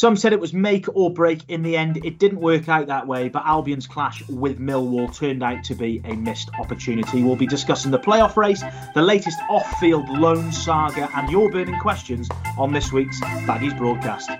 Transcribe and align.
Some 0.00 0.16
said 0.16 0.32
it 0.32 0.40
was 0.40 0.54
make 0.54 0.86
or 0.94 1.12
break. 1.12 1.42
In 1.48 1.62
the 1.62 1.76
end, 1.76 2.02
it 2.06 2.18
didn't 2.18 2.40
work 2.40 2.70
out 2.70 2.86
that 2.86 3.06
way, 3.06 3.28
but 3.28 3.44
Albion's 3.44 3.86
clash 3.86 4.26
with 4.30 4.58
Millwall 4.58 5.14
turned 5.14 5.42
out 5.42 5.62
to 5.64 5.74
be 5.74 6.00
a 6.06 6.14
missed 6.14 6.48
opportunity. 6.58 7.22
We'll 7.22 7.36
be 7.36 7.46
discussing 7.46 7.90
the 7.90 7.98
playoff 7.98 8.34
race, 8.38 8.64
the 8.94 9.02
latest 9.02 9.38
off 9.50 9.78
field 9.78 10.08
loan 10.08 10.52
saga, 10.52 11.10
and 11.14 11.28
your 11.28 11.50
burning 11.50 11.78
questions 11.80 12.30
on 12.56 12.72
this 12.72 12.90
week's 12.90 13.20
Baggies 13.20 13.76
broadcast. 13.76 14.30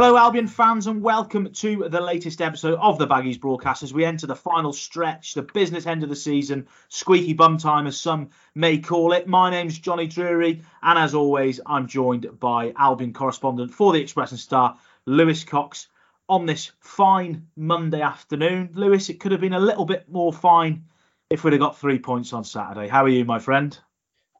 Hello, 0.00 0.16
Albion 0.16 0.46
fans, 0.46 0.86
and 0.86 1.02
welcome 1.02 1.52
to 1.54 1.88
the 1.88 2.00
latest 2.00 2.40
episode 2.40 2.78
of 2.78 2.98
the 2.98 3.06
Baggies 3.08 3.40
broadcast 3.40 3.82
as 3.82 3.92
we 3.92 4.04
enter 4.04 4.28
the 4.28 4.36
final 4.36 4.72
stretch, 4.72 5.34
the 5.34 5.42
business 5.42 5.86
end 5.86 6.04
of 6.04 6.08
the 6.08 6.14
season, 6.14 6.68
squeaky 6.88 7.32
bum 7.32 7.58
time, 7.58 7.84
as 7.84 7.98
some 7.98 8.30
may 8.54 8.78
call 8.78 9.12
it. 9.12 9.26
My 9.26 9.50
name's 9.50 9.76
Jonny 9.76 10.06
Drury, 10.06 10.62
and 10.82 10.98
as 11.00 11.14
always, 11.14 11.58
I'm 11.66 11.88
joined 11.88 12.38
by 12.38 12.72
Albion 12.76 13.12
correspondent 13.12 13.74
for 13.74 13.92
the 13.92 14.00
Express 14.00 14.30
and 14.30 14.38
Star, 14.38 14.78
Lewis 15.04 15.42
Cox, 15.42 15.88
on 16.28 16.46
this 16.46 16.70
fine 16.78 17.48
Monday 17.56 18.00
afternoon. 18.00 18.70
Lewis, 18.74 19.08
it 19.08 19.18
could 19.18 19.32
have 19.32 19.40
been 19.40 19.52
a 19.54 19.58
little 19.58 19.84
bit 19.84 20.08
more 20.08 20.32
fine 20.32 20.84
if 21.28 21.42
we'd 21.42 21.54
have 21.54 21.60
got 21.60 21.76
three 21.76 21.98
points 21.98 22.32
on 22.32 22.44
Saturday. 22.44 22.86
How 22.86 23.04
are 23.04 23.08
you, 23.08 23.24
my 23.24 23.40
friend? 23.40 23.76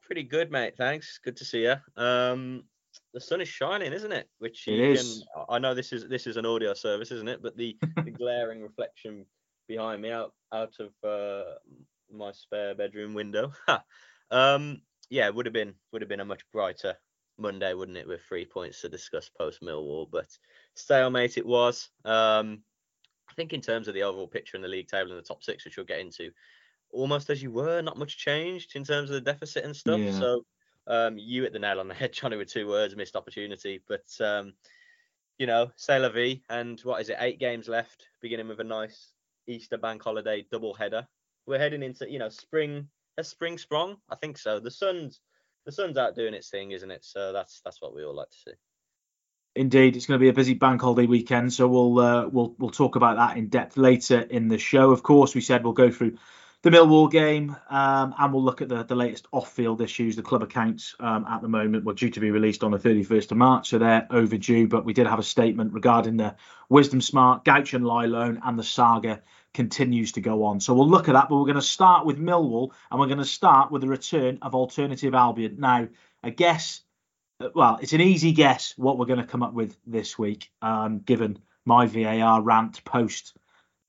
Pretty 0.05 0.23
good, 0.23 0.51
mate. 0.51 0.77
Thanks. 0.77 1.19
Good 1.21 1.35
to 1.35 1.43
see 1.43 1.63
you. 1.63 1.75
Um, 1.97 2.63
the 3.13 3.21
sun 3.21 3.41
is 3.41 3.47
shining, 3.47 3.93
isn't 3.93 4.11
it? 4.11 4.27
Which 4.39 4.67
it 4.67 4.79
is. 4.79 5.25
Can, 5.35 5.45
I 5.49 5.59
know 5.59 5.73
this 5.73 5.91
is 5.93 6.07
this 6.07 6.27
is 6.27 6.37
an 6.37 6.45
audio 6.45 6.73
service, 6.73 7.11
isn't 7.11 7.27
it? 7.27 7.41
But 7.41 7.57
the, 7.57 7.77
the 8.03 8.11
glaring 8.17 8.61
reflection 8.61 9.25
behind 9.67 10.01
me 10.01 10.11
out 10.11 10.33
out 10.53 10.73
of 10.79 10.91
uh, 11.07 11.55
my 12.11 12.31
spare 12.31 12.75
bedroom 12.75 13.13
window. 13.13 13.51
um, 14.31 14.81
yeah, 15.09 15.29
would 15.29 15.45
have 15.45 15.53
been 15.53 15.73
would 15.91 16.01
have 16.01 16.09
been 16.09 16.19
a 16.19 16.25
much 16.25 16.43
brighter 16.51 16.95
Monday, 17.37 17.73
wouldn't 17.73 17.97
it, 17.97 18.07
with 18.07 18.21
three 18.27 18.45
points 18.45 18.81
to 18.81 18.89
discuss 18.89 19.29
post 19.29 19.61
Millwall, 19.61 20.07
but 20.11 20.27
stalemate 20.75 21.37
it 21.37 21.45
was. 21.45 21.89
Um, 22.05 22.63
I 23.29 23.33
think 23.35 23.53
in 23.53 23.61
terms 23.61 23.87
of 23.87 23.93
the 23.93 24.03
overall 24.03 24.27
picture 24.27 24.57
in 24.57 24.63
the 24.63 24.67
league 24.67 24.87
table 24.87 25.11
in 25.11 25.17
the 25.17 25.23
top 25.23 25.43
six, 25.43 25.63
which 25.63 25.77
we'll 25.77 25.85
get 25.85 25.99
into, 25.99 26.31
almost 26.91 27.29
as 27.29 27.41
you 27.41 27.51
were, 27.51 27.81
not 27.81 27.97
much 27.97 28.17
changed 28.17 28.75
in 28.75 28.83
terms 28.83 29.09
of 29.09 29.13
the 29.13 29.21
deficit 29.21 29.63
and 29.63 29.75
stuff. 29.75 29.99
Yeah. 29.99 30.11
So 30.11 30.45
um, 30.89 31.17
you 31.17 31.43
hit 31.43 31.53
the 31.53 31.59
nail 31.59 31.79
on 31.79 31.87
the 31.87 31.93
head, 31.95 32.13
Jonny, 32.13 32.35
with 32.35 32.51
two 32.51 32.67
words, 32.67 32.95
missed 32.95 33.15
opportunity. 33.15 33.81
But 33.87 34.09
um, 34.19 34.53
you 35.37 35.47
know, 35.47 35.71
say 35.77 35.99
la 35.99 36.09
vie, 36.09 36.41
and 36.49 36.79
what 36.81 37.01
is 37.01 37.09
it? 37.09 37.17
Eight 37.19 37.39
games 37.39 37.69
left, 37.69 38.07
beginning 38.21 38.47
with 38.47 38.59
a 38.59 38.65
nice 38.65 39.13
Easter 39.47 39.77
bank 39.77 40.03
holiday 40.03 40.45
double 40.51 40.73
header. 40.73 41.07
We're 41.45 41.59
heading 41.59 41.83
into 41.83 42.09
you 42.09 42.19
know 42.19 42.29
spring. 42.29 42.87
Has 43.17 43.29
spring 43.29 43.57
sprung? 43.57 43.97
I 44.09 44.15
think 44.15 44.37
so. 44.37 44.59
The 44.59 44.71
sun's 44.71 45.21
the 45.65 45.71
sun's 45.71 45.97
out 45.97 46.15
doing 46.15 46.33
its 46.33 46.49
thing, 46.49 46.71
isn't 46.71 46.91
it? 46.91 47.05
So 47.05 47.31
that's 47.31 47.61
that's 47.63 47.81
what 47.81 47.95
we 47.95 48.03
all 48.03 48.15
like 48.15 48.29
to 48.29 48.37
see. 48.37 48.53
Indeed, 49.55 49.95
it's 49.95 50.05
going 50.05 50.19
to 50.19 50.23
be 50.23 50.29
a 50.29 50.33
busy 50.33 50.53
bank 50.53 50.79
holiday 50.81 51.07
weekend, 51.07 51.51
so 51.51 51.67
we'll 51.67 51.99
uh, 51.99 52.27
we'll 52.27 52.55
we'll 52.59 52.69
talk 52.69 52.95
about 52.95 53.17
that 53.17 53.37
in 53.37 53.49
depth 53.49 53.77
later 53.77 54.21
in 54.21 54.47
the 54.47 54.57
show. 54.57 54.91
Of 54.91 55.03
course, 55.03 55.35
we 55.35 55.41
said 55.41 55.63
we'll 55.63 55.73
go 55.73 55.91
through 55.91 56.17
the 56.61 56.69
Millwall 56.69 57.09
game, 57.09 57.55
um, 57.69 58.13
and 58.19 58.33
we'll 58.33 58.43
look 58.43 58.61
at 58.61 58.67
the, 58.67 58.83
the 58.83 58.95
latest 58.95 59.27
off-field 59.31 59.79
issues. 59.79 60.17
The 60.17 60.21
club 60.21 60.43
accounts 60.43 60.93
um, 60.99 61.25
at 61.29 61.41
the 61.41 61.47
moment 61.47 61.85
were 61.85 61.93
due 61.93 62.09
to 62.09 62.19
be 62.19 62.31
released 62.31 62.63
on 62.65 62.71
the 62.71 62.77
31st 62.77 63.31
of 63.31 63.37
March, 63.37 63.69
so 63.69 63.77
they're 63.77 64.07
overdue. 64.11 64.67
But 64.67 64.83
we 64.83 64.91
did 64.91 65.07
have 65.07 65.19
a 65.19 65.23
statement 65.23 65.73
regarding 65.73 66.17
the 66.17 66.35
Wisdom 66.67 66.99
Smart, 66.99 67.45
Guochuan 67.45 67.85
Lai 67.85 68.05
loan, 68.07 68.41
and 68.43 68.59
the 68.59 68.63
saga 68.63 69.21
continues 69.53 70.11
to 70.13 70.21
go 70.21 70.43
on. 70.43 70.59
So 70.59 70.73
we'll 70.73 70.89
look 70.89 71.07
at 71.07 71.13
that, 71.13 71.29
but 71.29 71.37
we're 71.37 71.45
going 71.45 71.55
to 71.55 71.61
start 71.61 72.05
with 72.05 72.19
Millwall, 72.19 72.71
and 72.91 72.99
we're 72.99 73.07
going 73.07 73.19
to 73.19 73.25
start 73.25 73.71
with 73.71 73.81
the 73.81 73.87
return 73.87 74.39
of 74.41 74.53
Alternative 74.53 75.13
Albion. 75.15 75.55
Now, 75.59 75.87
I 76.21 76.29
guess, 76.29 76.81
well, 77.55 77.79
it's 77.81 77.93
an 77.93 78.01
easy 78.01 78.33
guess 78.33 78.73
what 78.75 78.97
we're 78.97 79.05
going 79.05 79.21
to 79.21 79.25
come 79.25 79.43
up 79.43 79.53
with 79.53 79.77
this 79.87 80.19
week, 80.19 80.51
um, 80.61 80.99
given 80.99 81.39
my 81.65 81.85
VAR 81.85 82.41
rant 82.41 82.83
post 82.83 83.37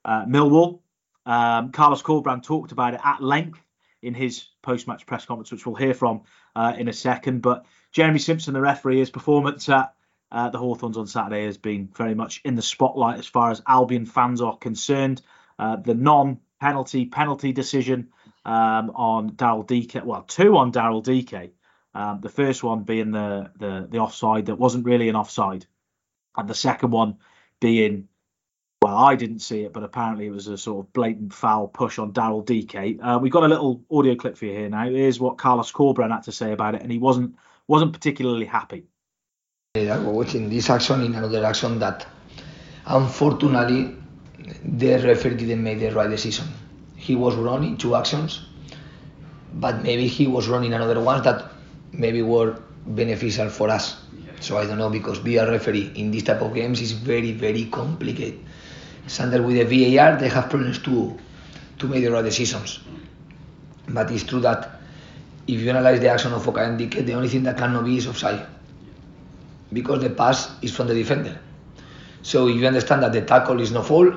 uh, 0.04 0.25
Millwall. 0.25 0.81
Um, 1.26 1.72
Carlos 1.72 2.03
Corberán 2.03 2.42
talked 2.42 2.72
about 2.72 2.94
it 2.94 3.00
at 3.04 3.22
length 3.22 3.60
in 4.03 4.14
his 4.14 4.48
post-match 4.62 5.06
press 5.06 5.26
conference, 5.26 5.53
which 5.53 5.66
we'll 5.66 5.75
hear 5.75 5.94
from 5.94 6.22
uh, 6.56 6.75
in 6.76 6.88
a 6.88 6.92
second. 6.92 7.42
But 7.42 7.66
Jeremy 7.92 8.19
Simpson, 8.19 8.54
the 8.54 8.60
referee, 8.60 8.98
his 8.98 9.10
performance 9.10 9.69
at 9.69 9.94
uh, 10.32 10.48
the 10.48 10.58
Hawthorns 10.58 10.97
on 10.97 11.06
Saturday 11.06 11.44
has 11.44 11.58
been 11.58 11.88
very 11.94 12.14
much 12.14 12.41
in 12.44 12.54
the 12.54 12.62
spotlight 12.62 13.19
as 13.19 13.26
far 13.26 13.50
as 13.50 13.62
Albion 13.66 14.06
fans 14.06 14.41
are 14.41 14.56
concerned. 14.56 15.22
Uh, 15.58 15.76
the 15.76 15.94
non-penalty 15.94 17.06
penalty 17.06 17.52
decision 17.52 18.08
um, 18.44 18.91
on 18.94 19.32
Daryl 19.32 19.66
Dike, 19.66 20.04
well, 20.04 20.22
two 20.22 20.56
on 20.56 20.72
Daryl 20.72 21.02
Dike. 21.02 21.52
Um, 21.94 22.20
the 22.20 22.28
first 22.28 22.62
one 22.62 22.84
being 22.84 23.10
the, 23.10 23.50
the 23.58 23.88
the 23.91 23.98
offside 23.98 24.47
that 24.47 24.54
wasn't 24.54 24.87
really 24.87 25.08
an 25.08 25.16
offside, 25.16 25.66
and 26.37 26.48
the 26.48 26.54
second 26.54 26.92
one 26.92 27.19
being 27.60 28.08
well, 28.82 28.96
I 28.96 29.14
didn't 29.14 29.41
see 29.41 29.60
it, 29.64 29.74
but 29.74 29.82
apparently 29.82 30.26
it 30.26 30.30
was 30.30 30.46
a 30.46 30.56
sort 30.56 30.86
of 30.86 30.92
blatant 30.94 31.34
foul 31.34 31.68
push 31.68 31.98
on 31.98 32.12
Daryl 32.12 32.44
Dike. 32.44 32.98
Uh, 33.02 33.18
we've 33.20 33.32
got 33.32 33.42
a 33.42 33.48
little 33.48 33.82
audio 33.91 34.14
clip 34.14 34.38
for 34.38 34.46
you 34.46 34.52
here 34.52 34.68
now. 34.70 34.88
Here's 34.88 35.20
what 35.20 35.36
Carlos 35.36 35.70
Corberán 35.70 36.10
had 36.10 36.22
to 36.22 36.32
say 36.32 36.52
about 36.52 36.74
it, 36.74 36.82
and 36.82 36.90
he 36.90 36.98
wasn't 36.98 37.36
wasn't 37.66 37.92
particularly 37.92 38.46
happy. 38.46 38.84
Was 39.74 40.00
watching 40.00 40.48
this 40.48 40.70
action 40.70 41.02
in 41.02 41.14
another 41.14 41.44
action 41.44 41.78
that, 41.78 42.06
unfortunately, 42.86 43.96
the 44.64 44.98
referee 45.06 45.36
didn't 45.36 45.62
make 45.62 45.78
the 45.78 45.90
right 45.90 46.08
decision. 46.08 46.46
He 46.96 47.14
was 47.14 47.36
in 47.36 47.76
two 47.76 47.94
actions, 47.94 48.40
but 49.54 49.82
maybe 49.82 50.06
he 50.06 50.26
was 50.26 50.48
in 50.48 50.72
another 50.72 51.00
ones 51.00 51.22
that 51.24 51.52
maybe 51.92 52.22
were 52.22 52.62
beneficial 52.86 53.50
for 53.50 53.69
us. 53.69 54.00
So 54.40 54.56
I 54.56 54.64
don't 54.64 54.78
know 54.78 54.88
because 54.88 55.19
being 55.19 55.38
a 55.38 55.50
referee 55.50 55.92
in 55.96 56.10
this 56.10 56.22
type 56.22 56.40
of 56.40 56.54
games 56.54 56.80
is 56.80 56.92
very 56.92 57.32
very 57.32 57.66
complicated 57.66 58.40
Sander 59.10 59.43
with 59.43 59.56
the 59.56 59.65
VAR, 59.65 60.16
they 60.16 60.28
have 60.28 60.48
problems 60.48 60.78
to 60.87 61.19
to 61.78 61.88
make 61.88 62.04
the 62.04 62.12
right 62.12 62.22
decisions. 62.22 62.78
But 63.88 64.10
it's 64.12 64.22
true 64.22 64.41
that 64.41 64.81
if 65.48 65.60
you 65.60 65.69
analyze 65.71 65.98
the 65.98 66.09
action 66.09 66.32
of 66.32 66.47
Oka 66.47 66.60
and 66.60 66.78
Dike, 66.78 67.04
the 67.04 67.15
only 67.15 67.28
thing 67.28 67.43
that 67.43 67.59
cannot 67.59 67.84
be 67.84 67.97
is 67.97 68.06
offside. 68.06 68.47
Because 69.72 70.00
the 70.00 70.10
pass 70.10 70.50
is 70.62 70.76
from 70.76 70.87
the 70.87 70.94
defender. 70.94 71.41
So 72.22 72.47
if 72.47 72.56
you 72.56 72.66
understand 72.69 73.03
that 73.03 73.12
the 73.12 73.22
tackle 73.22 73.60
is 73.60 73.72
no 73.72 73.82
foul, 73.82 74.15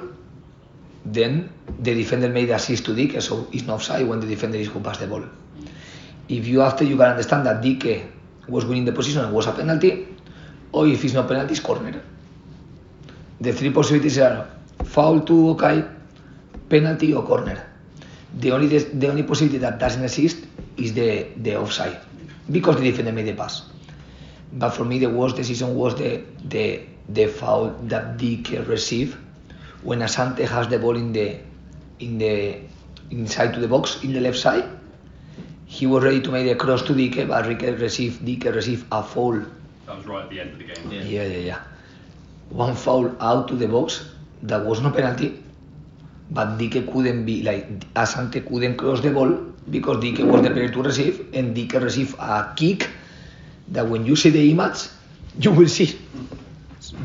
then 1.06 1.50
the 1.80 1.96
defender 1.96 2.30
made 2.30 2.50
the 2.50 2.56
assist 2.56 2.86
to 2.86 2.96
Dike, 2.96 3.20
so 3.22 3.48
it's 3.52 3.66
not 3.66 3.76
offside 3.76 4.08
when 4.08 4.20
the 4.20 4.28
defender 4.28 4.58
is 4.58 4.68
who 4.68 4.80
passed 4.80 5.00
the 5.00 5.08
ball. 5.08 5.24
If 6.30 6.46
you 6.48 6.62
after 6.62 6.84
you 6.84 6.98
can 6.98 7.08
understand 7.08 7.48
that 7.48 7.64
Dike 7.64 8.06
was 8.48 8.66
winning 8.66 8.86
the 8.86 8.92
position 8.92 9.24
and 9.24 9.34
was 9.34 9.48
a 9.48 9.54
penalty, 9.54 10.08
or 10.72 10.86
if 10.88 11.04
it's 11.04 11.14
not 11.16 11.28
penalty, 11.28 11.54
it's 11.54 11.62
corner. 11.62 12.00
The 13.42 13.54
three 13.54 13.72
possibilities 13.72 14.20
are 14.20 14.54
foul 14.86 15.22
to 15.22 15.50
Okay, 15.52 15.84
penalty 16.70 17.14
or 17.14 17.24
corner. 17.24 17.66
The 18.40 18.52
only 18.52 18.68
the 18.68 19.10
only 19.10 19.24
possibility 19.24 19.60
that 19.60 19.80
doesn't 19.80 20.04
exist 20.04 20.46
is 20.78 20.94
the 20.94 21.28
the 21.38 21.56
offside 21.58 22.00
because 22.52 22.78
the 22.78 22.84
defender 22.90 23.12
made 23.12 23.28
the 23.28 23.34
pass. 23.34 23.64
But 24.54 24.72
for 24.72 24.86
me, 24.86 25.00
the 25.00 25.10
worst 25.10 25.36
decision 25.36 25.76
was 25.76 25.96
the 25.96 26.22
the 26.46 26.82
the 27.10 27.28
foul 27.28 27.70
that 27.84 28.18
Dike 28.18 28.68
received 28.68 29.18
when 29.84 30.00
Asante 30.00 30.48
has 30.48 30.68
the 30.68 30.80
ball 30.80 30.96
in 30.96 31.12
the 31.14 31.38
in 32.00 32.18
the 32.18 32.60
inside 33.12 33.54
to 33.54 33.60
the 33.60 33.68
box 33.68 34.04
in 34.04 34.14
the 34.14 34.20
left 34.20 34.38
side. 34.38 34.66
He 35.66 35.88
was 35.88 36.04
ready 36.04 36.22
to 36.22 36.32
make 36.32 36.48
the 36.48 36.56
cross 36.56 36.84
to 36.84 36.94
Dike, 36.94 37.28
but 37.28 37.44
Dike 37.44 37.80
received 37.80 38.26
Dike 38.26 38.54
received 38.54 38.86
a 38.92 39.04
foul. 39.04 39.40
That 39.86 39.98
was 39.98 40.06
right 40.06 40.24
at 40.24 40.30
the 40.30 40.40
end 40.40 40.52
of 40.54 40.60
the 40.60 40.66
game. 40.66 40.92
Yeah, 40.92 41.02
yeah, 41.02 41.24
yeah. 41.24 41.38
yeah. 41.52 41.62
One 42.50 42.76
foul 42.76 43.16
out 43.20 43.48
to 43.50 43.56
the 43.56 43.68
box 43.68 44.06
there 44.44 44.60
was 44.60 44.82
no 44.82 44.92
penalty, 44.92 45.42
but 46.30 46.58
Dike 46.58 46.92
couldn't 46.92 47.26
be 47.26 47.42
like 47.44 47.94
Asante 47.94 48.46
couldn't 48.46 48.76
cross 48.76 49.00
the 49.00 49.10
ball 49.12 49.30
because 49.70 50.04
Dike 50.04 50.20
was 50.20 50.42
the 50.42 50.52
player 50.52 50.70
to 50.70 50.84
receive, 50.84 51.34
and 51.34 51.56
Dike 51.56 51.82
received 51.82 52.16
a 52.20 52.54
kick 52.56 52.90
that 53.70 53.88
when 53.88 54.06
you 54.06 54.16
see 54.18 54.30
the 54.30 54.52
image, 54.52 54.90
you 55.40 55.52
will 55.52 55.70
see. 55.70 55.98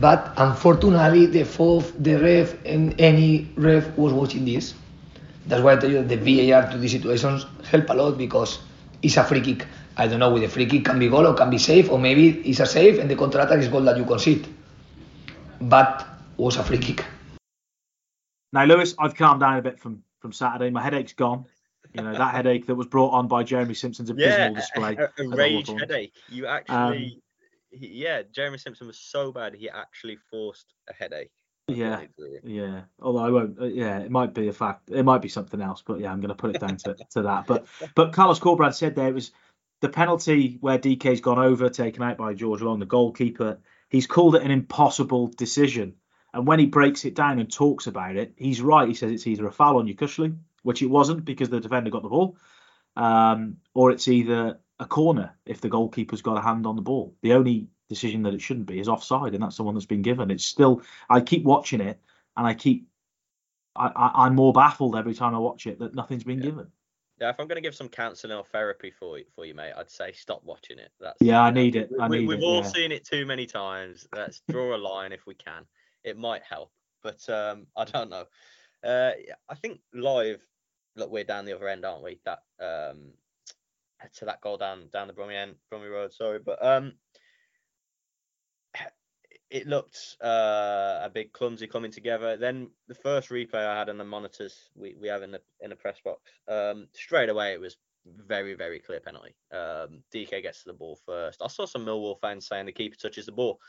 But 0.01 0.35
unfortunately, 0.37 1.27
the 1.27 1.45
fourth, 1.45 1.93
the 2.03 2.17
ref, 2.17 2.67
and 2.67 3.01
any 3.01 3.49
ref 3.55 3.97
was 3.97 4.13
watching 4.13 4.45
this. 4.45 4.75
That's 5.47 5.63
why 5.63 5.75
I 5.75 5.77
tell 5.77 5.91
you 5.91 6.03
that 6.03 6.09
the 6.09 6.51
VAR 6.51 6.71
to 6.73 6.77
these 6.79 6.93
situations 6.93 7.47
help 7.71 7.89
a 7.89 7.95
lot 7.95 8.19
because 8.19 8.59
it's 9.01 9.17
a 9.17 9.23
free 9.23 9.41
kick. 9.41 9.65
I 9.97 10.09
don't 10.09 10.19
know, 10.19 10.33
with 10.33 10.43
a 10.43 10.49
free 10.49 10.67
kick 10.67 10.85
can 10.85 10.99
be 10.99 11.09
goal 11.09 11.27
or 11.27 11.35
can 11.35 11.51
be 11.51 11.59
safe, 11.59 11.89
or 11.91 11.99
maybe 12.01 12.41
it's 12.41 12.59
a 12.59 12.67
save 12.67 12.99
and 12.99 13.09
the 13.09 13.15
counter 13.17 13.39
attack 13.39 13.61
is 13.61 13.69
goal 13.69 13.83
that 13.83 13.97
you 13.97 14.05
concede. 14.05 14.47
But 15.61 16.05
was 16.37 16.57
a 16.57 16.65
free 16.65 16.79
kick. 16.79 17.05
Now, 18.53 18.65
Lewis, 18.65 18.95
I've 18.99 19.15
calmed 19.15 19.41
down 19.41 19.59
a 19.59 19.63
bit 19.63 19.79
from 19.79 20.03
from 20.21 20.33
Saturday. 20.33 20.71
My 20.71 20.83
headache's 20.83 21.13
gone. 21.13 21.47
You 21.95 22.03
know 22.03 22.13
that 22.13 22.35
headache 22.35 22.67
that 22.67 22.75
was 22.75 22.87
brought 22.87 23.11
on 23.11 23.29
by 23.29 23.43
Jeremy 23.45 23.75
Simpson's 23.75 24.11
abysmal 24.11 24.39
yeah, 24.39 24.49
display. 24.51 24.97
A, 25.19 25.23
a 25.23 25.29
rage 25.29 25.69
headache. 25.69 26.13
You 26.29 26.47
actually, 26.47 26.77
um, 26.77 26.93
he, 27.71 27.89
yeah, 27.89 28.23
Jeremy 28.31 28.59
Simpson 28.59 28.87
was 28.87 28.99
so 28.99 29.33
bad 29.33 29.55
he 29.55 29.71
actually 29.71 30.19
forced 30.31 30.75
a 30.89 30.93
headache. 30.93 31.31
Yeah, 31.67 32.03
yeah. 32.43 32.83
Although 33.01 33.25
I 33.25 33.31
won't. 33.31 33.61
Uh, 33.61 33.67
yeah, 33.67 33.99
it 33.99 34.11
might 34.11 34.35
be 34.35 34.49
a 34.49 34.53
fact. 34.53 34.91
It 34.91 35.05
might 35.05 35.23
be 35.23 35.29
something 35.29 35.61
else, 35.61 35.83
but 35.87 36.01
yeah, 36.01 36.11
I'm 36.13 36.21
going 36.21 36.29
to 36.29 36.35
put 36.35 36.55
it 36.55 36.61
down 36.61 36.77
to, 36.79 36.97
to 37.11 37.23
that. 37.23 37.47
But 37.47 37.67
but 37.95 38.13
Carlos 38.13 38.41
Corberán 38.41 38.75
said 38.75 38.95
there 38.95 39.09
it 39.09 39.15
was 39.15 39.33
the 39.81 39.89
penalty 39.89 40.59
where 40.61 40.79
Dike's 40.79 41.21
gone 41.21 41.39
over, 41.39 41.69
taken 41.69 42.03
out 42.03 42.17
by 42.17 42.35
George 42.35 42.63
Long, 42.63 42.81
the 42.81 42.87
goalkeeper. 42.87 43.59
He's 43.91 44.07
called 44.07 44.35
it 44.35 44.43
an 44.43 44.51
impossible 44.51 45.29
decision. 45.29 45.95
And 46.33 46.47
when 46.47 46.59
he 46.59 46.67
breaks 46.67 47.05
it 47.05 47.15
down 47.15 47.39
and 47.39 47.51
talks 47.51 47.87
about 47.87 48.17
it, 48.17 48.35
he's 48.37 48.61
right. 48.61 48.89
He 48.89 48.95
says 48.95 49.11
it's 49.11 49.27
either 49.27 49.47
a 49.47 49.53
foul 49.53 49.79
on 49.79 49.87
Yokuslu, 49.87 50.37
which 50.63 50.83
it 50.83 50.87
wasn't 50.87 51.25
because 51.25 51.49
the 51.49 51.61
defender 51.61 51.91
got 51.91 52.03
the 52.03 52.09
ball, 52.09 52.37
um, 52.97 53.57
or 53.75 53.91
it's 53.91 54.09
either 54.09 54.59
a 54.79 54.87
corner 54.87 55.35
if 55.47 55.61
the 55.61 55.69
goalkeeper's 55.69 56.23
got 56.23 56.37
a 56.37 56.43
hand 56.43 56.67
on 56.67 56.77
the 56.77 56.83
ball. 56.83 57.15
The 57.23 57.33
only 57.33 57.69
decision 57.89 58.23
that 58.25 58.35
it 58.35 58.43
shouldn't 58.43 58.67
be 58.67 58.79
is 58.79 58.89
offside, 58.89 59.35
and 59.35 59.43
that's 59.43 59.57
the 59.57 59.63
one 59.63 59.75
that's 59.75 59.87
been 59.87 60.03
given. 60.03 60.31
It's 60.31 60.45
still, 60.45 60.83
I 61.09 61.21
keep 61.21 61.45
watching 61.45 61.81
it, 61.81 62.01
and 62.37 62.47
I 62.47 62.55
keep, 62.55 62.89
I, 63.75 64.27
am 64.27 64.35
more 64.35 64.53
baffled 64.53 64.97
every 64.97 65.15
time 65.15 65.35
I 65.35 65.39
watch 65.39 65.67
it 65.67 65.79
that 65.79 65.95
nothing's 65.95 66.25
been 66.25 66.39
yeah. 66.39 66.51
given. 66.51 66.67
Yeah, 67.21 67.31
if 67.31 67.41
I'm 67.41 67.49
going 67.49 67.57
to 67.57 67.63
give 67.63 67.75
some 67.75 67.89
counselling 67.89 68.37
or 68.37 68.45
therapy 68.45 68.93
for 68.93 69.19
you, 69.19 69.25
for 69.35 69.45
you, 69.45 69.55
mate, 69.55 69.73
I'd 69.77 69.91
say 69.91 70.13
stop 70.13 70.43
watching 70.45 70.79
it. 70.79 70.91
That's 71.01 71.17
yeah, 71.21 71.41
I 71.41 71.51
need 71.51 71.75
it. 71.75 71.91
I 71.99 72.09
we, 72.09 72.21
need 72.21 72.29
we've 72.29 72.39
it, 72.39 72.45
all 72.45 72.63
yeah. 72.63 72.69
seen 72.69 72.93
it 72.93 73.05
too 73.05 73.27
many 73.27 73.47
times. 73.47 74.07
Let's 74.15 74.41
draw 74.49 74.77
a 74.77 74.79
line 74.79 75.13
if 75.13 75.27
we 75.27 75.35
can. 75.35 75.65
It 76.09 76.19
might 76.19 76.43
help, 76.43 76.71
but 77.03 77.29
um, 77.29 77.67
I 77.77 77.85
don't 77.85 78.11
know. 78.11 78.25
Uh, 78.85 79.13
I 79.49 79.55
think 79.55 79.81
live. 79.93 80.41
Look, 80.97 81.11
we're 81.11 81.25
down 81.25 81.45
the 81.45 81.55
other 81.55 81.69
end, 81.69 81.85
aren't 81.85 82.03
we? 82.03 82.19
That 82.25 82.43
um, 82.61 83.13
to 84.15 84.25
that 84.25 84.41
goal 84.41 84.57
down 84.57 84.89
down 84.93 85.07
the 85.07 85.13
Bromley 85.13 85.37
end, 85.37 85.57
Bromley 85.71 85.89
Road. 85.89 86.13
Sorry, 86.13 86.39
but 86.39 86.65
um, 86.65 86.95
it 89.51 89.67
looked 89.67 90.17
uh, 90.23 91.01
a 91.03 91.11
big 91.13 91.33
clumsy 91.33 91.67
coming 91.67 91.91
together. 91.91 92.37
Then 92.37 92.71
the 92.89 92.95
first 92.95 93.31
replay 93.31 93.67
I 93.67 93.79
had 93.79 93.89
on 93.89 93.99
the 93.99 94.05
monitors 94.05 94.57
we, 94.75 94.95
we 95.01 95.09
have 95.09 95.23
in 95.23 95.31
the 95.33 95.41
in 95.61 95.71
the 95.71 95.77
press 95.77 95.99
box, 96.05 96.31
um, 96.49 96.89
straight 96.93 97.29
away 97.29 97.53
it 97.53 97.61
was 97.61 97.77
very 98.07 98.55
very 98.55 98.79
clear 98.79 99.01
penalty. 99.01 99.35
Um, 99.53 100.03
Dike 100.13 100.43
gets 100.43 100.63
to 100.63 100.69
the 100.69 100.79
ball 100.79 100.99
first. 101.07 101.43
I 101.43 101.49
saw 101.49 101.67
some 101.67 101.85
Millwall 101.85 102.21
fans 102.21 102.47
saying 102.47 102.67
the 102.67 102.73
keeper 102.73 102.97
touches 102.97 103.27
the 103.27 103.33
ball. 103.33 103.61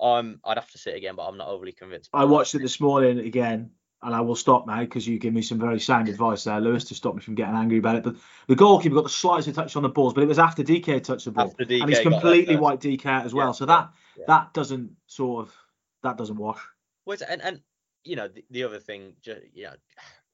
Um, 0.00 0.40
I'd 0.44 0.58
have 0.58 0.70
to 0.70 0.78
see 0.78 0.90
it 0.90 0.96
again, 0.96 1.16
but 1.16 1.26
I'm 1.26 1.36
not 1.36 1.48
overly 1.48 1.72
convinced. 1.72 2.10
I 2.12 2.24
watched 2.24 2.54
it 2.54 2.62
this 2.62 2.80
morning 2.80 3.18
again, 3.18 3.70
and 4.02 4.14
I 4.14 4.20
will 4.20 4.36
stop 4.36 4.66
now 4.66 4.80
because 4.80 5.06
you 5.06 5.18
give 5.18 5.34
me 5.34 5.42
some 5.42 5.58
very 5.58 5.80
sound 5.80 6.08
advice 6.08 6.44
there, 6.44 6.60
Lewis, 6.60 6.84
to 6.84 6.94
stop 6.94 7.14
me 7.14 7.20
from 7.20 7.34
getting 7.34 7.56
angry 7.56 7.78
about 7.78 7.96
it. 7.96 8.04
But 8.04 8.16
the 8.46 8.54
goalkeeper 8.54 8.94
got 8.94 9.04
the 9.04 9.10
slightest 9.10 9.54
touch 9.54 9.74
on 9.74 9.82
the 9.82 9.88
balls, 9.88 10.14
but 10.14 10.22
it 10.22 10.28
was 10.28 10.38
after 10.38 10.62
Dike 10.62 11.02
touched 11.02 11.24
the 11.24 11.32
ball, 11.32 11.54
and 11.58 11.88
he's 11.88 12.00
completely 12.00 12.56
wiped 12.56 12.82
Dike 12.82 13.06
out 13.06 13.26
as 13.26 13.34
well. 13.34 13.48
Yeah, 13.48 13.52
so 13.52 13.66
that 13.66 13.90
yeah. 14.16 14.24
that 14.28 14.54
doesn't 14.54 14.92
sort 15.06 15.46
of 15.46 15.54
that 16.02 16.16
doesn't 16.16 16.36
wash. 16.36 16.60
Well, 17.04 17.18
and 17.28 17.42
and 17.42 17.60
you 18.04 18.14
know 18.14 18.28
the, 18.28 18.44
the 18.50 18.64
other 18.64 18.78
thing, 18.78 19.14
just, 19.20 19.40
you 19.52 19.64
know, 19.64 19.74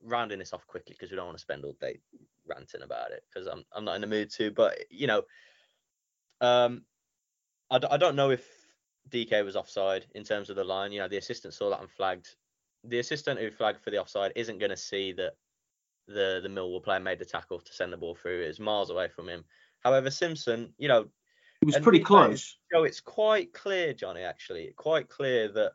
rounding 0.03 0.39
this 0.39 0.53
off 0.53 0.67
quickly 0.67 0.95
because 0.95 1.11
we 1.11 1.17
don't 1.17 1.27
want 1.27 1.39
to 1.39 1.43
spend 1.43 1.65
all 1.65 1.77
day 1.81 2.01
ranting 2.47 2.83
about 2.83 3.13
it 3.13 3.25
because 3.33 3.47
I'm 3.47 3.65
I'm 3.73 3.87
not 3.87 3.95
in 3.95 4.03
the 4.03 4.07
mood 4.07 4.31
to. 4.33 4.51
But 4.51 4.79
you 4.91 5.07
know, 5.07 5.23
um, 6.43 6.83
I, 7.71 7.81
I 7.91 7.97
don't 7.97 8.17
know 8.17 8.31
if 8.31 8.47
Dike 9.11 9.45
was 9.45 9.57
offside 9.57 10.07
in 10.15 10.25
terms 10.25 10.51
of 10.51 10.57
the 10.57 10.65
line. 10.65 10.93
You 10.93 11.01
know, 11.01 11.09
the 11.09 11.19
assistant 11.19 11.55
saw 11.55 11.71
that 11.71 11.81
and 11.81 11.91
flagged. 11.91 12.29
The 12.85 12.99
assistant 12.99 13.41
who 13.41 13.51
flagged 13.51 13.83
for 13.83 13.91
the 13.91 14.01
offside 14.01 14.33
isn't 14.37 14.59
going 14.59 14.71
to 14.71 14.77
see 14.77 15.13
that 15.13 15.33
the 16.07 16.41
the 16.43 16.49
Millwall 16.49 16.83
player 16.83 17.01
made 17.01 17.19
the 17.19 17.25
tackle 17.25 17.61
to 17.61 17.73
send 17.73 17.93
the 17.93 17.97
ball 17.97 18.15
through. 18.15 18.43
It's 18.43 18.61
miles 18.61 18.91
away 18.91 19.09
from 19.09 19.29
him. 19.29 19.45
However, 19.81 20.11
Simpson, 20.11 20.73
you 20.79 20.89
know, 20.89 21.07
it 21.61 21.67
was 21.67 21.79
pretty 21.79 22.01
close. 22.01 22.59
So 22.73 22.85
it's 22.85 23.01
quite 23.01 23.53
clear, 23.53 23.93
Jonny, 23.95 24.23
actually, 24.23 24.73
quite 24.77 25.09
clear 25.09 25.49
that 25.53 25.73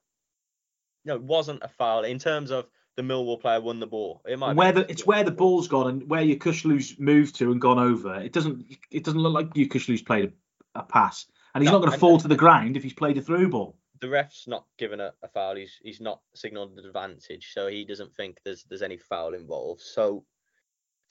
you 1.03 1.09
know, 1.09 1.15
it 1.15 1.23
wasn't 1.23 1.63
a 1.63 1.67
foul 1.67 2.03
in 2.03 2.19
terms 2.19 2.51
of 2.51 2.67
the 2.95 3.01
Millwall 3.01 3.39
player 3.39 3.61
won 3.61 3.79
the 3.79 3.87
ball. 3.87 4.21
It 4.27 4.37
might 4.37 4.55
where 4.55 4.71
the, 4.71 4.89
it's 4.91 5.05
where 5.05 5.23
the 5.23 5.31
ball's 5.31 5.67
gone 5.67 5.87
and 5.87 6.09
where 6.09 6.21
Yokuslu's 6.21 6.99
moved 6.99 7.35
to 7.35 7.51
and 7.51 7.61
gone 7.61 7.79
over. 7.79 8.15
It 8.15 8.33
doesn't 8.33 8.65
it 8.91 9.03
doesn't 9.03 9.19
look 9.19 9.33
like 9.33 9.53
Yokuslu's 9.53 10.01
played 10.01 10.33
a, 10.75 10.79
a, 10.79 10.83
pass, 10.83 11.25
and 11.59 11.67
he's 11.67 11.71
no, 11.71 11.79
not 11.79 11.85
going 11.85 11.93
to 11.93 11.99
fall 11.99 12.17
to 12.17 12.27
the 12.27 12.35
ground 12.35 12.77
if 12.77 12.83
he's 12.83 12.93
played 12.93 13.17
a 13.17 13.21
through 13.21 13.49
ball. 13.49 13.77
The 14.01 14.09
ref's 14.09 14.47
not 14.47 14.65
given 14.77 15.01
a, 15.01 15.13
a 15.23 15.27
foul. 15.27 15.55
He's 15.55 15.77
he's 15.83 15.99
not 15.99 16.21
signalled 16.33 16.77
an 16.77 16.85
advantage, 16.85 17.51
so 17.53 17.67
he 17.67 17.83
doesn't 17.83 18.15
think 18.15 18.37
there's 18.45 18.63
there's 18.63 18.81
any 18.81 18.97
foul 18.97 19.33
involved. 19.33 19.81
So, 19.81 20.23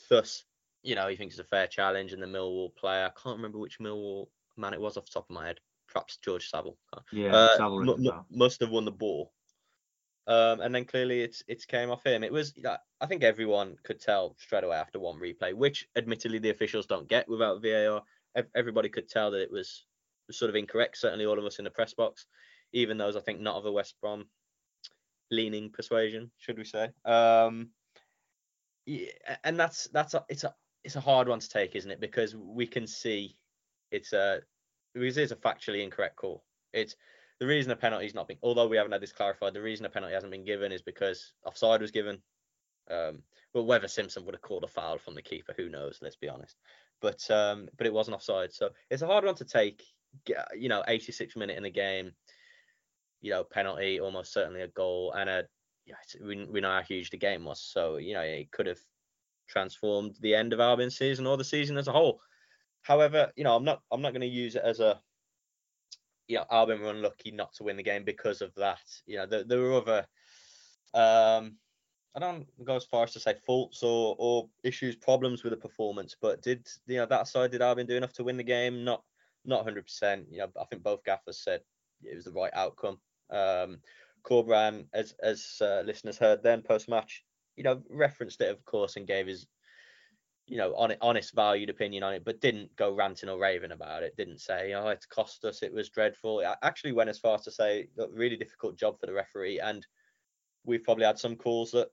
thus, 0.09 0.45
you 0.83 0.95
know, 0.95 1.09
he 1.09 1.17
thinks 1.17 1.35
it's 1.35 1.47
a 1.47 1.49
fair 1.49 1.67
challenge, 1.67 2.13
and 2.13 2.23
the 2.23 2.27
Millwall 2.27 2.75
player, 2.75 3.07
I 3.07 3.21
can't 3.23 3.37
remember 3.37 3.59
which 3.59 3.79
Millwall 3.79 4.29
man 4.57 4.75
it 4.75 4.81
was 4.81 4.97
off 4.97 5.05
the 5.05 5.13
top 5.13 5.29
of 5.29 5.35
my 5.35 5.47
head. 5.47 5.61
Perhaps 5.87 6.19
George 6.25 6.49
Saville. 6.49 6.79
Yeah, 7.13 7.35
uh, 7.35 7.57
Saville 7.57 7.91
m- 7.91 8.07
m- 8.07 8.25
must 8.31 8.61
have 8.61 8.71
won 8.71 8.85
the 8.85 8.91
ball. 8.91 9.33
Um, 10.27 10.61
and 10.61 10.75
then 10.75 10.85
clearly 10.85 11.23
it's 11.23 11.43
it's 11.49 11.65
came 11.65 11.91
off 11.91 12.05
him. 12.05 12.23
It 12.23 12.33
was 12.33 12.53
I 13.01 13.07
think 13.07 13.23
everyone 13.23 13.77
could 13.83 13.99
tell 13.99 14.37
straight 14.39 14.65
away 14.65 14.77
after 14.77 14.99
one 14.99 15.19
replay, 15.19 15.55
which 15.55 15.89
admittedly 15.97 16.39
the 16.39 16.51
officials 16.51 16.87
don't 16.87 17.09
get 17.09 17.29
without 17.29 17.63
VAR. 17.63 18.03
Everybody 18.55 18.91
could 18.91 19.09
tell 19.09 19.31
that 19.31 19.43
it 19.43 19.51
was 19.51 19.87
sort 20.31 20.51
of 20.51 20.57
incorrect. 20.57 20.99
Certainly 20.99 21.27
all 21.27 21.39
of 21.39 21.45
us 21.45 21.59
in 21.59 21.65
the 21.65 21.71
press 21.71 21.95
box, 21.95 22.27
even 22.73 22.99
those 22.99 23.17
I 23.17 23.21
think 23.21 23.41
not 23.41 23.57
of 23.57 23.67
a 23.67 23.73
West 23.73 23.95
Brom 24.01 24.27
leaning 25.31 25.71
persuasion, 25.71 26.31
should 26.39 26.59
we 26.59 26.65
say? 26.65 26.91
Um, 27.05 27.71
yeah, 28.87 29.11
and 29.45 29.59
that's 29.59 29.89
that's 29.93 30.15
a, 30.15 30.25
it's 30.29 30.45
a 30.45 30.55
it's 30.85 30.97
a 30.97 31.01
hard 31.01 31.29
one 31.29 31.41
to 31.41 31.49
take, 31.49 31.77
isn't 31.77 31.91
it? 31.91 32.01
Because 32.01 32.35
we 32.35 32.67
can 32.67 32.87
see 32.87 33.37
it's 33.91 34.13
a 34.13 34.41
because 34.95 35.19
it's 35.19 35.33
a 35.33 35.37
factually 35.37 35.83
incorrect 35.83 36.17
call. 36.17 36.45
It's 36.73 36.97
the 37.41 37.47
reason 37.47 37.71
a 37.71 37.77
penalty's 37.77 38.15
not 38.15 38.29
been, 38.29 38.39
although 38.43 38.67
we 38.67 38.77
haven't 38.77 38.93
had 38.93 39.03
this 39.03 39.13
clarified, 39.13 39.55
the 39.55 39.63
reason 39.63 39.87
a 39.87 39.91
penalty 39.91 40.15
hasn't 40.15 40.33
been 40.33 40.45
given 40.45 40.73
is 40.73 40.83
because 40.83 41.33
offside 41.45 41.81
was 41.81 41.91
given. 41.91 42.19
Um, 42.91 43.23
but 43.53 43.65
whether 43.65 43.89
Simpson 43.89 44.25
would 44.25 44.35
have 44.35 44.43
called 44.43 44.65
a 44.65 44.69
foul 44.69 44.99
from 44.99 45.15
the 45.15 45.23
keeper, 45.23 45.55
who 45.57 45.69
knows? 45.69 45.99
Let's 46.03 46.17
be 46.17 46.29
honest. 46.29 46.57
But 47.01 47.31
um, 47.31 47.69
but 47.77 47.87
it 47.87 47.93
wasn't 47.93 48.17
offside, 48.17 48.53
so 48.53 48.71
it's 48.91 49.03
a 49.03 49.07
hard 49.07 49.25
one 49.25 49.37
to 49.37 49.45
take. 49.45 49.85
You 50.57 50.69
know, 50.69 50.83
86 50.87 51.37
minute 51.37 51.57
in 51.57 51.63
the 51.63 51.71
game. 51.71 52.13
You 53.21 53.33
know, 53.33 53.45
penalty, 53.45 54.01
almost 54.01 54.33
certainly 54.33 54.63
a 54.63 54.69
goal, 54.69 55.13
and 55.13 55.29
a 55.29 55.45
yeah, 55.87 55.97
we 56.23 56.45
we 56.45 56.61
know 56.61 56.71
how 56.71 56.83
huge 56.83 57.11
the 57.11 57.17
game 57.17 57.45
was. 57.45 57.61
So 57.61 57.97
you 57.97 58.15
know, 58.15 58.21
it 58.21 58.51
could 58.53 58.67
have 58.67 58.79
transformed 59.49 60.17
the 60.21 60.35
end 60.35 60.53
of 60.53 60.61
Albion's 60.61 60.97
season 60.97 61.27
or 61.27 61.37
the 61.37 61.45
season 61.45 61.79
as 61.79 61.89
a 61.89 61.93
whole. 61.93 62.21
However, 62.83 63.33
you 63.37 63.45
know, 63.45 63.57
I'm 63.57 63.65
not 63.65 63.83
I'm 63.91 64.03
not 64.03 64.13
going 64.13 64.21
to 64.21 64.27
use 64.27 64.55
it 64.55 64.63
as 64.63 64.81
a 64.81 65.01
you 66.29 66.37
know 66.37 66.45
Albion 66.51 66.81
were 66.81 66.91
unlucky 66.91 67.31
not 67.31 67.55
to 67.55 67.65
win 67.65 67.77
the 67.77 67.83
game 67.83 68.05
because 68.05 68.43
of 68.43 68.55
that. 68.57 68.81
You 69.07 69.19
know, 69.19 69.27
there, 69.27 69.45
there 69.45 69.61
were 69.61 69.75
other 69.75 70.07
um 70.95 71.57
I 72.15 72.21
don't 72.21 72.47
go 72.65 72.77
as 72.77 72.85
far 72.85 73.05
as 73.05 73.13
to 73.13 73.21
say 73.21 73.35
faults 73.47 73.83
or 73.83 74.17
or 74.19 74.49
issues, 74.63 74.97
problems 74.97 75.43
with 75.43 75.53
the 75.53 75.57
performance, 75.57 76.17
but 76.21 76.43
did 76.43 76.67
you 76.87 76.97
know 76.97 77.07
that 77.07 77.29
side 77.29 77.51
did 77.51 77.63
Albion 77.63 77.87
do 77.87 77.97
enough 77.97 78.13
to 78.15 78.25
win 78.25 78.37
the 78.37 78.43
game? 78.43 78.85
Not 78.85 79.03
not 79.45 79.67
100%. 79.67 80.25
You 80.31 80.39
know, 80.39 80.49
I 80.61 80.65
think 80.65 80.83
both 80.83 81.05
gaffers 81.05 81.43
said 81.43 81.61
it 82.03 82.15
was 82.15 82.25
the 82.25 82.33
right 82.33 82.53
outcome. 82.55 82.99
Um, 83.31 83.79
Corberán, 84.25 84.87
as 84.93 85.15
as 85.23 85.57
uh, 85.61 85.83
listeners 85.85 86.19
heard 86.19 86.43
then 86.43 86.63
post 86.63 86.89
match, 86.89 87.25
you 87.57 87.65
know, 87.65 87.83
referenced 87.89 88.41
it 88.41 88.51
of 88.51 88.65
course 88.65 88.97
and 88.97 89.07
gave 89.07 89.27
his 89.27 89.47
you 90.49 90.57
know, 90.57 90.75
on, 90.75 90.95
honest, 91.03 91.35
valued 91.35 91.69
opinion 91.69 92.03
on 92.03 92.15
it, 92.15 92.25
but 92.25 92.41
didn't 92.41 92.75
go 92.77 92.95
ranting 92.95 93.29
or 93.29 93.39
raving 93.39 93.71
about 93.71 94.03
it. 94.03 94.17
Didn't 94.17 94.41
say, 94.41 94.73
oh, 94.73 94.89
it 94.89 95.05
cost 95.11 95.45
us, 95.45 95.63
it 95.63 95.73
was 95.73 95.91
dreadful. 95.91 96.41
It 96.41 96.49
actually 96.63 96.93
went 96.93 97.11
as 97.11 97.19
far 97.19 97.35
as 97.35 97.43
to 97.45 97.51
say, 97.51 97.89
really 98.13 98.37
difficult 98.37 98.79
job 98.79 98.99
for 98.99 99.07
the 99.07 99.13
referee. 99.13 99.61
And 99.61 99.87
we've 100.65 100.83
probably 100.83 101.05
had 101.05 101.19
some 101.19 101.37
calls 101.37 101.71
that 101.73 101.89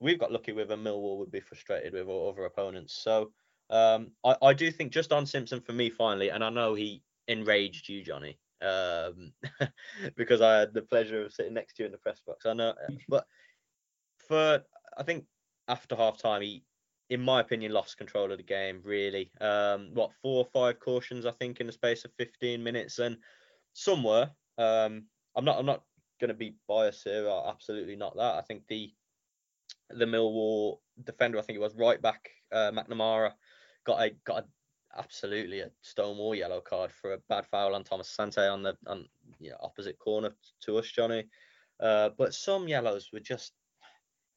we've 0.00 0.18
got 0.18 0.32
lucky 0.32 0.52
with, 0.52 0.70
and 0.70 0.84
Millwall 0.84 1.18
would 1.18 1.30
be 1.30 1.40
frustrated 1.40 1.92
with, 1.92 2.08
or 2.08 2.32
other 2.32 2.46
opponents. 2.46 2.98
So 3.02 3.30
um, 3.70 4.12
I, 4.24 4.36
I 4.42 4.52
do 4.54 4.70
think 4.70 4.92
just 4.92 5.12
on 5.12 5.26
Simpson 5.26 5.60
for 5.60 5.72
me, 5.72 5.90
finally, 5.90 6.30
and 6.30 6.42
I 6.44 6.50
know 6.50 6.74
he 6.74 7.02
enraged 7.26 7.88
you, 7.88 8.02
Jonny, 8.02 8.38
um, 8.62 9.32
because 10.16 10.40
I 10.40 10.58
had 10.58 10.74
the 10.74 10.82
pleasure 10.82 11.24
of 11.24 11.32
sitting 11.32 11.54
next 11.54 11.74
to 11.74 11.82
you 11.82 11.86
in 11.86 11.92
the 11.92 11.98
press 11.98 12.20
box. 12.26 12.46
I 12.46 12.54
know, 12.54 12.74
but 13.08 13.26
for 14.28 14.62
I 14.96 15.02
think 15.02 15.24
after 15.68 15.96
half 15.96 16.18
time, 16.18 16.42
he 16.42 16.64
in 17.10 17.22
my 17.22 17.40
opinion, 17.40 17.72
lost 17.72 17.96
control 17.96 18.30
of 18.30 18.36
the 18.36 18.44
game. 18.44 18.80
Really, 18.84 19.30
um, 19.40 19.90
what 19.94 20.12
four 20.22 20.44
or 20.44 20.48
five 20.52 20.78
cautions 20.80 21.26
I 21.26 21.30
think 21.32 21.60
in 21.60 21.66
the 21.66 21.72
space 21.72 22.04
of 22.04 22.12
15 22.18 22.62
minutes, 22.62 22.98
and 22.98 23.16
somewhere 23.72 24.30
um, 24.58 25.04
I'm 25.36 25.44
not 25.44 25.58
I'm 25.58 25.66
not 25.66 25.82
going 26.20 26.28
to 26.28 26.34
be 26.34 26.56
biased 26.68 27.04
here. 27.04 27.28
Absolutely 27.46 27.96
not 27.96 28.16
that. 28.16 28.34
I 28.34 28.42
think 28.42 28.62
the 28.68 28.92
the 29.90 30.04
Millwall 30.04 30.78
defender, 31.04 31.38
I 31.38 31.42
think 31.42 31.56
it 31.56 31.62
was 31.62 31.74
right 31.74 32.00
back 32.00 32.28
uh, 32.52 32.70
McNamara, 32.72 33.32
got 33.88 34.02
a 34.02 34.10
got 34.24 34.44
a, 34.44 34.98
absolutely 34.98 35.60
a 35.60 35.70
stonewall 35.80 36.34
yellow 36.34 36.60
card 36.60 36.92
for 36.92 37.14
a 37.14 37.18
bad 37.28 37.46
foul 37.46 37.74
on 37.74 37.84
Thomas 37.84 38.14
Asante 38.14 38.52
on 38.52 38.62
the 38.62 38.76
on 38.86 39.06
you 39.40 39.50
know, 39.50 39.56
opposite 39.62 39.98
corner 39.98 40.30
to 40.64 40.76
us, 40.76 40.86
Jonny. 40.86 41.24
Uh, 41.80 42.10
but 42.18 42.34
some 42.34 42.68
yellows 42.68 43.08
were 43.12 43.20
just 43.20 43.52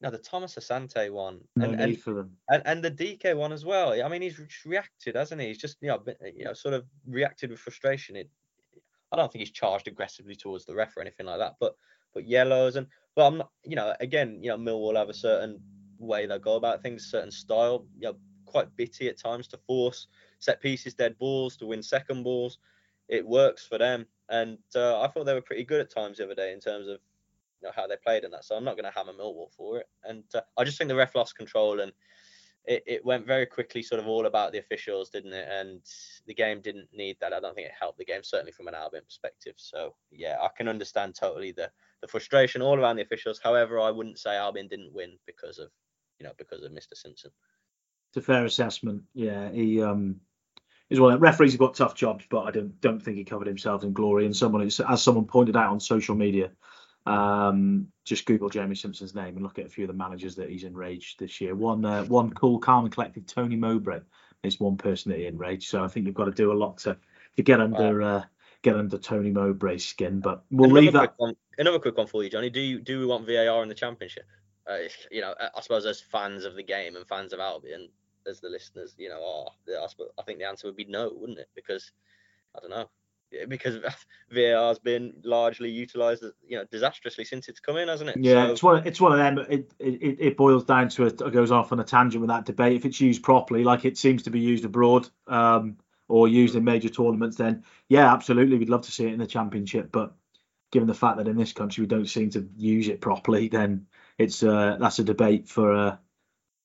no, 0.00 0.10
the 0.10 0.18
Thomas 0.18 0.56
Asante 0.56 1.12
one, 1.12 1.40
no 1.54 1.66
and, 1.66 1.80
and, 1.80 1.98
and 2.48 2.62
and 2.64 2.82
the 2.82 2.90
Dike 2.90 3.36
one 3.36 3.52
as 3.52 3.64
well. 3.64 3.92
I 4.02 4.08
mean, 4.08 4.22
he's 4.22 4.40
reacted, 4.64 5.14
hasn't 5.14 5.40
he? 5.40 5.48
He's 5.48 5.58
just 5.58 5.76
you 5.80 5.88
know, 5.88 6.02
you 6.34 6.44
know, 6.44 6.54
sort 6.54 6.74
of 6.74 6.84
reacted 7.06 7.50
with 7.50 7.60
frustration. 7.60 8.16
It, 8.16 8.30
I 9.12 9.16
don't 9.16 9.30
think 9.30 9.40
he's 9.40 9.52
charged 9.52 9.86
aggressively 9.86 10.34
towards 10.34 10.64
the 10.64 10.74
ref 10.74 10.96
or 10.96 11.02
anything 11.02 11.26
like 11.26 11.38
that, 11.38 11.56
but 11.60 11.74
put 12.14 12.24
yellows 12.24 12.76
and. 12.76 12.86
But 13.14 13.26
I'm 13.26 13.36
not, 13.36 13.50
you 13.62 13.76
know, 13.76 13.94
again, 14.00 14.38
you 14.42 14.48
know, 14.48 14.56
Millwall 14.56 14.96
have 14.96 15.10
a 15.10 15.14
certain 15.14 15.60
way 15.98 16.24
they 16.24 16.38
go 16.38 16.56
about 16.56 16.82
things, 16.82 17.10
certain 17.10 17.30
style. 17.30 17.86
You 17.98 18.08
know, 18.08 18.16
quite 18.52 18.76
bitty 18.76 19.08
at 19.08 19.18
times 19.18 19.48
to 19.48 19.56
force 19.56 20.06
set 20.42 20.60
pieces, 20.60 20.94
dead 20.94 21.16
balls, 21.18 21.56
to 21.56 21.66
win 21.66 21.82
second 21.82 22.22
balls. 22.24 22.58
It 23.08 23.26
works 23.26 23.66
for 23.66 23.78
them, 23.78 24.06
and 24.28 24.58
uh, 24.74 25.00
I 25.00 25.08
thought 25.08 25.24
they 25.24 25.34
were 25.34 25.40
pretty 25.40 25.64
good 25.64 25.80
at 25.80 25.90
times 25.90 26.18
the 26.18 26.24
other 26.24 26.34
day 26.34 26.52
in 26.52 26.60
terms 26.60 26.88
of 26.88 26.98
you 27.60 27.68
know, 27.68 27.72
how 27.74 27.86
they 27.86 27.96
played 27.96 28.24
in 28.24 28.30
that. 28.32 28.44
So 28.44 28.56
I'm 28.56 28.64
not 28.64 28.76
going 28.76 28.90
to 28.90 28.96
hammer 28.96 29.12
Millwall 29.12 29.52
for 29.56 29.78
it, 29.78 29.88
and 30.04 30.24
uh, 30.34 30.40
I 30.56 30.64
just 30.64 30.78
think 30.78 30.88
the 30.88 30.96
ref 30.96 31.14
lost 31.14 31.36
control 31.36 31.80
and. 31.80 31.92
It, 32.64 32.84
it 32.86 33.04
went 33.04 33.26
very 33.26 33.44
quickly, 33.44 33.82
sort 33.82 33.98
of 34.00 34.06
all 34.06 34.26
about 34.26 34.52
the 34.52 34.60
officials, 34.60 35.10
didn't 35.10 35.32
it? 35.32 35.48
And 35.50 35.80
the 36.28 36.32
game 36.34 36.60
didn't 36.60 36.86
need 36.92 37.16
that. 37.20 37.32
I 37.32 37.40
don't 37.40 37.56
think 37.56 37.66
it 37.66 37.74
helped 37.76 37.98
the 37.98 38.04
game, 38.04 38.22
certainly 38.22 38.52
from 38.52 38.68
an 38.68 38.74
Albion 38.76 39.02
perspective. 39.04 39.54
So 39.56 39.96
yeah, 40.12 40.36
I 40.40 40.46
can 40.56 40.68
understand 40.68 41.16
totally 41.16 41.50
the 41.50 41.72
the 42.02 42.06
frustration 42.06 42.62
all 42.62 42.78
around 42.78 42.94
the 42.94 43.02
officials. 43.02 43.40
However, 43.42 43.80
I 43.80 43.90
wouldn't 43.90 44.20
say 44.20 44.36
Albion 44.36 44.68
didn't 44.68 44.94
win 44.94 45.18
because 45.26 45.58
of 45.58 45.70
you 46.20 46.24
know 46.24 46.34
because 46.38 46.62
of 46.62 46.70
Mr. 46.70 46.94
Simpson. 46.94 47.32
It's 48.12 48.18
a 48.18 48.20
fair 48.20 48.44
assessment. 48.44 49.04
Yeah, 49.14 49.50
he 49.50 49.82
um 49.82 50.20
is 50.90 51.00
one 51.00 51.18
referees 51.18 51.52
have 51.52 51.60
got 51.60 51.74
tough 51.74 51.94
jobs, 51.94 52.26
but 52.28 52.42
I 52.42 52.50
don't 52.50 52.78
don't 52.82 53.00
think 53.00 53.16
he 53.16 53.24
covered 53.24 53.46
himself 53.46 53.84
in 53.84 53.94
glory. 53.94 54.26
And 54.26 54.36
someone 54.36 54.60
as 54.62 55.02
someone 55.02 55.24
pointed 55.24 55.56
out 55.56 55.72
on 55.72 55.80
social 55.80 56.14
media, 56.14 56.50
um, 57.06 57.88
just 58.04 58.26
Google 58.26 58.50
Jeremy 58.50 58.74
Simpson's 58.74 59.14
name 59.14 59.36
and 59.36 59.42
look 59.42 59.58
at 59.58 59.64
a 59.64 59.70
few 59.70 59.84
of 59.84 59.88
the 59.88 59.94
managers 59.94 60.36
that 60.36 60.50
he's 60.50 60.64
enraged 60.64 61.18
this 61.18 61.40
year. 61.40 61.54
One 61.54 61.86
uh, 61.86 62.04
one 62.04 62.34
cool, 62.34 62.58
calm 62.58 62.84
and 62.84 62.92
collected 62.92 63.26
Tony 63.26 63.56
Mowbray 63.56 64.00
is 64.42 64.60
one 64.60 64.76
person 64.76 65.10
that 65.10 65.18
he 65.18 65.24
enraged. 65.24 65.70
So 65.70 65.82
I 65.82 65.88
think 65.88 66.04
you've 66.04 66.14
got 66.14 66.26
to 66.26 66.32
do 66.32 66.52
a 66.52 66.54
lot 66.54 66.76
to 66.78 66.98
to 67.36 67.42
get 67.42 67.62
under 67.62 68.00
wow. 68.00 68.16
uh, 68.16 68.22
get 68.60 68.76
under 68.76 68.98
Tony 68.98 69.30
Mowbray's 69.30 69.86
skin. 69.86 70.20
But 70.20 70.44
we'll 70.50 70.68
another 70.68 70.82
leave 70.82 70.92
that. 70.92 71.14
One, 71.16 71.34
another 71.56 71.78
quick 71.78 71.96
one 71.96 72.08
for 72.08 72.22
you, 72.22 72.28
Jonny. 72.28 72.50
Do 72.50 72.60
you 72.60 72.78
do 72.78 73.00
we 73.00 73.06
want 73.06 73.26
VAR 73.26 73.62
in 73.62 73.70
the 73.70 73.74
championship? 73.74 74.26
Uh, 74.70 74.76
you 75.10 75.22
know, 75.22 75.34
I 75.40 75.60
suppose 75.60 75.86
as 75.86 76.00
fans 76.00 76.44
of 76.44 76.54
the 76.54 76.62
game 76.62 76.94
and 76.94 77.06
fans 77.08 77.32
of 77.32 77.40
Albion, 77.40 77.88
as 78.26 78.40
the 78.40 78.48
listeners, 78.48 78.94
you 78.98 79.08
know, 79.08 79.22
are. 79.24 79.86
I 80.18 80.22
think 80.22 80.38
the 80.38 80.46
answer 80.46 80.66
would 80.66 80.76
be 80.76 80.84
no, 80.84 81.12
wouldn't 81.14 81.38
it? 81.38 81.48
Because 81.54 81.92
I 82.56 82.60
don't 82.60 82.70
know. 82.70 82.88
Because 83.48 83.76
VAR 84.30 84.68
has 84.68 84.78
been 84.78 85.14
largely 85.24 85.70
utilised, 85.70 86.22
you 86.46 86.58
know, 86.58 86.64
disastrously 86.70 87.24
since 87.24 87.48
it's 87.48 87.60
come 87.60 87.78
in, 87.78 87.88
hasn't 87.88 88.10
it? 88.10 88.16
Yeah, 88.20 88.46
so, 88.46 88.52
it's 88.52 88.62
one. 88.62 88.86
It's 88.86 89.00
one 89.00 89.12
of 89.12 89.18
them. 89.18 89.38
It, 89.48 89.72
it 89.78 90.16
it 90.20 90.36
boils 90.36 90.64
down 90.64 90.90
to 90.90 91.06
it. 91.06 91.18
Goes 91.32 91.50
off 91.50 91.72
on 91.72 91.80
a 91.80 91.84
tangent 91.84 92.20
with 92.20 92.28
that 92.28 92.44
debate. 92.44 92.76
If 92.76 92.84
it's 92.84 93.00
used 93.00 93.22
properly, 93.22 93.64
like 93.64 93.84
it 93.84 93.96
seems 93.96 94.24
to 94.24 94.30
be 94.30 94.40
used 94.40 94.66
abroad, 94.66 95.08
um, 95.26 95.78
or 96.08 96.28
used 96.28 96.56
in 96.56 96.64
major 96.64 96.90
tournaments, 96.90 97.38
then 97.38 97.64
yeah, 97.88 98.12
absolutely, 98.12 98.58
we'd 98.58 98.68
love 98.68 98.82
to 98.82 98.92
see 98.92 99.06
it 99.06 99.14
in 99.14 99.18
the 99.18 99.26
championship. 99.26 99.90
But 99.90 100.14
given 100.70 100.88
the 100.88 100.94
fact 100.94 101.18
that 101.18 101.28
in 101.28 101.36
this 101.36 101.52
country 101.52 101.82
we 101.82 101.88
don't 101.88 102.08
seem 102.08 102.28
to 102.30 102.48
use 102.56 102.88
it 102.88 103.00
properly, 103.00 103.48
then 103.48 103.86
it's 104.18 104.42
uh, 104.42 104.76
that's 104.78 104.98
a 104.98 105.04
debate 105.04 105.48
for 105.48 105.74
uh, 105.74 105.96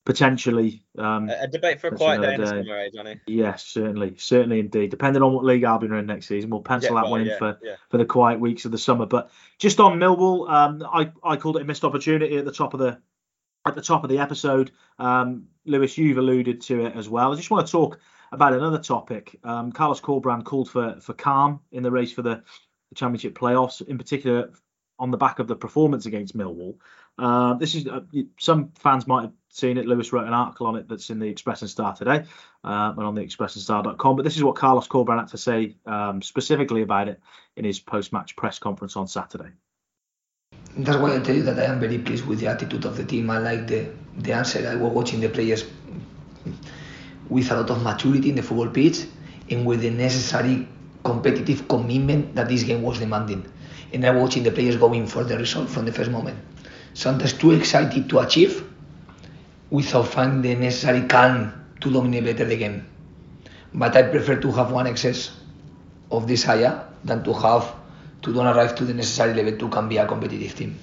potentially 0.08 0.82
um, 0.98 1.30
a, 1.30 1.48
debate 1.48 1.82
for 1.82 1.88
a 1.88 1.96
quiet 1.98 2.22
day 2.22 2.36
in 2.36 2.40
the 2.40 2.48
summer, 2.48 2.78
eh, 2.78 2.90
Jonny? 2.94 3.20
Yes, 3.28 3.66
certainly, 3.66 4.16
certainly 4.18 4.62
indeed. 4.62 4.90
Depending 4.90 5.22
on 5.22 5.34
what 5.34 5.44
league 5.44 5.64
Albion 5.64 5.92
are 5.92 5.98
in 5.98 6.06
next 6.06 6.28
season, 6.28 6.50
we'll 6.50 6.62
pencil 6.62 6.96
yeah, 6.96 7.02
that 7.02 7.04
well, 7.04 7.12
one 7.12 7.22
in 7.22 7.28
yeah, 7.28 7.38
for, 7.38 7.60
yeah. 7.62 7.76
for 7.90 7.98
the 7.98 8.06
quiet 8.06 8.40
weeks 8.40 8.64
of 8.64 8.72
the 8.72 8.78
summer. 8.78 9.06
But 9.06 9.30
just 9.60 9.82
on 9.82 10.00
Millwall, 10.00 10.50
um, 10.50 10.82
I 10.94 11.12
I 11.26 11.36
called 11.36 11.58
it 11.58 11.64
a 11.64 11.66
missed 11.66 11.84
opportunity 11.84 12.38
at 12.38 12.46
the 12.46 12.54
top 12.54 12.74
of 12.74 12.80
the 12.80 13.02
at 13.66 13.76
the 13.76 13.82
top 13.82 14.06
of 14.06 14.10
the 14.10 14.20
episode. 14.20 14.72
Um, 14.98 15.48
Lewis, 15.66 15.98
you've 15.98 16.18
alluded 16.18 16.62
to 16.62 16.86
it 16.86 16.96
as 16.96 17.10
well. 17.10 17.34
I 17.34 17.36
just 17.36 17.52
want 17.52 17.68
to 17.68 17.72
talk 17.72 18.00
about 18.32 18.54
another 18.54 18.80
topic. 18.80 19.38
Um, 19.44 19.74
Carlos 19.74 20.00
Corberán 20.00 20.46
called 20.46 20.70
for 20.70 21.02
for 21.02 21.16
calm 21.16 21.60
in 21.74 21.84
the 21.84 21.92
race 21.92 22.14
for 22.14 22.22
the, 22.22 22.44
the 22.88 22.96
championship 22.96 23.38
playoffs, 23.38 23.86
in 23.86 23.98
particular 23.98 24.52
on 25.00 25.12
the 25.12 25.18
back 25.18 25.40
of 25.40 25.48
the 25.48 25.56
performance 25.56 26.06
against 26.06 26.36
Millwall. 26.36 26.76
Uh, 27.20 27.56
this 27.56 27.76
is 27.76 27.88
uh, 27.88 28.02
some 28.40 28.72
fans 28.80 29.08
might 29.08 29.24
have 29.24 29.34
seen 29.50 29.78
it. 29.78 29.86
Lewis 29.86 30.14
wrote 30.14 30.28
an 30.28 30.34
article 30.34 30.68
on 30.68 30.76
it 30.76 30.88
that's 30.88 31.10
in 31.10 31.20
the 31.20 31.28
Express 31.28 31.62
and 31.62 31.70
Star 31.70 31.96
today 31.96 32.24
uh, 32.64 32.94
and 32.96 33.06
on 33.06 33.16
the 33.16 33.22
expressandstar.com. 33.22 34.16
But 34.16 34.24
this 34.24 34.38
is 34.38 34.44
what 34.44 34.56
Carlos 34.56 34.88
Corberán 34.88 35.20
had 35.20 35.30
to 35.30 35.38
say 35.38 35.76
um, 35.86 36.22
specifically 36.22 36.84
about 36.84 37.08
it 37.08 37.20
in 37.56 37.66
his 37.66 37.80
post-match 37.80 38.36
press 38.36 38.60
conference 38.60 38.96
on 38.96 39.08
Saturday. 39.08 39.50
That's 40.78 40.98
why 40.98 41.16
I 41.16 41.20
tell 41.20 41.36
you 41.36 41.44
that 41.44 41.58
I 41.58 41.66
am 41.66 41.80
very 41.80 41.98
pleased 41.98 42.26
with 42.28 42.40
the 42.40 42.48
attitude 42.48 42.86
of 42.86 42.98
the 42.98 43.04
team. 43.04 43.30
I 43.30 43.40
like 43.40 43.68
the 43.68 43.90
the 44.18 44.34
answer. 44.34 44.68
I 44.68 44.76
was 44.76 44.94
watching 44.94 45.22
the 45.22 45.30
players 45.30 45.66
with 47.30 47.52
a 47.52 47.56
lot 47.56 47.70
of 47.70 47.84
maturity 47.84 48.30
in 48.30 48.36
the 48.36 48.44
football 48.44 48.70
pitch 48.70 49.06
and 49.50 49.66
with 49.66 49.82
the 49.82 49.90
necessary 49.90 50.68
competitive 51.04 51.68
commitment 51.68 52.36
that 52.36 52.48
this 52.48 52.64
game 52.64 52.82
was 52.84 53.00
demanding. 53.00 53.46
And 53.94 54.06
I'm 54.06 54.20
watching 54.20 54.44
the 54.44 54.52
players 54.52 54.76
going 54.76 55.08
for 55.08 55.24
the 55.24 55.38
result 55.38 55.70
from 55.70 55.86
the 55.86 55.92
first 55.92 56.12
moment 56.12 56.38
sometimes 56.98 57.34
too 57.34 57.52
excited 57.52 58.10
to 58.10 58.18
achieve 58.20 58.64
without 59.70 60.08
finding 60.08 60.42
the 60.42 60.56
necessary 60.56 61.02
calm 61.08 61.54
to 61.80 61.94
dominate 61.94 62.26
better 62.26 62.46
the 62.46 62.58
game. 62.58 62.88
But 63.74 63.96
I 63.96 64.02
prefer 64.02 64.42
to 64.42 64.52
have 64.54 64.72
one 64.72 64.88
excess 64.88 65.30
of 66.10 66.26
desire 66.26 66.84
than 67.04 67.24
to 67.24 67.34
have 67.34 67.76
to 68.24 68.34
don't 68.34 68.48
arrive 68.48 68.74
to 68.78 68.86
the 68.86 68.96
necessary 68.96 69.36
level 69.36 69.60
to 69.60 69.70
can 69.70 69.88
be 69.88 69.98
a 69.98 70.08
competitive 70.08 70.56
team. 70.56 70.80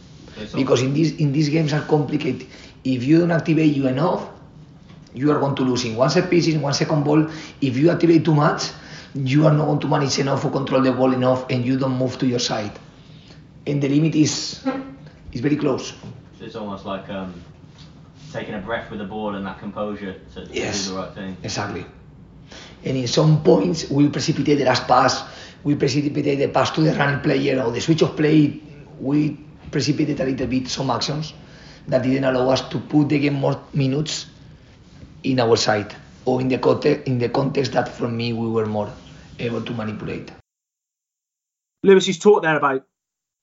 Because 0.55 0.83
in 0.83 0.95
these 0.95 1.19
in 1.19 1.33
these 1.33 1.49
games 1.49 1.73
are 1.73 1.83
complicated. 1.83 2.47
If 2.85 3.03
you 3.03 3.19
don't 3.19 3.33
activate 3.33 3.75
you 3.75 3.89
enough, 3.89 4.29
you 5.15 5.33
are 5.33 5.41
going 5.41 5.57
to 5.57 5.63
lose 5.63 5.85
in 5.85 5.97
one 5.97 6.11
set 6.11 6.31
piece, 6.31 6.47
in 6.47 6.61
one 6.61 6.75
second 6.75 7.03
ball. 7.03 7.27
If 7.61 7.77
you 7.77 7.91
activate 7.91 8.25
too 8.25 8.35
much, 8.35 8.71
you 9.15 9.47
are 9.47 9.53
not 9.53 9.67
going 9.67 9.81
to 9.81 9.89
manage 9.89 10.19
enough 10.19 10.45
or 10.45 10.51
control 10.51 10.83
the 10.83 10.93
ball 10.93 11.13
enough, 11.13 11.47
and 11.51 11.65
you 11.65 11.77
don't 11.79 11.99
move 11.99 12.19
to 12.19 12.27
your 12.27 12.39
side. 12.41 12.79
And 13.67 13.83
the 13.83 13.89
limit 13.89 14.15
is 14.15 14.63
he's 15.31 15.41
very 15.41 15.57
close. 15.57 15.93
So 16.39 16.45
it's 16.45 16.57
almost 16.57 16.85
like 16.85 17.09
um, 17.09 17.43
taking 18.33 18.55
a 18.55 18.59
breath 18.59 18.91
with 18.91 18.99
the 18.99 19.07
ball 19.07 19.35
and 19.35 19.47
that 19.47 19.59
composure 19.59 20.21
to, 20.35 20.47
to 20.47 20.53
yes, 20.53 20.87
do 20.87 20.93
the 20.93 20.99
right 21.01 21.15
thing. 21.15 21.37
Exactly. 21.43 21.87
And 22.85 22.97
in 22.97 23.07
some 23.07 23.43
points, 23.43 23.89
we 23.89 24.09
precipitate 24.09 24.59
the 24.59 24.65
last 24.65 24.87
pass, 24.87 25.25
we 25.63 25.75
precipitate 25.77 26.39
the 26.39 26.49
pass 26.49 26.71
to 26.73 26.83
the 26.83 26.93
running 26.95 27.21
player 27.21 27.63
or 27.63 27.73
the 27.73 27.81
switch 27.81 28.03
of 28.03 28.17
play. 28.17 28.61
We 29.01 29.39
precipitate 29.71 30.21
a 30.21 30.25
little 30.25 30.47
bit 30.47 30.69
some 30.69 30.91
actions 30.91 31.33
that 31.89 32.03
didn't 32.03 32.25
allow 32.25 32.51
us 32.51 32.69
to 32.69 32.79
put 32.79 33.09
the 33.09 33.19
game 33.19 33.35
more 33.35 33.63
minutes 33.73 34.27
in 35.23 35.41
our 35.41 35.57
side 35.57 35.95
or 36.25 36.41
in 36.41 36.49
the 36.49 36.59
context, 36.59 37.07
in 37.07 37.19
the 37.19 37.29
context 37.29 37.73
that 37.73 37.89
for 37.89 38.09
me 38.09 38.33
we 38.33 38.49
were 38.49 38.67
more 38.67 38.93
able 39.39 39.63
to 39.63 39.73
manipulate. 39.73 40.31
Lewis, 41.83 42.07
he's 42.07 42.19
talked 42.19 42.43
there 42.43 42.57
about 42.57 42.87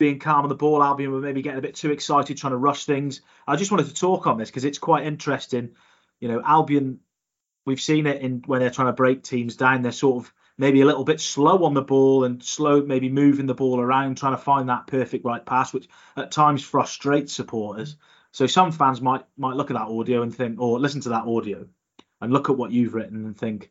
being 0.01 0.17
calm 0.17 0.41
on 0.41 0.49
the 0.49 0.55
ball. 0.55 0.81
Albion 0.81 1.11
were 1.11 1.21
maybe 1.21 1.43
getting 1.43 1.59
a 1.59 1.61
bit 1.61 1.75
too 1.75 1.91
excited, 1.91 2.35
trying 2.35 2.53
to 2.53 2.57
rush 2.57 2.85
things. 2.85 3.21
I 3.47 3.55
just 3.55 3.69
wanted 3.69 3.85
to 3.85 3.93
talk 3.93 4.25
on 4.25 4.39
this 4.39 4.49
because 4.49 4.65
it's 4.65 4.79
quite 4.79 5.05
interesting. 5.05 5.75
You 6.19 6.27
know, 6.27 6.41
Albion, 6.43 7.01
we've 7.67 7.79
seen 7.79 8.07
it 8.07 8.19
in 8.23 8.41
when 8.47 8.61
they're 8.61 8.71
trying 8.71 8.87
to 8.87 8.93
break 8.93 9.21
teams 9.21 9.57
down. 9.57 9.83
They're 9.83 9.91
sort 9.91 10.25
of 10.25 10.33
maybe 10.57 10.81
a 10.81 10.85
little 10.85 11.03
bit 11.03 11.21
slow 11.21 11.65
on 11.65 11.75
the 11.75 11.83
ball 11.83 12.23
and 12.23 12.43
slow, 12.43 12.81
maybe 12.81 13.09
moving 13.09 13.45
the 13.45 13.53
ball 13.53 13.79
around, 13.79 14.17
trying 14.17 14.35
to 14.35 14.41
find 14.41 14.69
that 14.69 14.87
perfect 14.87 15.23
right 15.23 15.45
pass, 15.45 15.71
which 15.71 15.87
at 16.17 16.31
times 16.31 16.63
frustrates 16.63 17.31
supporters. 17.31 17.95
So 18.31 18.47
some 18.47 18.71
fans 18.71 19.01
might 19.01 19.23
might 19.37 19.55
look 19.55 19.69
at 19.69 19.75
that 19.75 19.87
audio 19.87 20.23
and 20.23 20.35
think, 20.35 20.59
or 20.59 20.79
listen 20.79 21.01
to 21.01 21.09
that 21.09 21.27
audio 21.27 21.67
and 22.19 22.33
look 22.33 22.49
at 22.49 22.57
what 22.57 22.71
you've 22.71 22.95
written 22.95 23.23
and 23.25 23.37
think, 23.37 23.69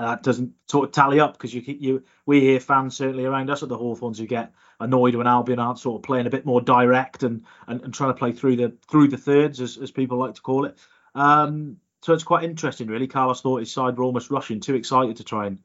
that 0.00 0.22
doesn't 0.22 0.52
tally 0.92 1.20
up 1.20 1.32
because 1.32 1.54
you 1.54 1.62
you 1.66 2.04
we 2.26 2.40
hear 2.40 2.60
fans 2.60 2.96
certainly 2.96 3.24
around 3.24 3.50
us 3.50 3.62
at 3.62 3.68
the 3.68 3.76
Hawthorns 3.76 4.18
who 4.18 4.26
get 4.26 4.52
annoyed 4.80 5.14
when 5.14 5.26
Albion 5.26 5.58
aren't 5.58 5.78
sort 5.78 5.98
of 5.98 6.02
playing 6.02 6.26
a 6.26 6.30
bit 6.30 6.44
more 6.44 6.60
direct 6.60 7.22
and, 7.22 7.44
and, 7.66 7.80
and 7.82 7.94
trying 7.94 8.10
to 8.10 8.18
play 8.18 8.32
through 8.32 8.56
the 8.56 8.76
through 8.88 9.08
the 9.08 9.16
thirds 9.16 9.60
as, 9.60 9.78
as 9.78 9.90
people 9.90 10.18
like 10.18 10.34
to 10.34 10.42
call 10.42 10.64
it. 10.64 10.76
Um, 11.14 11.78
so 12.02 12.12
it's 12.12 12.24
quite 12.24 12.44
interesting 12.44 12.88
really. 12.88 13.06
Carlos 13.06 13.40
thought 13.40 13.60
his 13.60 13.72
side 13.72 13.96
were 13.96 14.04
almost 14.04 14.30
rushing, 14.30 14.60
too 14.60 14.74
excited 14.74 15.16
to 15.16 15.24
try 15.24 15.46
and 15.46 15.60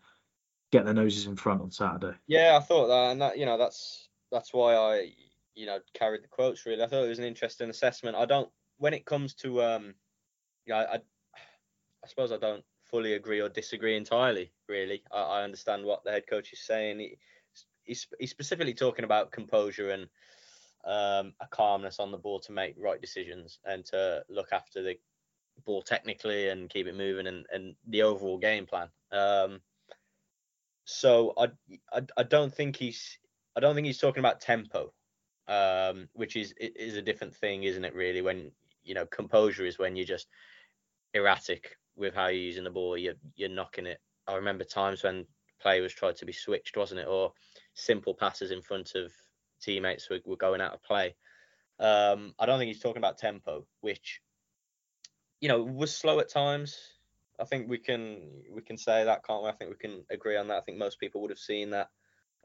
get 0.72 0.86
their 0.86 0.94
noses 0.94 1.26
in 1.26 1.36
front 1.36 1.62
on 1.62 1.72
Saturday. 1.72 2.16
Yeah, 2.28 2.58
I 2.58 2.64
thought 2.64 2.88
that, 2.88 3.12
and 3.12 3.22
that 3.22 3.38
you 3.38 3.46
know 3.46 3.58
that's 3.58 4.08
that's 4.32 4.54
why 4.54 4.76
I 4.76 5.12
you 5.56 5.66
know 5.66 5.80
carried 5.94 6.24
the 6.24 6.28
quotes 6.28 6.66
really. 6.66 6.84
I 6.84 6.88
thought 6.88 7.06
it 7.06 7.10
was 7.10 7.20
an 7.20 7.26
interesting 7.26 7.70
assessment. 7.70 8.16
I 8.16 8.26
don't 8.26 8.50
when 8.78 8.94
it 8.94 9.06
comes 9.06 9.34
to 9.36 9.62
um, 9.62 9.96
yeah, 10.66 10.78
I 10.78 10.96
I 10.96 12.08
suppose 12.08 12.32
I 12.32 12.38
don't 12.38 12.64
fully 12.92 13.14
agree 13.14 13.42
or 13.42 13.50
disagree 13.50 13.96
entirely. 13.96 14.52
Really, 14.68 15.02
I, 15.12 15.22
I 15.22 15.44
understand 15.44 15.86
what 15.86 16.04
the 16.04 16.12
head 16.12 16.28
coach 16.28 16.54
is 16.54 16.60
saying. 16.60 17.00
He, 17.00 17.18
he's, 17.84 18.06
he's 18.20 18.30
specifically 18.30 18.74
talking 18.74 19.06
about 19.06 19.32
composure 19.32 19.90
and 19.90 20.04
um, 20.86 21.34
a 21.40 21.48
calmness 21.50 22.00
on 22.00 22.12
the 22.12 22.18
ball 22.18 22.40
to 22.42 22.52
make 22.52 22.76
right 22.78 23.02
decisions 23.02 23.60
and 23.66 23.86
to 23.86 24.24
look 24.30 24.50
after 24.52 24.84
the 24.84 24.98
ball 25.66 25.82
technically 25.82 26.50
and 26.50 26.70
keep 26.70 26.88
it 26.88 26.98
moving 26.98 27.28
and, 27.28 27.46
and 27.54 27.76
the 27.88 28.02
overall 28.02 28.38
game 28.38 28.66
plan. 28.66 28.90
Um, 29.12 29.62
so 30.86 31.34
I, 31.38 31.48
I 31.94 32.02
I 32.18 32.24
don't 32.24 32.54
think 32.54 32.76
he's 32.76 33.18
I 33.56 33.60
don't 33.60 33.76
think 33.76 33.88
he's 33.88 34.00
talking 34.00 34.20
about 34.20 34.42
tempo, 34.42 34.92
um, 35.48 36.10
which 36.14 36.36
is 36.36 36.54
is 36.60 36.96
a 36.96 37.02
different 37.02 37.36
thing, 37.36 37.64
isn't 37.64 37.86
it? 37.86 37.94
Really, 37.94 38.22
when 38.22 38.52
you 38.84 38.96
know 38.96 39.06
composure 39.06 39.66
is 39.66 39.78
when 39.78 39.96
you're 39.96 40.06
just 40.06 40.28
erratic 41.14 41.78
with 41.96 42.14
how 42.14 42.28
you're 42.28 42.42
using 42.42 42.64
the 42.64 42.70
ball. 42.70 42.98
You're 42.98 43.16
you're 43.36 43.50
knocking 43.50 43.86
it. 43.86 44.00
I 44.28 44.36
remember 44.36 44.64
times 44.64 45.04
when 45.04 45.26
play 45.62 45.82
was 45.82 45.94
tried 45.94 46.16
to 46.18 46.26
be 46.26 46.34
switched, 46.34 46.78
wasn't 46.78 47.02
it? 47.02 47.08
Or 47.08 47.34
simple 47.74 48.14
passes 48.14 48.52
in 48.52 48.62
front 48.62 48.96
of 48.96 49.12
teammates 49.62 50.10
were, 50.10 50.20
were 50.26 50.38
going 50.38 50.62
out 50.62 50.74
of 50.74 50.84
play. 50.84 51.16
Um, 51.80 52.34
I 52.40 52.46
don't 52.46 52.60
think 52.60 52.70
he's 52.70 52.82
talking 52.82 53.00
about 53.00 53.18
tempo, 53.18 53.66
which 53.82 54.22
you 55.40 55.50
know 55.50 55.64
was 55.64 55.96
slow 55.96 56.20
at 56.20 56.30
times. 56.30 56.78
I 57.40 57.46
think 57.46 57.70
we 57.70 57.80
can 57.80 58.44
we 58.54 58.62
can 58.62 58.78
say 58.78 59.04
that, 59.04 59.26
can't 59.26 59.44
we? 59.44 59.50
I 59.50 59.54
think 59.54 59.72
we 59.72 59.78
can 59.78 60.04
agree 60.10 60.38
on 60.38 60.48
that. 60.48 60.58
I 60.58 60.62
think 60.62 60.78
most 60.78 61.00
people 61.00 61.22
would 61.22 61.32
have 61.32 61.40
seen 61.40 61.72
that. 61.72 61.90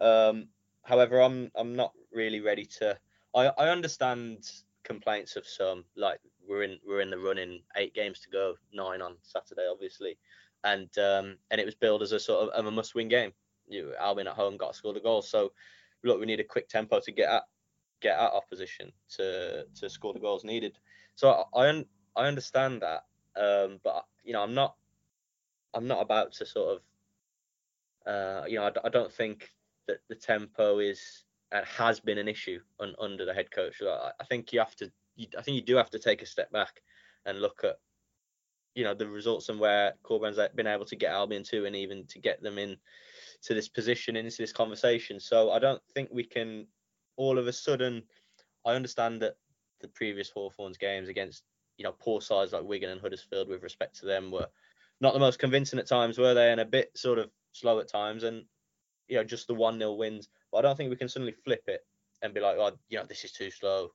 Um, 0.00 0.48
however, 0.82 1.20
I'm 1.20 1.50
I'm 1.54 1.76
not 1.76 1.92
really 2.12 2.40
ready 2.40 2.64
to. 2.78 2.98
I 3.34 3.48
I 3.48 3.68
understand 3.68 4.50
complaints 4.84 5.36
of 5.36 5.46
some 5.46 5.84
like 5.96 6.20
we're 6.48 6.62
in 6.62 6.78
we're 6.86 7.00
in 7.00 7.10
the 7.10 7.18
running 7.18 7.60
eight 7.76 7.94
games 7.94 8.20
to 8.20 8.30
go, 8.30 8.54
nine 8.72 9.02
on 9.02 9.16
Saturday, 9.22 9.66
obviously, 9.70 10.18
and 10.64 10.88
um, 10.98 11.36
and 11.50 11.60
it 11.60 11.64
was 11.66 11.74
billed 11.74 12.02
as 12.02 12.12
a 12.12 12.20
sort 12.20 12.48
of, 12.48 12.66
a 12.66 12.70
must-win 12.70 13.08
game. 13.08 13.32
You 13.68 13.94
Albion 13.98 14.28
at 14.28 14.34
home 14.34 14.56
got 14.56 14.74
scored 14.74 14.96
a 14.96 15.00
goal, 15.00 15.22
so 15.22 15.52
look, 16.04 16.20
we 16.20 16.26
need 16.26 16.40
a 16.40 16.44
quick 16.44 16.68
tempo 16.68 17.00
to 17.00 17.12
get 17.12 17.28
at 17.28 17.42
get 18.00 18.18
at 18.18 18.32
opposition 18.32 18.92
to 19.16 19.64
to 19.80 19.90
score 19.90 20.12
the 20.12 20.20
goals 20.20 20.44
needed. 20.44 20.78
So 21.14 21.44
I 21.54 21.68
I, 21.68 21.84
I 22.16 22.26
understand 22.26 22.82
that, 22.82 23.04
um, 23.40 23.80
but 23.82 24.04
you 24.24 24.32
know 24.32 24.42
I'm 24.42 24.54
not 24.54 24.76
I'm 25.76 25.86
not 25.86 26.00
about 26.00 26.32
to 26.32 26.46
sort 26.46 26.80
of, 28.06 28.12
uh, 28.12 28.46
you 28.46 28.56
know, 28.56 28.64
I, 28.64 28.72
I, 28.86 28.88
don't 28.88 29.12
think 29.12 29.52
that 29.86 29.98
the 30.08 30.14
tempo 30.14 30.78
is 30.78 31.24
and 31.52 31.66
has 31.66 32.00
been 32.00 32.16
an 32.16 32.28
issue 32.28 32.60
un, 32.80 32.94
under 32.98 33.26
the 33.26 33.34
head 33.34 33.50
coach. 33.50 33.82
I, 33.82 34.10
I 34.18 34.24
think 34.24 34.52
you 34.52 34.58
have 34.58 34.74
to, 34.76 34.90
you, 35.16 35.26
I 35.37 35.42
think 35.42 35.56
you 35.56 35.62
do 35.62 35.76
have 35.76 35.90
to 35.90 35.99
take 35.99 36.23
a 36.23 36.26
step 36.26 36.50
back 36.52 36.82
and 37.25 37.40
look 37.40 37.62
at, 37.64 37.76
you 38.75 38.85
know, 38.85 38.94
the 38.94 39.08
results 39.08 39.49
and 39.49 39.58
where 39.58 39.94
Corberan's 40.02 40.38
been 40.54 40.66
able 40.66 40.85
to 40.87 40.96
get 40.96 41.12
Albion 41.12 41.42
to, 41.44 41.64
and 41.64 41.75
even 41.75 42.06
to 42.08 42.18
get 42.18 42.42
them 42.42 42.58
in 42.58 42.76
to 43.42 43.54
this 43.54 43.68
position 43.68 44.16
into 44.16 44.37
this 44.38 44.52
conversation. 44.52 45.18
So 45.18 45.50
I 45.50 45.58
don't 45.58 45.82
think 45.94 46.11
we 46.12 46.25
can 46.25 46.66
all 47.16 47.38
of 47.38 47.46
a 47.46 47.52
sudden. 47.52 48.02
I 48.64 48.75
understand 48.75 49.23
that 49.23 49.37
the 49.80 49.88
previous 49.88 50.30
Hawthorns 50.30 50.78
games 50.78 51.08
against 51.08 51.42
you 51.76 51.85
know 51.85 51.92
poor 51.92 52.20
sides 52.20 52.52
like 52.52 52.64
Wigan 52.64 52.90
and 52.90 53.00
Huddersfield, 53.00 53.49
with 53.49 53.62
respect 53.62 53.99
to 54.00 54.06
them, 54.06 54.30
were 54.30 54.49
not 55.00 55.12
the 55.12 55.20
most 55.20 55.38
convincing 55.38 55.78
at 55.78 55.88
times, 55.88 56.18
were 56.18 56.35
they? 56.35 56.50
And 56.50 56.61
a 56.61 56.64
bit 56.64 56.90
sort 56.96 57.18
of 57.18 57.30
slow 57.52 57.80
at 57.80 57.88
times, 57.88 58.23
and 58.25 58.44
you 59.08 59.16
know 59.16 59.25
just 59.25 59.46
the 59.46 59.54
one 59.54 59.78
0 59.78 59.94
wins. 59.94 60.28
But 60.50 60.58
I 60.58 60.62
don't 60.62 60.76
think 60.76 60.90
we 60.90 60.96
can 60.96 61.08
suddenly 61.08 61.35
flip 61.44 61.64
it 61.66 61.80
and 62.23 62.35
be 62.35 62.40
like, 62.40 62.56
oh, 62.58 62.73
you 62.88 62.99
know, 62.99 63.04
this 63.04 63.25
is 63.25 63.32
too 63.32 63.50
slow. 63.50 63.90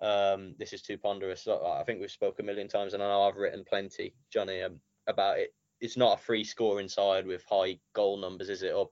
Um, 0.00 0.54
this 0.58 0.72
is 0.72 0.82
too 0.82 0.98
ponderous. 0.98 1.46
I 1.46 1.82
think 1.84 2.00
we've 2.00 2.10
spoken 2.10 2.44
a 2.44 2.46
million 2.46 2.68
times, 2.68 2.94
and 2.94 3.02
I 3.02 3.08
know 3.08 3.22
I've 3.22 3.36
written 3.36 3.64
plenty, 3.68 4.14
Jonny, 4.32 4.62
um, 4.62 4.80
about 5.06 5.38
it. 5.38 5.54
It's 5.80 5.96
not 5.96 6.18
a 6.18 6.22
free 6.22 6.44
scoring 6.44 6.88
side 6.88 7.26
with 7.26 7.44
high 7.48 7.78
goal 7.92 8.18
numbers, 8.18 8.48
is 8.48 8.62
it? 8.62 8.72
Or, 8.72 8.90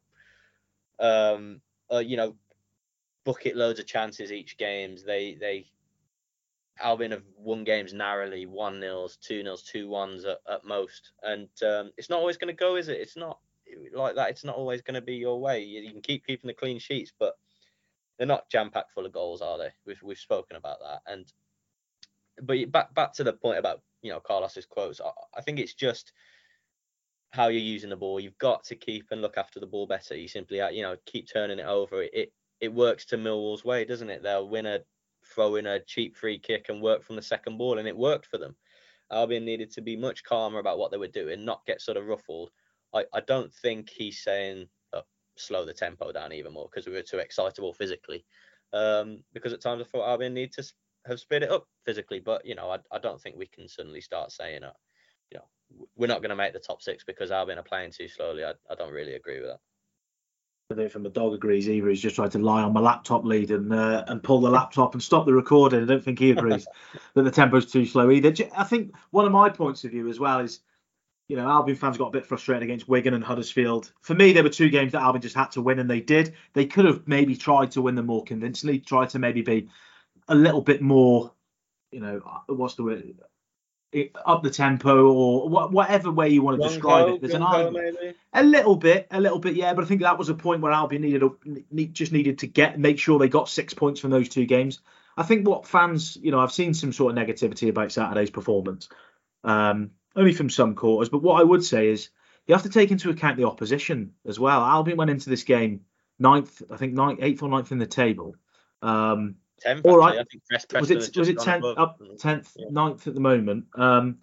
um, 0.98 1.60
uh, 1.92 1.98
you 1.98 2.16
know, 2.16 2.34
bucket 3.24 3.56
loads 3.56 3.78
of 3.78 3.86
chances 3.86 4.32
each 4.32 4.56
games. 4.56 5.04
They 5.04 5.36
they 5.38 5.66
Albion 6.80 7.10
have 7.10 7.24
won 7.36 7.64
games 7.64 7.92
narrowly, 7.92 8.46
one 8.46 8.80
nils, 8.80 9.16
two 9.16 9.42
nils, 9.42 9.62
two 9.62 9.88
ones 9.88 10.24
at, 10.24 10.38
at 10.48 10.64
most, 10.64 11.12
and 11.22 11.48
um, 11.62 11.90
it's 11.96 12.10
not 12.10 12.20
always 12.20 12.36
going 12.36 12.54
to 12.54 12.58
go, 12.58 12.76
is 12.76 12.88
it? 12.88 13.00
It's 13.00 13.16
not 13.16 13.38
like 13.92 14.14
that. 14.14 14.30
It's 14.30 14.44
not 14.44 14.56
always 14.56 14.82
going 14.82 14.94
to 14.94 15.00
be 15.00 15.16
your 15.16 15.40
way. 15.40 15.62
You, 15.62 15.82
you, 15.82 15.90
can 15.90 16.00
keep 16.00 16.26
keeping 16.26 16.48
the 16.48 16.54
clean 16.54 16.78
sheets, 16.78 17.12
but 17.18 17.34
they're 18.18 18.26
not 18.26 18.50
jam 18.50 18.70
packed 18.70 18.92
full 18.92 19.06
of 19.06 19.12
goals, 19.12 19.40
are 19.40 19.58
they? 19.58 19.70
We've 19.86 20.02
we've 20.02 20.18
spoken 20.18 20.56
about 20.56 20.78
that, 20.80 21.00
and 21.10 21.32
but 22.42 22.70
back 22.72 22.94
back 22.94 23.12
to 23.14 23.24
the 23.24 23.32
point 23.32 23.58
about 23.58 23.80
you 24.02 24.10
know 24.10 24.20
Carlos's 24.20 24.66
quotes. 24.66 25.00
I, 25.00 25.10
I 25.36 25.40
think 25.40 25.58
it's 25.58 25.74
just 25.74 26.12
how 27.30 27.48
you're 27.48 27.60
using 27.60 27.90
the 27.90 27.96
ball. 27.96 28.20
You've 28.20 28.38
got 28.38 28.64
to 28.64 28.74
keep 28.74 29.06
and 29.10 29.22
look 29.22 29.36
after 29.36 29.60
the 29.60 29.66
ball 29.66 29.86
better. 29.86 30.16
You 30.16 30.28
simply 30.28 30.60
uh, 30.60 30.70
you 30.70 30.82
know 30.82 30.96
keep 31.06 31.28
turning 31.32 31.58
it 31.58 31.66
over. 31.66 32.02
It 32.02 32.32
it 32.60 32.72
works 32.72 33.04
to 33.06 33.16
Millwall's 33.16 33.64
way, 33.64 33.84
doesn't 33.84 34.10
it? 34.10 34.22
They'll 34.22 34.48
win 34.48 34.66
a 34.66 34.80
throw 35.24 35.56
in 35.56 35.66
a 35.66 35.80
cheap 35.80 36.16
free 36.16 36.38
kick 36.38 36.68
and 36.68 36.82
work 36.82 37.04
from 37.04 37.16
the 37.16 37.22
second 37.22 37.58
ball, 37.58 37.78
and 37.78 37.88
it 37.88 37.96
worked 37.96 38.26
for 38.26 38.38
them. 38.38 38.56
Albion 39.10 39.44
needed 39.44 39.70
to 39.72 39.80
be 39.80 39.96
much 39.96 40.22
calmer 40.22 40.58
about 40.58 40.78
what 40.78 40.90
they 40.90 40.98
were 40.98 41.08
doing, 41.08 41.44
not 41.44 41.64
get 41.66 41.80
sort 41.80 41.96
of 41.96 42.06
ruffled. 42.06 42.50
I, 42.94 43.04
I 43.12 43.20
don't 43.20 43.52
think 43.52 43.90
he's 43.90 44.22
saying 44.22 44.68
slow 45.40 45.64
the 45.64 45.72
tempo 45.72 46.12
down 46.12 46.32
even 46.32 46.52
more 46.52 46.68
because 46.70 46.86
we 46.86 46.92
were 46.92 47.02
too 47.02 47.18
excitable 47.18 47.72
physically. 47.72 48.24
Um, 48.72 49.22
because 49.32 49.52
at 49.52 49.62
times 49.62 49.82
I 49.82 49.84
thought 49.84 50.08
Albion 50.08 50.34
need 50.34 50.52
to 50.52 50.64
have 51.06 51.20
sped 51.20 51.42
it 51.42 51.50
up 51.50 51.66
physically, 51.84 52.20
but 52.20 52.44
you 52.44 52.54
know 52.54 52.70
I, 52.70 52.78
I 52.92 52.98
don't 52.98 53.20
think 53.20 53.36
we 53.36 53.46
can 53.46 53.68
suddenly 53.68 54.00
start 54.00 54.32
saying, 54.32 54.62
uh, 54.62 54.72
you 55.30 55.38
know, 55.38 55.86
we're 55.96 56.06
not 56.06 56.20
going 56.20 56.30
to 56.30 56.36
make 56.36 56.52
the 56.52 56.58
top 56.58 56.82
six 56.82 57.04
because 57.04 57.30
Albion 57.30 57.58
are 57.58 57.62
playing 57.62 57.92
too 57.92 58.08
slowly. 58.08 58.44
I, 58.44 58.52
I 58.70 58.74
don't 58.74 58.92
really 58.92 59.14
agree 59.14 59.40
with 59.40 59.50
that. 59.50 59.60
I 60.70 60.74
don't 60.74 60.92
think 60.92 61.04
my 61.04 61.10
dog 61.10 61.32
agrees 61.32 61.66
either. 61.66 61.88
He's 61.88 62.02
just 62.02 62.16
tried 62.16 62.32
to 62.32 62.38
lie 62.38 62.62
on 62.62 62.74
my 62.74 62.80
laptop 62.80 63.24
lead 63.24 63.50
and 63.50 63.72
uh, 63.72 64.04
and 64.06 64.22
pull 64.22 64.42
the 64.42 64.50
laptop 64.50 64.92
and 64.92 65.02
stop 65.02 65.24
the 65.24 65.32
recording. 65.32 65.82
I 65.82 65.86
don't 65.86 66.04
think 66.04 66.18
he 66.18 66.30
agrees 66.30 66.66
that 67.14 67.22
the 67.22 67.30
tempo's 67.30 67.72
too 67.72 67.86
slow 67.86 68.10
either. 68.10 68.34
I 68.54 68.64
think 68.64 68.94
one 69.10 69.24
of 69.24 69.32
my 69.32 69.48
points 69.48 69.84
of 69.84 69.92
view 69.92 70.10
as 70.10 70.20
well 70.20 70.40
is, 70.40 70.60
you 71.28 71.36
know, 71.36 71.48
Albion 71.48 71.76
fans 71.76 71.98
got 71.98 72.08
a 72.08 72.10
bit 72.10 72.26
frustrated 72.26 72.62
against 72.62 72.88
Wigan 72.88 73.14
and 73.14 73.22
Huddersfield. 73.22 73.92
For 74.00 74.14
me, 74.14 74.32
there 74.32 74.42
were 74.42 74.48
two 74.48 74.70
games 74.70 74.92
that 74.92 75.02
Albion 75.02 75.22
just 75.22 75.36
had 75.36 75.50
to 75.52 75.62
win, 75.62 75.78
and 75.78 75.88
they 75.88 76.00
did. 76.00 76.34
They 76.54 76.64
could 76.64 76.86
have 76.86 77.06
maybe 77.06 77.36
tried 77.36 77.72
to 77.72 77.82
win 77.82 77.94
them 77.94 78.06
more 78.06 78.24
convincingly, 78.24 78.78
tried 78.78 79.10
to 79.10 79.18
maybe 79.18 79.42
be 79.42 79.68
a 80.26 80.34
little 80.34 80.62
bit 80.62 80.80
more, 80.80 81.32
you 81.90 82.00
know, 82.00 82.42
what's 82.46 82.74
the 82.74 82.82
word? 82.82 83.14
up 84.26 84.42
the 84.42 84.50
tempo 84.50 85.10
or 85.10 85.48
whatever 85.48 86.10
way 86.10 86.28
you 86.28 86.42
want 86.42 86.60
to 86.60 86.68
describe 86.68 87.08
it. 87.08 87.20
There's 87.22 87.32
an 87.32 87.42
argument. 87.42 87.96
A 88.34 88.42
little 88.42 88.76
bit, 88.76 89.06
a 89.10 89.20
little 89.20 89.38
bit, 89.38 89.54
yeah. 89.54 89.72
But 89.72 89.84
I 89.84 89.86
think 89.86 90.02
that 90.02 90.18
was 90.18 90.28
a 90.28 90.34
point 90.34 90.60
where 90.60 90.72
Albion 90.72 91.02
needed 91.02 91.22
a, 91.22 91.86
just 91.86 92.12
needed 92.12 92.38
to 92.40 92.46
get 92.46 92.78
make 92.78 92.98
sure 92.98 93.18
they 93.18 93.28
got 93.28 93.48
six 93.48 93.72
points 93.72 94.00
from 94.00 94.10
those 94.10 94.28
two 94.28 94.44
games. 94.44 94.80
I 95.16 95.22
think 95.22 95.48
what 95.48 95.66
fans, 95.66 96.18
you 96.20 96.30
know, 96.30 96.38
I've 96.38 96.52
seen 96.52 96.74
some 96.74 96.92
sort 96.92 97.16
of 97.16 97.18
negativity 97.18 97.70
about 97.70 97.90
Saturday's 97.90 98.30
performance, 98.30 98.90
um, 99.42 99.90
only 100.18 100.32
from 100.32 100.50
some 100.50 100.74
quarters. 100.74 101.08
But 101.08 101.22
what 101.22 101.40
I 101.40 101.44
would 101.44 101.64
say 101.64 101.88
is 101.88 102.10
you 102.46 102.54
have 102.54 102.64
to 102.64 102.70
take 102.70 102.90
into 102.90 103.10
account 103.10 103.36
the 103.36 103.44
opposition 103.44 104.12
as 104.26 104.38
well. 104.38 104.64
Albion 104.64 104.96
went 104.96 105.10
into 105.10 105.30
this 105.30 105.44
game 105.44 105.82
ninth, 106.18 106.62
I 106.70 106.76
think 106.76 106.94
ninth, 106.94 107.20
eighth 107.22 107.42
or 107.42 107.48
ninth 107.48 107.72
in 107.72 107.78
the 107.78 107.86
table. 107.86 108.34
Um, 108.82 109.36
Tenth. 109.60 109.84
All 109.84 109.98
right. 109.98 110.18
I 110.18 110.24
think 110.24 110.42
was 110.80 110.90
it 110.90 111.16
was 111.16 111.28
it 111.28 111.38
tenth 111.40 111.64
up 111.64 112.00
tenth 112.18 112.52
yeah. 112.56 112.66
ninth 112.70 113.06
at 113.06 113.14
the 113.14 113.20
moment? 113.20 113.66
Um, 113.74 114.18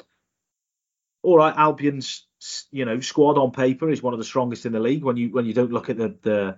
all 1.24 1.38
right, 1.38 1.56
Albion's 1.56 2.26
you 2.72 2.86
know 2.86 3.00
squad 3.00 3.38
on 3.38 3.52
paper 3.52 3.90
is 3.90 4.02
one 4.02 4.14
of 4.14 4.20
the 4.20 4.26
strongest 4.26 4.66
in 4.66 4.72
the 4.72 4.80
league 4.80 5.04
when 5.04 5.18
you 5.18 5.30
when 5.30 5.46
you 5.46 5.54
don't 5.54 5.72
look 5.72 5.90
at 5.90 5.98
the 5.98 6.16
the 6.22 6.58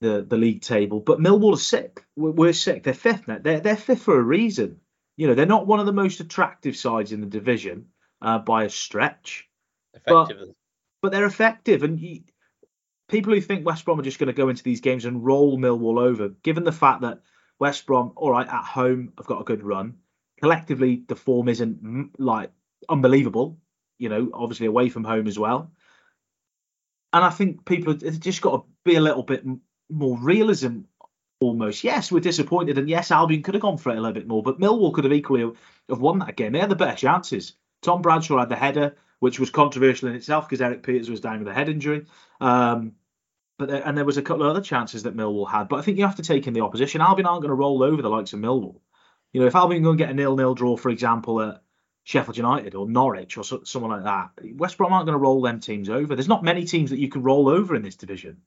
the, 0.00 0.22
the 0.22 0.36
league 0.36 0.60
table. 0.60 1.00
But 1.00 1.20
Millwall 1.20 1.54
are 1.54 1.58
sick. 1.58 2.04
We're, 2.16 2.32
we're 2.32 2.52
sick. 2.52 2.82
They're 2.82 2.92
fifth 2.92 3.26
now. 3.28 3.38
They're 3.40 3.60
they're 3.60 3.76
fifth 3.76 4.02
for 4.02 4.18
a 4.18 4.22
reason. 4.22 4.80
You 5.16 5.28
know 5.28 5.34
they're 5.34 5.46
not 5.46 5.66
one 5.66 5.80
of 5.80 5.86
the 5.86 5.92
most 5.92 6.20
attractive 6.20 6.76
sides 6.76 7.12
in 7.12 7.20
the 7.20 7.26
division 7.26 7.86
uh, 8.24 8.38
by 8.38 8.64
a 8.64 8.70
stretch. 8.70 9.48
Effective. 9.94 10.38
But, 10.38 10.48
but 11.02 11.12
they're 11.12 11.26
effective, 11.26 11.82
and 11.82 12.00
you, 12.00 12.22
people 13.08 13.32
who 13.32 13.40
think 13.40 13.64
West 13.64 13.84
Brom 13.84 14.00
are 14.00 14.04
just 14.04 14.18
going 14.18 14.28
to 14.28 14.32
go 14.32 14.48
into 14.48 14.64
these 14.64 14.80
games 14.80 15.04
and 15.04 15.24
roll 15.24 15.58
Millwall 15.58 16.00
over, 16.00 16.30
given 16.42 16.64
the 16.64 16.72
fact 16.72 17.02
that 17.02 17.20
West 17.60 17.86
Brom, 17.86 18.12
all 18.16 18.30
right, 18.30 18.48
at 18.48 18.64
home, 18.64 19.12
have 19.18 19.26
got 19.26 19.40
a 19.40 19.44
good 19.44 19.62
run. 19.62 19.98
Collectively, 20.40 21.04
the 21.06 21.14
form 21.14 21.48
isn't 21.48 22.18
like 22.18 22.50
unbelievable. 22.88 23.58
You 23.98 24.08
know, 24.08 24.30
obviously 24.34 24.66
away 24.66 24.88
from 24.88 25.04
home 25.04 25.28
as 25.28 25.38
well. 25.38 25.70
And 27.12 27.24
I 27.24 27.30
think 27.30 27.64
people 27.64 27.92
have 27.92 28.18
just 28.18 28.42
got 28.42 28.56
to 28.56 28.64
be 28.84 28.96
a 28.96 29.00
little 29.00 29.22
bit 29.22 29.44
more 29.88 30.18
realism 30.18 30.80
almost. 31.40 31.84
Yes, 31.84 32.10
we're 32.10 32.20
disappointed, 32.20 32.78
and 32.78 32.88
yes, 32.88 33.12
Albion 33.12 33.42
could 33.42 33.54
have 33.54 33.62
gone 33.62 33.78
for 33.78 33.90
it 33.90 33.98
a 33.98 34.00
little 34.00 34.14
bit 34.14 34.26
more, 34.26 34.42
but 34.42 34.58
Millwall 34.58 34.92
could 34.92 35.04
have 35.04 35.12
equally 35.12 35.48
have 35.88 36.00
won 36.00 36.18
that 36.18 36.36
game. 36.36 36.52
They 36.52 36.58
had 36.58 36.70
the 36.70 36.76
better 36.76 36.96
chances. 36.96 37.52
Tom 37.84 38.02
Bradshaw 38.02 38.38
had 38.38 38.48
the 38.48 38.56
header, 38.56 38.96
which 39.20 39.38
was 39.38 39.50
controversial 39.50 40.08
in 40.08 40.14
itself 40.14 40.48
because 40.48 40.60
Erik 40.60 40.82
Pieters 40.82 41.10
was 41.10 41.20
down 41.20 41.38
with 41.38 41.48
a 41.48 41.54
head 41.54 41.68
injury. 41.68 42.06
Um, 42.40 42.92
but 43.58 43.68
there, 43.68 43.86
and 43.86 43.96
there 43.96 44.04
was 44.04 44.16
a 44.16 44.22
couple 44.22 44.42
of 44.42 44.50
other 44.50 44.60
chances 44.60 45.04
that 45.04 45.16
Millwall 45.16 45.48
had. 45.48 45.68
But 45.68 45.76
I 45.76 45.82
think 45.82 45.98
you 45.98 46.04
have 46.04 46.16
to 46.16 46.22
take 46.22 46.46
in 46.46 46.54
the 46.54 46.62
opposition. 46.62 47.00
Albion 47.00 47.26
aren't 47.26 47.42
going 47.42 47.50
to 47.50 47.54
roll 47.54 47.82
over 47.82 48.02
the 48.02 48.10
likes 48.10 48.32
of 48.32 48.40
Millwall. 48.40 48.80
You 49.32 49.40
know, 49.40 49.46
if 49.46 49.54
Albion 49.54 49.82
going 49.82 49.98
to 49.98 50.02
get 50.04 50.10
a 50.10 50.14
nil-nil 50.14 50.54
draw, 50.54 50.76
for 50.76 50.90
example, 50.90 51.40
at 51.40 51.62
Sheffield 52.04 52.36
United 52.36 52.74
or 52.74 52.88
Norwich 52.88 53.36
or 53.36 53.44
so, 53.44 53.62
someone 53.64 53.90
like 53.90 54.04
that, 54.04 54.56
West 54.56 54.76
Brom 54.76 54.92
aren't 54.92 55.06
going 55.06 55.14
to 55.14 55.22
roll 55.22 55.42
them 55.42 55.60
teams 55.60 55.88
over. 55.88 56.14
There's 56.14 56.28
not 56.28 56.44
many 56.44 56.64
teams 56.64 56.90
that 56.90 56.98
you 56.98 57.08
can 57.08 57.22
roll 57.22 57.48
over 57.48 57.74
in 57.74 57.82
this 57.82 57.96
division. 57.96 58.42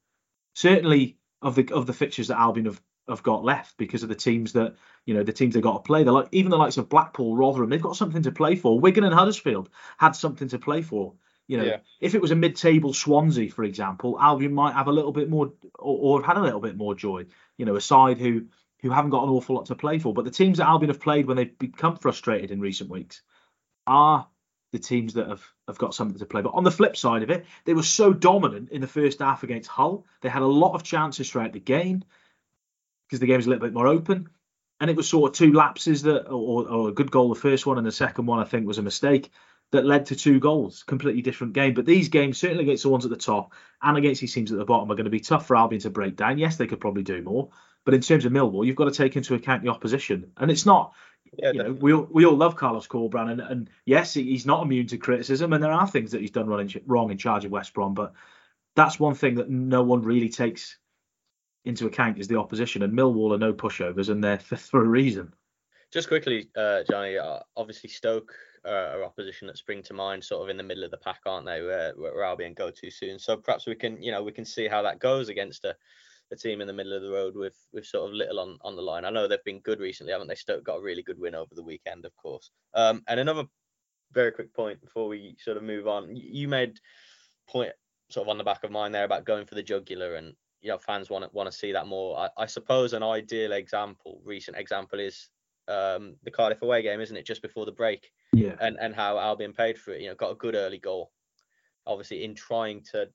Certainly 0.54 1.18
of 1.42 1.56
the 1.56 1.72
of 1.72 1.86
the 1.86 1.94
fixtures 1.94 2.30
that 2.30 2.40
Albion 2.40 2.66
have, 2.66 2.82
have 3.10 3.24
got 3.24 3.44
left 3.44 3.78
because 3.78 4.04
of 4.04 4.10
the 4.10 4.16
teams 4.16 4.54
that 4.54 4.76
you 5.06 5.14
know 5.14 5.24
the 5.24 5.34
teams 5.34 5.54
they 5.54 5.62
got 5.62 5.84
to 5.84 5.88
play. 5.88 6.04
They're 6.04 6.14
like 6.14 6.30
even 6.32 6.52
the 6.52 6.58
likes 6.58 6.78
of 6.78 6.90
Blackpool, 6.90 7.36
Rotherham, 7.36 7.70
they've 7.70 7.82
got 7.82 7.96
something 7.96 8.24
to 8.24 8.32
play 8.32 8.56
for. 8.56 8.80
Wigan 8.80 9.04
and 9.04 9.14
Huddersfield 9.14 9.70
had 9.98 10.12
something 10.12 10.48
to 10.50 10.60
play 10.60 10.82
for. 10.82 11.14
You 11.48 11.58
know, 11.58 11.64
yeah. 11.64 11.78
if 12.02 12.14
it 12.14 12.22
was 12.22 12.32
a 12.32 12.36
mid-table 12.36 12.94
Swansea, 12.94 13.50
for 13.50 13.64
example, 13.64 14.18
Albion 14.20 14.54
might 14.54 14.74
have 14.74 14.88
a 14.88 14.92
little 14.92 15.14
bit 15.14 15.30
more, 15.30 15.54
or, 15.80 16.20
or, 16.20 16.22
have 16.22 16.36
had 16.36 16.38
a 16.38 16.44
little 16.44 16.60
bit 16.60 16.76
more 16.76 16.94
joy. 16.94 17.26
You 17.58 17.66
know, 17.66 17.78
a 17.78 17.82
side 17.82 18.18
who 18.18 18.48
who 18.82 18.90
haven't 18.90 19.12
got 19.12 19.24
an 19.24 19.30
awful 19.30 19.56
lot 19.56 19.66
to 19.68 19.76
play 19.76 19.98
for. 19.98 20.14
But 20.14 20.26
the 20.26 20.32
teams 20.32 20.58
that 20.58 20.68
Albion 20.68 20.90
have 20.90 21.00
played 21.00 21.26
when 21.26 21.38
they've 21.38 21.58
become 21.58 21.96
frustrated 21.96 22.52
in 22.52 22.60
recent 22.60 22.90
weeks 22.90 23.22
are 23.88 24.28
the 24.74 24.80
teams 24.80 25.14
that 25.14 25.30
have 25.30 25.44
have 25.68 25.78
got 25.78 25.94
something 25.94 26.20
to 26.20 26.26
play. 26.26 26.42
But 26.42 26.54
on 26.54 26.64
the 26.64 26.72
flip 26.72 26.98
side 26.98 27.24
of 27.24 27.30
it, 27.30 27.46
they 27.66 27.74
were 27.74 27.84
so 27.84 28.14
dominant 28.14 28.70
in 28.70 28.82
the 28.82 28.88
first 28.88 29.20
half 29.20 29.44
against 29.44 29.70
Hull. 29.70 30.06
They 30.22 30.30
had 30.30 30.42
a 30.42 30.48
lot 30.48 30.76
of 30.76 30.84
chances 30.84 31.30
throughout 31.30 31.54
the 31.54 31.60
game. 31.60 32.04
Because 33.08 33.20
the 33.20 33.26
game's 33.26 33.46
a 33.46 33.50
little 33.50 33.66
bit 33.66 33.74
more 33.74 33.88
open. 33.88 34.30
And 34.80 34.92
it 34.92 34.96
was 34.96 35.10
sort 35.10 35.32
of 35.32 35.36
two 35.36 35.54
lapses 35.54 36.04
that, 36.04 36.28
or, 36.28 36.70
or 36.70 36.90
a 36.90 36.94
good 36.94 37.10
goal, 37.10 37.30
the 37.30 37.40
first 37.40 37.66
one, 37.66 37.78
and 37.78 37.88
the 37.88 37.92
second 37.92 38.28
one, 38.28 38.40
I 38.40 38.44
think, 38.44 38.68
was 38.68 38.78
a 38.78 38.84
mistake 38.84 39.32
that 39.72 39.86
led 39.86 40.06
to 40.06 40.16
two 40.16 40.40
goals. 40.40 40.84
Completely 40.84 41.22
different 41.22 41.54
game. 41.54 41.74
But 41.74 41.86
these 41.86 42.10
games, 42.10 42.38
certainly 42.38 42.64
against 42.64 42.84
the 42.84 42.90
ones 42.90 43.04
at 43.04 43.10
the 43.10 43.18
top 43.18 43.54
and 43.82 43.98
against 43.98 44.22
these 44.22 44.34
teams 44.34 44.52
at 44.52 44.58
the 44.58 44.66
bottom, 44.66 44.92
are 44.92 44.96
going 44.96 45.06
to 45.06 45.12
be 45.12 45.20
tough 45.20 45.48
for 45.48 45.58
Albion 45.58 45.82
to 45.82 45.90
break 45.90 46.16
down. 46.16 46.38
Yes, 46.38 46.58
they 46.58 46.68
could 46.68 46.80
probably 46.80 47.04
do 47.04 47.22
more. 47.24 47.50
But 47.86 47.96
in 47.96 48.02
terms 48.02 48.26
of 48.26 48.32
Millwall, 48.32 48.66
you've 48.66 48.76
got 48.76 48.86
to 48.86 48.92
take 48.92 49.16
into 49.16 49.34
account 49.34 49.64
the 49.64 49.70
opposition. 49.72 50.32
And 50.38 50.52
it's 50.52 50.66
not, 50.66 50.94
yeah, 51.34 51.52
you 51.54 51.64
know, 51.64 51.72
we 51.72 51.94
all, 51.94 52.08
we 52.12 52.26
all 52.26 52.36
love 52.36 52.56
Carlos 52.56 52.88
Corberán. 52.88 53.32
And, 53.32 53.42
and 53.42 53.70
yes, 53.86 54.14
he's 54.14 54.46
not 54.46 54.62
immune 54.62 54.88
to 54.88 54.98
criticism. 54.98 55.54
And 55.54 55.64
there 55.64 55.72
are 55.72 55.88
things 55.88 56.12
that 56.12 56.22
he's 56.22 56.32
done 56.32 56.48
wrong 56.86 57.12
in 57.12 57.18
charge 57.18 57.46
of 57.46 57.52
West 57.52 57.74
Brom. 57.74 57.94
But 57.94 58.14
that's 58.76 59.00
one 59.00 59.16
thing 59.16 59.36
that 59.36 59.50
no 59.50 59.82
one 59.82 60.04
really 60.04 60.30
takes 60.30 60.78
into 61.68 61.86
account 61.86 62.18
is 62.18 62.28
the 62.28 62.38
opposition. 62.38 62.84
And 62.84 62.94
Millwall 62.94 63.34
are 63.34 63.38
no 63.38 63.54
pushovers 63.54 64.10
and 64.10 64.24
they're 64.24 64.40
fifth 64.50 64.70
for 64.70 64.82
a 64.82 64.88
reason. 64.88 65.34
Just 65.92 66.10
quickly, 66.10 66.50
uh, 66.56 66.84
Jonny, 66.90 67.18
uh, 67.18 67.40
obviously 67.56 67.90
Stoke 67.90 68.34
uh, 68.66 68.98
opposition 69.06 69.48
that 69.48 69.58
spring 69.58 69.82
to 69.84 69.94
mind, 69.94 70.24
sort 70.24 70.44
of 70.44 70.50
in 70.50 70.58
the 70.58 70.64
middle 70.64 70.84
of 70.84 70.92
the 70.92 70.98
pack, 70.98 71.22
aren't 71.26 71.46
they? 71.46 71.62
Where, 71.62 71.94
where 71.96 72.24
Albion 72.24 72.54
go 72.54 72.70
too 72.70 72.92
soon. 72.92 73.20
So 73.20 73.38
perhaps 73.38 73.66
we 73.66 73.76
can, 73.76 74.02
you 74.02 74.12
know, 74.12 74.24
we 74.24 74.34
can 74.34 74.44
see 74.44 74.68
how 74.68 74.82
that 74.82 75.00
goes 75.00 75.30
against 75.30 75.64
a, 75.64 75.76
a 76.32 76.36
team 76.36 76.60
in 76.60 76.68
the 76.68 76.74
middle 76.74 76.92
of 76.92 77.02
the 77.02 77.12
road 77.12 77.36
with 77.36 77.56
with 77.72 77.86
sort 77.86 78.10
of 78.10 78.14
little 78.14 78.40
on, 78.40 78.58
on 78.62 78.76
the 78.76 78.82
line. 78.82 79.06
I 79.06 79.10
know 79.10 79.28
they've 79.28 79.44
been 79.46 79.62
good 79.62 79.80
recently, 79.80 80.12
haven't 80.12 80.28
they? 80.28 80.36
Stoke 80.36 80.66
got 80.66 80.80
a 80.80 80.82
really 80.82 81.04
good 81.04 81.20
win 81.20 81.36
over 81.36 81.56
the 81.56 81.64
weekend, 81.64 82.06
of 82.06 82.16
course. 82.18 82.52
Um, 82.74 83.04
and 83.08 83.20
another 83.20 83.46
very 84.12 84.32
quick 84.32 84.54
point 84.54 84.82
before 84.82 85.08
we 85.08 85.38
sort 85.40 85.58
of 85.58 85.64
move 85.64 85.88
on. 85.88 86.16
You 86.16 86.50
made 86.50 86.80
point 87.48 87.72
sort 88.10 88.26
of 88.26 88.30
on 88.30 88.38
the 88.38 88.44
back 88.44 88.64
of 88.64 88.72
mine 88.72 88.92
there 88.92 89.06
about 89.06 89.26
going 89.26 89.46
for 89.46 89.56
the 89.56 89.64
jugular 89.64 90.16
and 90.16 90.34
you 90.68 90.74
know 90.74 90.78
fans 90.78 91.10
want 91.10 91.24
to 91.24 91.30
want 91.32 91.50
to 91.50 91.58
see 91.58 91.72
that 91.72 91.88
more. 91.88 92.20
I, 92.20 92.44
I 92.44 92.46
suppose 92.46 92.92
an 92.92 93.02
ideal 93.02 93.54
example, 93.54 94.20
recent 94.26 94.58
example 94.58 95.00
is 95.00 95.30
um, 95.70 96.18
the 96.24 96.32
Cardiff 96.32 96.62
away 96.62 96.82
game, 96.82 97.00
isn't 97.00 97.16
it? 97.16 97.26
Just 97.26 97.42
before 97.42 97.66
the 97.66 97.72
break. 97.72 98.12
Yeah. 98.34 98.56
And 98.60 98.78
and 98.82 98.94
how 98.94 99.18
Albion 99.18 99.54
paid 99.54 99.80
for 99.80 99.92
it. 99.92 100.02
You 100.02 100.10
know, 100.10 100.16
got 100.16 100.32
a 100.32 100.36
good 100.36 100.56
early 100.56 100.78
goal. 100.78 101.14
Obviously, 101.86 102.26
in 102.26 102.36
trying 102.36 102.84
to, 102.92 103.08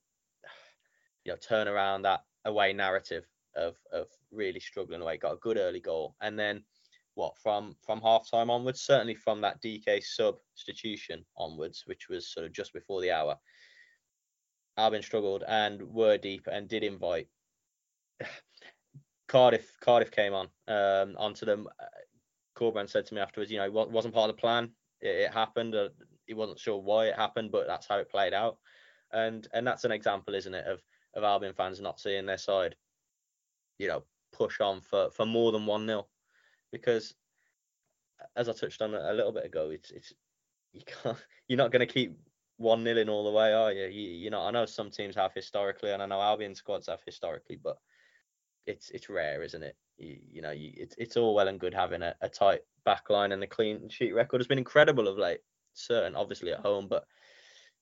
you 1.25 1.33
know, 1.33 1.37
turn 1.47 1.69
around 1.69 2.03
that 2.03 2.23
away 2.47 2.73
narrative 2.73 3.27
of 3.55 3.77
of 3.93 4.07
really 4.31 4.61
struggling 4.61 5.03
away, 5.03 5.19
got 5.19 5.35
a 5.35 5.43
good 5.43 5.59
early 5.59 5.81
goal, 5.81 6.17
and 6.23 6.39
then 6.39 6.65
what 7.17 7.37
from 7.37 7.77
from 7.85 8.01
half 8.01 8.31
time 8.31 8.49
onwards, 8.49 8.81
certainly 8.81 9.15
from 9.15 9.43
that 9.43 9.61
Dike 9.61 10.03
substitution 10.03 11.23
onwards, 11.37 11.83
which 11.85 12.09
was 12.09 12.33
sort 12.33 12.47
of 12.47 12.53
just 12.53 12.73
before 12.73 13.03
the 13.03 13.13
hour. 13.13 13.37
Albion 14.79 15.03
struggled 15.03 15.45
and 15.47 15.83
were 15.83 16.17
deep 16.17 16.49
and 16.51 16.67
did 16.67 16.83
invite 16.83 17.29
Cardiff. 19.29 19.77
Cardiff 19.81 20.11
came 20.11 20.35
on 20.35 20.49
um, 20.69 21.17
onto 21.19 21.47
them. 21.47 21.69
Corberán 22.57 22.89
said 22.89 23.07
to 23.07 23.15
me 23.15 23.21
afterwards, 23.21 23.51
you 23.51 23.59
know, 23.59 23.65
it 23.65 23.73
wasn't 23.73 24.15
part 24.15 24.29
of 24.29 24.37
the 24.37 24.41
plan. 24.41 24.71
It, 25.01 25.09
it 25.09 25.33
happened. 25.33 25.75
Uh, 25.75 25.89
he 26.27 26.35
wasn't 26.35 26.59
sure 26.59 26.79
why 26.79 27.07
it 27.07 27.17
happened, 27.17 27.51
but 27.51 27.67
that's 27.67 27.87
how 27.87 27.99
it 27.99 28.11
played 28.11 28.35
out. 28.35 28.59
And 29.13 29.47
and 29.53 29.67
that's 29.67 29.85
an 29.85 29.93
example, 29.93 30.35
isn't 30.35 30.55
it, 30.55 30.67
of 30.67 30.83
of 31.15 31.25
Albion 31.25 31.55
fans 31.55 31.81
not 31.81 32.01
seeing 32.01 32.27
their 32.27 32.39
side, 32.39 32.77
you 33.79 33.89
know, 33.89 34.05
push 34.33 34.61
on 34.61 34.81
for 34.81 35.11
for 35.11 35.27
more 35.27 35.53
than 35.53 35.67
one 35.67 35.87
0 35.87 36.07
because 36.73 37.15
as 38.37 38.49
I 38.49 38.53
touched 38.53 38.83
on 38.83 38.95
a 38.95 39.13
little 39.13 39.33
bit 39.33 39.45
ago, 39.45 39.71
it's 39.71 39.91
it's 39.91 40.13
you 40.73 40.83
can't 40.87 41.19
you're 41.49 41.59
not 41.59 41.73
going 41.73 41.87
to 41.87 41.93
keep 41.93 42.19
one 42.57 42.85
0 42.85 42.99
in 42.99 43.09
all 43.09 43.25
the 43.25 43.31
way, 43.31 43.53
are 43.53 43.73
you? 43.73 43.87
you? 43.87 44.11
You 44.11 44.31
know, 44.31 44.43
I 44.43 44.51
know 44.51 44.67
some 44.67 44.91
teams 44.91 45.15
have 45.17 45.33
historically, 45.35 45.93
and 45.93 46.03
I 46.03 46.07
know 46.07 46.21
Albion 46.21 46.55
squads 46.55 46.89
have 46.89 47.01
historically, 47.05 47.59
but 47.63 47.77
it's 48.67 48.91
it's 48.91 49.09
rare, 49.09 49.43
isn't 49.43 49.63
it? 49.63 49.77
You, 49.99 50.19
you 50.31 50.43
know, 50.43 50.51
you, 50.51 50.73
it's 50.77 50.95
it's 50.99 51.17
all 51.17 51.35
well 51.35 51.49
and 51.49 51.61
good 51.61 51.75
having 51.75 52.03
a, 52.03 52.15
a 52.21 52.29
tight 52.29 52.61
back 52.85 53.11
line 53.11 53.33
and 53.33 53.43
the 53.43 53.47
clean 53.47 53.89
sheet 53.89 54.15
record 54.15 54.41
has 54.41 54.47
been 54.47 54.59
incredible 54.59 55.09
of 55.09 55.19
late. 55.19 55.41
Certain, 55.75 56.17
obviously 56.17 56.53
at 56.53 56.61
home, 56.61 56.87
but 56.87 57.07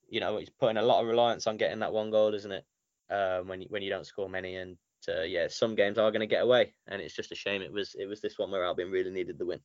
you 0.08 0.20
know, 0.20 0.38
he's 0.38 0.50
putting 0.50 0.76
a 0.76 0.82
lot 0.82 1.00
of 1.00 1.08
reliance 1.08 1.46
on 1.46 1.56
getting 1.56 1.80
that 1.80 1.92
one 1.92 2.10
goal, 2.10 2.34
isn't 2.34 2.52
it? 2.52 2.64
Um, 3.10 3.48
when 3.48 3.62
you, 3.62 3.66
when 3.70 3.82
you 3.82 3.90
don't 3.90 4.06
score 4.06 4.28
many, 4.28 4.56
and 4.56 4.76
uh, 5.08 5.22
yeah, 5.22 5.48
some 5.48 5.74
games 5.74 5.98
are 5.98 6.10
going 6.12 6.20
to 6.20 6.26
get 6.26 6.42
away, 6.42 6.72
and 6.86 7.02
it's 7.02 7.14
just 7.14 7.32
a 7.32 7.36
shame. 7.36 7.62
It 7.62 7.72
was 7.72 7.96
it 7.98 8.06
was 8.06 8.20
this 8.20 8.38
one 8.38 8.50
where 8.50 8.64
Albion 8.64 8.90
really 8.90 9.10
needed 9.10 9.38
the 9.38 9.46
win. 9.46 9.60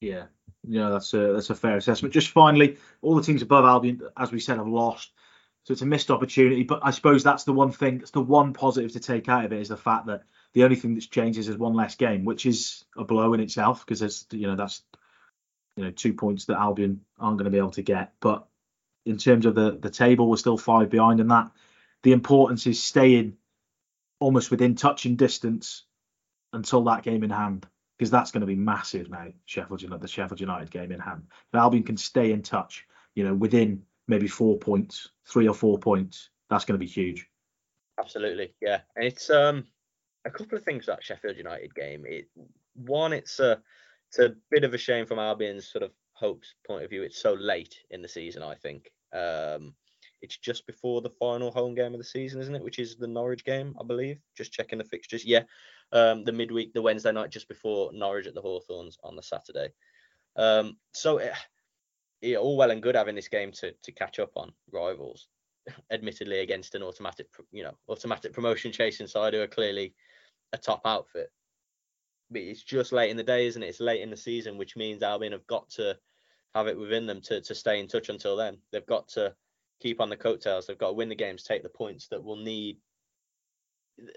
Yeah, 0.00 0.26
yeah, 0.62 0.90
that's 0.90 1.12
a 1.14 1.32
that's 1.32 1.50
a 1.50 1.54
fair 1.56 1.76
assessment. 1.76 2.14
Just 2.14 2.30
finally, 2.30 2.76
all 3.02 3.16
the 3.16 3.22
teams 3.22 3.42
above 3.42 3.64
Albion, 3.64 4.02
as 4.16 4.30
we 4.30 4.40
said, 4.40 4.58
have 4.58 4.68
lost. 4.68 5.10
So 5.64 5.72
it's 5.72 5.82
a 5.82 5.86
missed 5.86 6.10
opportunity. 6.10 6.62
But 6.62 6.80
I 6.82 6.92
suppose 6.92 7.22
that's 7.22 7.44
the 7.44 7.52
one 7.52 7.72
thing, 7.72 7.98
that's 7.98 8.10
the 8.10 8.20
one 8.20 8.52
positive 8.54 8.92
to 8.92 9.00
take 9.00 9.28
out 9.28 9.44
of 9.44 9.52
it 9.52 9.60
is 9.60 9.68
the 9.68 9.76
fact 9.76 10.06
that 10.06 10.22
the 10.54 10.64
only 10.64 10.76
thing 10.76 10.94
that's 10.94 11.06
changed 11.06 11.38
is 11.38 11.46
there's 11.46 11.58
one 11.58 11.74
less 11.74 11.94
game, 11.94 12.24
which 12.24 12.46
is 12.46 12.84
a 12.96 13.04
blow 13.04 13.34
in 13.34 13.40
itself 13.40 13.84
because 13.84 14.00
there's 14.00 14.26
you 14.30 14.46
know 14.46 14.56
that's 14.56 14.82
you 15.76 15.84
know 15.84 15.90
two 15.90 16.14
points 16.14 16.46
that 16.46 16.58
Albion 16.58 17.02
aren't 17.18 17.38
going 17.38 17.44
to 17.44 17.50
be 17.50 17.58
able 17.58 17.70
to 17.72 17.82
get. 17.82 18.12
But 18.20 18.46
in 19.04 19.18
terms 19.18 19.46
of 19.46 19.54
the 19.54 19.78
the 19.80 19.90
table, 19.90 20.28
we're 20.28 20.36
still 20.36 20.58
five 20.58 20.90
behind, 20.90 21.20
and 21.20 21.30
that 21.30 21.50
the 22.02 22.12
importance 22.12 22.66
is 22.66 22.82
staying 22.82 23.36
almost 24.20 24.50
within 24.50 24.74
touching 24.74 25.16
distance 25.16 25.84
until 26.52 26.82
that 26.84 27.02
game 27.02 27.22
in 27.22 27.30
hand 27.30 27.66
because 27.96 28.10
that's 28.10 28.30
going 28.30 28.40
to 28.40 28.46
be 28.46 28.54
massive 28.54 29.10
now. 29.10 29.26
Sheffield 29.44 29.82
United, 29.82 30.02
the 30.02 30.08
Sheffield 30.08 30.40
United 30.40 30.70
game 30.70 30.92
in 30.92 31.00
hand. 31.00 31.26
If 31.52 31.58
Albion 31.58 31.82
can 31.82 31.96
stay 31.96 32.30
in 32.32 32.42
touch, 32.42 32.86
you 33.14 33.24
know, 33.24 33.34
within 33.34 33.82
maybe 34.06 34.28
four 34.28 34.56
points, 34.56 35.08
three 35.26 35.48
or 35.48 35.54
four 35.54 35.78
points, 35.78 36.30
that's 36.48 36.64
going 36.64 36.78
to 36.78 36.84
be 36.84 36.90
huge. 36.90 37.28
Absolutely, 37.98 38.54
yeah. 38.60 38.80
It's 38.96 39.30
um 39.30 39.64
a 40.24 40.30
couple 40.30 40.56
of 40.56 40.64
things 40.64 40.84
about 40.84 41.02
Sheffield 41.02 41.36
United 41.36 41.74
game. 41.74 42.04
It 42.06 42.28
one, 42.74 43.12
it's 43.12 43.40
a 43.40 43.60
it's 44.08 44.18
a 44.18 44.34
bit 44.50 44.64
of 44.64 44.74
a 44.74 44.78
shame 44.78 45.06
from 45.06 45.18
Albion's 45.18 45.70
sort 45.70 45.84
of 45.84 45.92
hopes 46.12 46.54
point 46.66 46.84
of 46.84 46.90
view. 46.90 47.02
It's 47.02 47.20
so 47.20 47.34
late 47.34 47.76
in 47.90 48.02
the 48.02 48.08
season. 48.08 48.42
I 48.42 48.54
think 48.54 48.90
um, 49.12 49.74
it's 50.22 50.36
just 50.36 50.66
before 50.66 51.00
the 51.00 51.10
final 51.10 51.50
home 51.50 51.74
game 51.74 51.94
of 51.94 51.98
the 51.98 52.04
season, 52.04 52.40
isn't 52.40 52.54
it? 52.54 52.64
Which 52.64 52.78
is 52.78 52.96
the 52.96 53.06
Norwich 53.06 53.44
game, 53.44 53.76
I 53.80 53.84
believe. 53.84 54.20
Just 54.36 54.52
checking 54.52 54.78
the 54.78 54.84
fixtures. 54.84 55.24
Yeah, 55.24 55.42
um, 55.92 56.24
the 56.24 56.32
midweek, 56.32 56.72
the 56.72 56.82
Wednesday 56.82 57.12
night, 57.12 57.30
just 57.30 57.48
before 57.48 57.92
Norwich 57.92 58.26
at 58.26 58.34
the 58.34 58.42
Hawthorns 58.42 58.98
on 59.04 59.16
the 59.16 59.22
Saturday. 59.22 59.68
Um, 60.36 60.76
so 60.92 61.18
it, 61.18 61.32
it, 62.20 62.36
all 62.36 62.56
well 62.56 62.70
and 62.70 62.82
good 62.82 62.94
having 62.94 63.14
this 63.14 63.28
game 63.28 63.52
to 63.52 63.72
to 63.82 63.92
catch 63.92 64.18
up 64.18 64.32
on 64.36 64.52
rivals, 64.72 65.28
admittedly 65.90 66.40
against 66.40 66.74
an 66.74 66.82
automatic, 66.82 67.28
you 67.52 67.62
know, 67.62 67.76
automatic 67.88 68.32
promotion 68.32 68.72
chasing 68.72 69.06
side 69.06 69.34
who 69.34 69.40
are 69.40 69.46
clearly 69.46 69.94
a 70.52 70.58
top 70.58 70.82
outfit. 70.84 71.30
But 72.30 72.42
it's 72.42 72.62
just 72.62 72.92
late 72.92 73.10
in 73.10 73.16
the 73.16 73.22
day, 73.22 73.46
isn't 73.46 73.62
it? 73.62 73.68
It's 73.68 73.80
late 73.80 74.02
in 74.02 74.10
the 74.10 74.16
season, 74.16 74.58
which 74.58 74.76
means 74.76 75.02
Albion 75.02 75.32
have 75.32 75.46
got 75.46 75.68
to 75.70 75.98
have 76.54 76.66
it 76.66 76.78
within 76.78 77.06
them 77.06 77.20
to 77.22 77.40
to 77.40 77.54
stay 77.54 77.80
in 77.80 77.88
touch 77.88 78.08
until 78.08 78.36
then. 78.36 78.58
They've 78.70 78.84
got 78.86 79.08
to 79.08 79.34
keep 79.80 80.00
on 80.00 80.10
the 80.10 80.16
coattails. 80.16 80.66
They've 80.66 80.78
got 80.78 80.88
to 80.88 80.94
win 80.94 81.08
the 81.08 81.14
games, 81.14 81.42
take 81.42 81.62
the 81.62 81.68
points 81.68 82.08
that 82.08 82.22
will 82.22 82.36
need 82.36 82.78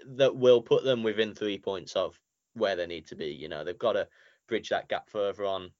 that 0.06 0.36
will 0.36 0.62
put 0.62 0.84
them 0.84 1.02
within 1.02 1.34
three 1.34 1.58
points 1.58 1.96
of 1.96 2.18
where 2.54 2.76
they 2.76 2.86
need 2.86 3.06
to 3.08 3.16
be. 3.16 3.26
You 3.26 3.48
know, 3.48 3.64
they've 3.64 3.78
got 3.78 3.94
to 3.94 4.08
bridge 4.48 4.68
that 4.68 4.88
gap 4.88 5.08
further 5.08 5.44
on 5.44 5.70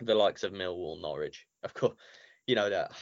the 0.00 0.14
likes 0.14 0.44
of 0.44 0.52
Millwall, 0.52 1.00
Norwich. 1.00 1.46
Of 1.64 1.74
course, 1.74 1.96
you 2.46 2.54
know 2.54 2.70
that 2.70 2.92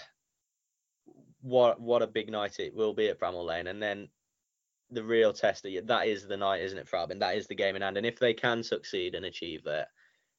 what 1.43 1.81
what 1.81 2.03
a 2.03 2.07
big 2.07 2.31
night 2.31 2.59
it 2.59 2.75
will 2.75 2.95
be 2.95 3.09
at 3.09 3.21
Bramall 3.21 3.47
Lane, 3.47 3.67
and 3.67 3.83
then 3.83 4.09
the 4.91 5.03
real 5.03 5.33
test 5.33 5.63
that 5.63 5.87
that 5.87 6.07
is 6.07 6.27
the 6.27 6.37
night, 6.37 6.63
isn't 6.63 6.79
it, 6.79 6.89
for 6.89 6.99
Albion? 6.99 7.19
That 7.19 7.37
is 7.37 7.47
the 7.47 7.55
game 7.55 7.77
in 7.77 7.83
hand, 7.83 7.97
and 7.97 8.07
if 8.07 8.19
they 8.19 8.35
can 8.35 8.63
succeed 8.63 9.15
and 9.15 9.27
achieve 9.27 9.65
that, 9.65 9.89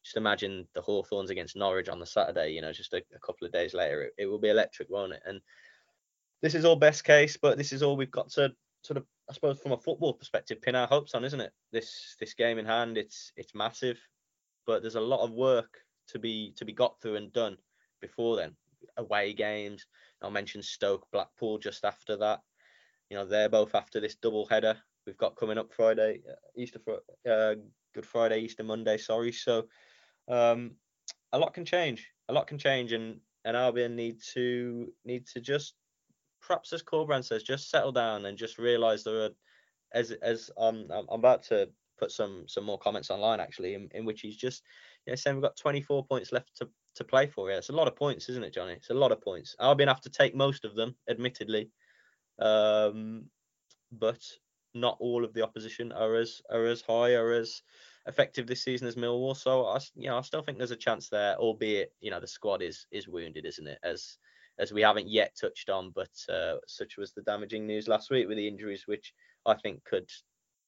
just 0.04 0.18
imagine 0.18 0.68
the 0.74 0.82
Hawthorns 0.82 1.30
against 1.30 1.56
Norwich 1.56 1.90
on 1.90 2.00
the 2.00 2.06
Saturday. 2.06 2.52
You 2.52 2.62
know, 2.62 2.72
just 2.72 2.94
a, 2.94 3.04
a 3.14 3.20
couple 3.20 3.46
of 3.46 3.54
days 3.54 3.74
later, 3.74 4.04
it, 4.04 4.14
it 4.18 4.26
will 4.26 4.40
be 4.40 4.50
electric, 4.50 4.90
won't 4.90 5.14
it? 5.14 5.22
And 5.26 5.42
this 6.42 6.56
is 6.56 6.66
all 6.66 6.76
best 6.76 7.04
case, 7.04 7.38
but 7.38 7.58
this 7.58 7.74
is 7.74 7.84
all 7.84 7.98
we've 7.98 8.12
got 8.12 8.30
to 8.32 8.54
sort 8.84 8.98
of, 8.98 9.06
I 9.30 9.34
suppose, 9.34 9.60
from 9.60 9.74
a 9.74 9.78
football 9.78 10.14
perspective, 10.14 10.62
pin 10.62 10.76
our 10.76 10.88
hopes 10.88 11.14
on, 11.14 11.26
isn't 11.26 11.42
it? 11.42 11.52
This 11.72 12.16
this 12.20 12.34
game 12.34 12.58
in 12.58 12.66
hand, 12.66 12.98
it's 12.98 13.34
it's 13.36 13.54
massive, 13.54 14.00
but 14.66 14.82
there's 14.82 14.96
a 14.96 15.02
lot 15.02 15.24
of 15.24 15.32
work 15.32 15.80
to 16.10 16.20
be 16.20 16.54
to 16.58 16.66
be 16.66 16.74
got 16.74 17.02
through 17.02 17.16
and 17.16 17.34
done 17.34 17.58
before 18.02 18.38
then. 18.38 18.56
Away 18.96 19.34
games. 19.34 19.86
I'll 20.22 20.32
mention 20.32 20.64
Stoke, 20.64 21.06
Blackpool 21.12 21.60
just 21.60 21.86
after 21.86 22.16
that. 22.18 22.42
You 23.10 23.18
know, 23.18 23.26
they're 23.26 23.50
both 23.50 23.76
after 23.76 24.00
this 24.00 24.16
double 24.16 24.46
header 24.46 24.78
we've 25.08 25.18
got 25.18 25.38
coming 25.38 25.58
up 25.58 25.74
Friday, 25.74 26.22
uh, 26.30 26.36
Easter, 26.56 26.80
uh, 27.28 27.56
Good 27.96 28.06
Friday, 28.06 28.42
Easter 28.42 28.64
Monday. 28.64 28.98
Sorry. 28.98 29.32
So 29.32 29.68
um, 30.28 30.76
a 31.32 31.40
lot 31.40 31.54
can 31.54 31.66
change. 31.66 32.12
A 32.30 32.34
lot 32.34 32.46
can 32.46 32.60
change, 32.60 32.92
and 32.92 33.20
and 33.46 33.58
Albion 33.58 33.96
need 33.96 34.22
to 34.34 34.92
need 35.06 35.26
to 35.28 35.40
just 35.40 35.74
perhaps 36.46 36.74
as 36.74 36.84
Corberán 36.84 37.24
says, 37.24 37.42
just 37.42 37.72
settle 37.72 37.92
down 37.92 38.26
and 38.26 38.38
just 38.38 38.60
realise 38.60 39.04
there 39.04 39.24
are 39.24 39.30
as 39.94 40.12
as 40.12 40.52
um, 40.58 40.88
I'm 40.92 41.08
about 41.10 41.44
to 41.44 41.70
put 41.98 42.12
some 42.12 42.44
some 42.48 42.66
more 42.66 42.78
comments 42.78 43.10
online 43.10 43.40
actually 43.40 43.74
in, 43.74 43.90
in 43.96 44.06
which 44.06 44.22
he's 44.22 44.38
just 44.38 44.62
you 45.06 45.12
know 45.12 45.16
saying 45.16 45.38
we've 45.38 45.44
got 45.44 45.58
24 45.58 46.06
points 46.06 46.32
left 46.32 46.56
to 46.58 46.70
to 46.96 47.04
play 47.04 47.28
for. 47.28 47.50
Yeah, 47.50 47.58
it's 47.58 47.70
a 47.70 47.74
lot 47.74 47.88
of 47.88 47.96
points, 47.96 48.28
isn't 48.30 48.44
it, 48.44 48.54
Jonny? 48.54 48.74
It's 48.74 48.90
a 48.90 48.94
lot 48.94 49.12
of 49.12 49.22
points. 49.22 49.56
Albion 49.60 49.88
have 49.88 50.02
to 50.02 50.10
take 50.10 50.36
most 50.36 50.66
of 50.66 50.76
them, 50.76 50.96
admittedly, 51.10 51.70
um, 52.40 53.26
but 53.92 54.22
not 54.74 54.98
all 55.00 55.24
of 55.26 55.34
the 55.34 55.44
opposition 55.44 55.92
are 55.92 56.16
as 56.16 56.42
are 56.52 56.66
as 56.66 56.82
high 56.82 57.14
or 57.14 57.32
as 57.32 57.62
effective 58.08 58.48
this 58.48 58.64
season 58.64 58.88
as 58.88 58.96
Millwall. 58.96 59.36
So 59.36 59.66
I, 59.66 59.80
you 59.96 60.10
know, 60.10 60.18
I 60.18 60.22
still 60.22 60.42
think 60.42 60.58
there's 60.58 60.72
a 60.72 60.76
chance 60.76 61.10
there, 61.10 61.36
albeit 61.36 61.94
you 62.00 62.12
know 62.12 62.20
the 62.20 62.28
squad 62.28 62.62
is 62.62 62.86
is 62.92 63.08
wounded, 63.08 63.46
isn't 63.46 63.68
it? 63.68 63.80
As 63.84 64.18
as 64.60 64.72
we 64.72 64.82
haven't 64.82 65.10
yet 65.10 65.36
touched 65.40 65.70
on, 65.70 65.92
but 65.92 66.10
uh, 66.34 66.56
such 66.68 66.98
was 66.98 67.14
the 67.14 67.22
damaging 67.22 67.68
news 67.68 67.88
last 67.88 68.10
week 68.10 68.28
with 68.28 68.38
the 68.38 68.48
injuries, 68.48 68.88
which 68.88 69.14
I 69.46 69.56
think 69.56 69.84
could 69.84 70.10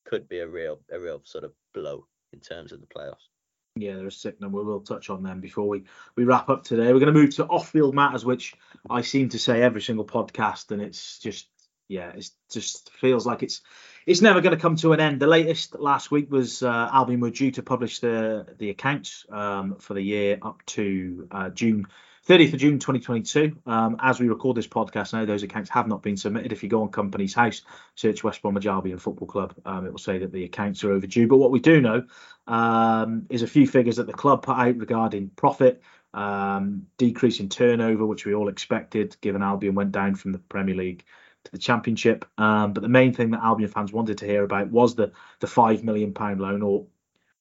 could 0.06 0.28
be 0.28 0.40
a 0.40 0.48
real 0.48 0.80
a 0.92 1.00
real 1.00 1.22
sort 1.24 1.44
of 1.44 1.54
blow 1.74 2.06
in 2.34 2.40
terms 2.40 2.72
of 2.72 2.82
the 2.82 2.88
playoffs. 2.88 3.28
Yeah, 3.76 3.96
they're 3.96 4.08
a 4.08 4.12
sick 4.12 4.42
number. 4.42 4.62
We'll 4.62 4.82
touch 4.82 5.10
on 5.10 5.24
them 5.24 5.40
before 5.40 5.68
we, 5.68 5.86
we 6.16 6.26
wrap 6.26 6.50
up 6.50 6.64
today. 6.64 6.92
We're 6.92 7.00
going 7.00 7.14
to 7.14 7.20
move 7.20 7.36
to 7.36 7.46
off-field 7.46 7.96
matters, 7.96 8.26
which 8.26 8.54
I 8.90 9.02
seem 9.02 9.30
to 9.30 9.40
say 9.40 9.62
every 9.62 9.82
single 9.82 10.06
podcast, 10.06 10.72
and 10.72 10.82
it's 10.82 11.20
just 11.20 11.48
yeah, 11.90 12.12
it 12.12 12.30
just 12.50 12.92
feels 12.92 13.26
like 13.26 13.44
it's 13.44 13.62
it's 14.06 14.22
never 14.22 14.42
going 14.42 14.56
to 14.56 14.62
come 14.62 14.76
to 14.78 14.94
an 14.94 15.00
end. 15.02 15.20
The 15.20 15.28
latest 15.28 15.78
last 15.78 16.12
week 16.12 16.32
was 16.32 16.64
uh, 16.64 16.90
Albion 16.94 17.20
were 17.20 17.32
due 17.32 17.52
to 17.52 17.64
publish 17.64 18.00
the 18.00 18.46
the 18.58 18.70
accounts 18.70 19.26
um, 19.30 19.76
for 19.80 19.96
the 19.96 20.02
year 20.02 20.38
up 20.42 20.64
to 20.68 21.28
uh, 21.32 21.50
June 21.50 21.88
30th 22.28 22.54
of 22.54 22.60
June 22.60 22.78
2022. 22.78 23.58
Um, 23.66 23.98
as 24.00 24.20
we 24.20 24.30
record 24.30 24.56
this 24.56 24.68
podcast, 24.68 25.14
now 25.14 25.26
those 25.26 25.42
accounts 25.42 25.72
have 25.72 25.88
not 25.88 26.04
been 26.04 26.16
submitted. 26.16 26.52
If 26.52 26.62
you 26.62 26.70
go 26.70 26.84
on 26.84 26.90
Companies 26.90 27.34
House, 27.34 27.64
search 27.96 28.24
West 28.24 28.44
Bromwich 28.44 28.68
Albion 28.68 29.00
Football 29.00 29.28
Club, 29.28 29.56
um, 29.66 29.88
it 29.88 29.92
will 29.92 29.98
say 29.98 30.20
that 30.20 30.32
the 30.32 30.44
accounts 30.44 30.84
are 30.84 30.92
overdue. 30.92 31.28
But 31.28 31.38
what 31.38 31.50
we 31.50 31.60
do 31.60 31.82
know 31.82 32.04
um, 32.46 33.26
is 33.32 33.42
a 33.42 33.48
few 33.48 33.68
figures 33.68 33.96
that 33.96 34.06
the 34.06 34.14
club 34.14 34.44
put 34.44 34.58
out 34.58 34.78
regarding 34.78 35.30
profit, 35.30 35.82
um, 36.14 36.86
decrease 37.00 37.40
in 37.40 37.50
turnover, 37.50 38.06
which 38.06 38.28
we 38.28 38.36
all 38.36 38.48
expected, 38.48 39.18
given 39.22 39.42
Albion 39.42 39.74
went 39.74 39.92
down 39.92 40.14
from 40.14 40.32
the 40.32 40.40
Premier 40.40 40.76
League 40.76 41.04
to 41.46 41.52
the 41.52 41.58
Championship. 41.58 42.26
Um, 42.38 42.74
but 42.74 42.82
the 42.82 42.90
main 42.90 43.14
thing 43.14 43.32
that 43.32 43.44
Albion 43.44 43.70
fans 43.70 43.94
wanted 43.94 44.20
to 44.20 44.26
hear 44.26 44.44
about 44.44 44.70
was 44.70 44.96
the 44.96 45.12
the 45.40 45.48
five 45.48 45.84
million 45.84 46.14
pound 46.14 46.42
loan, 46.42 46.62
or 46.62 46.86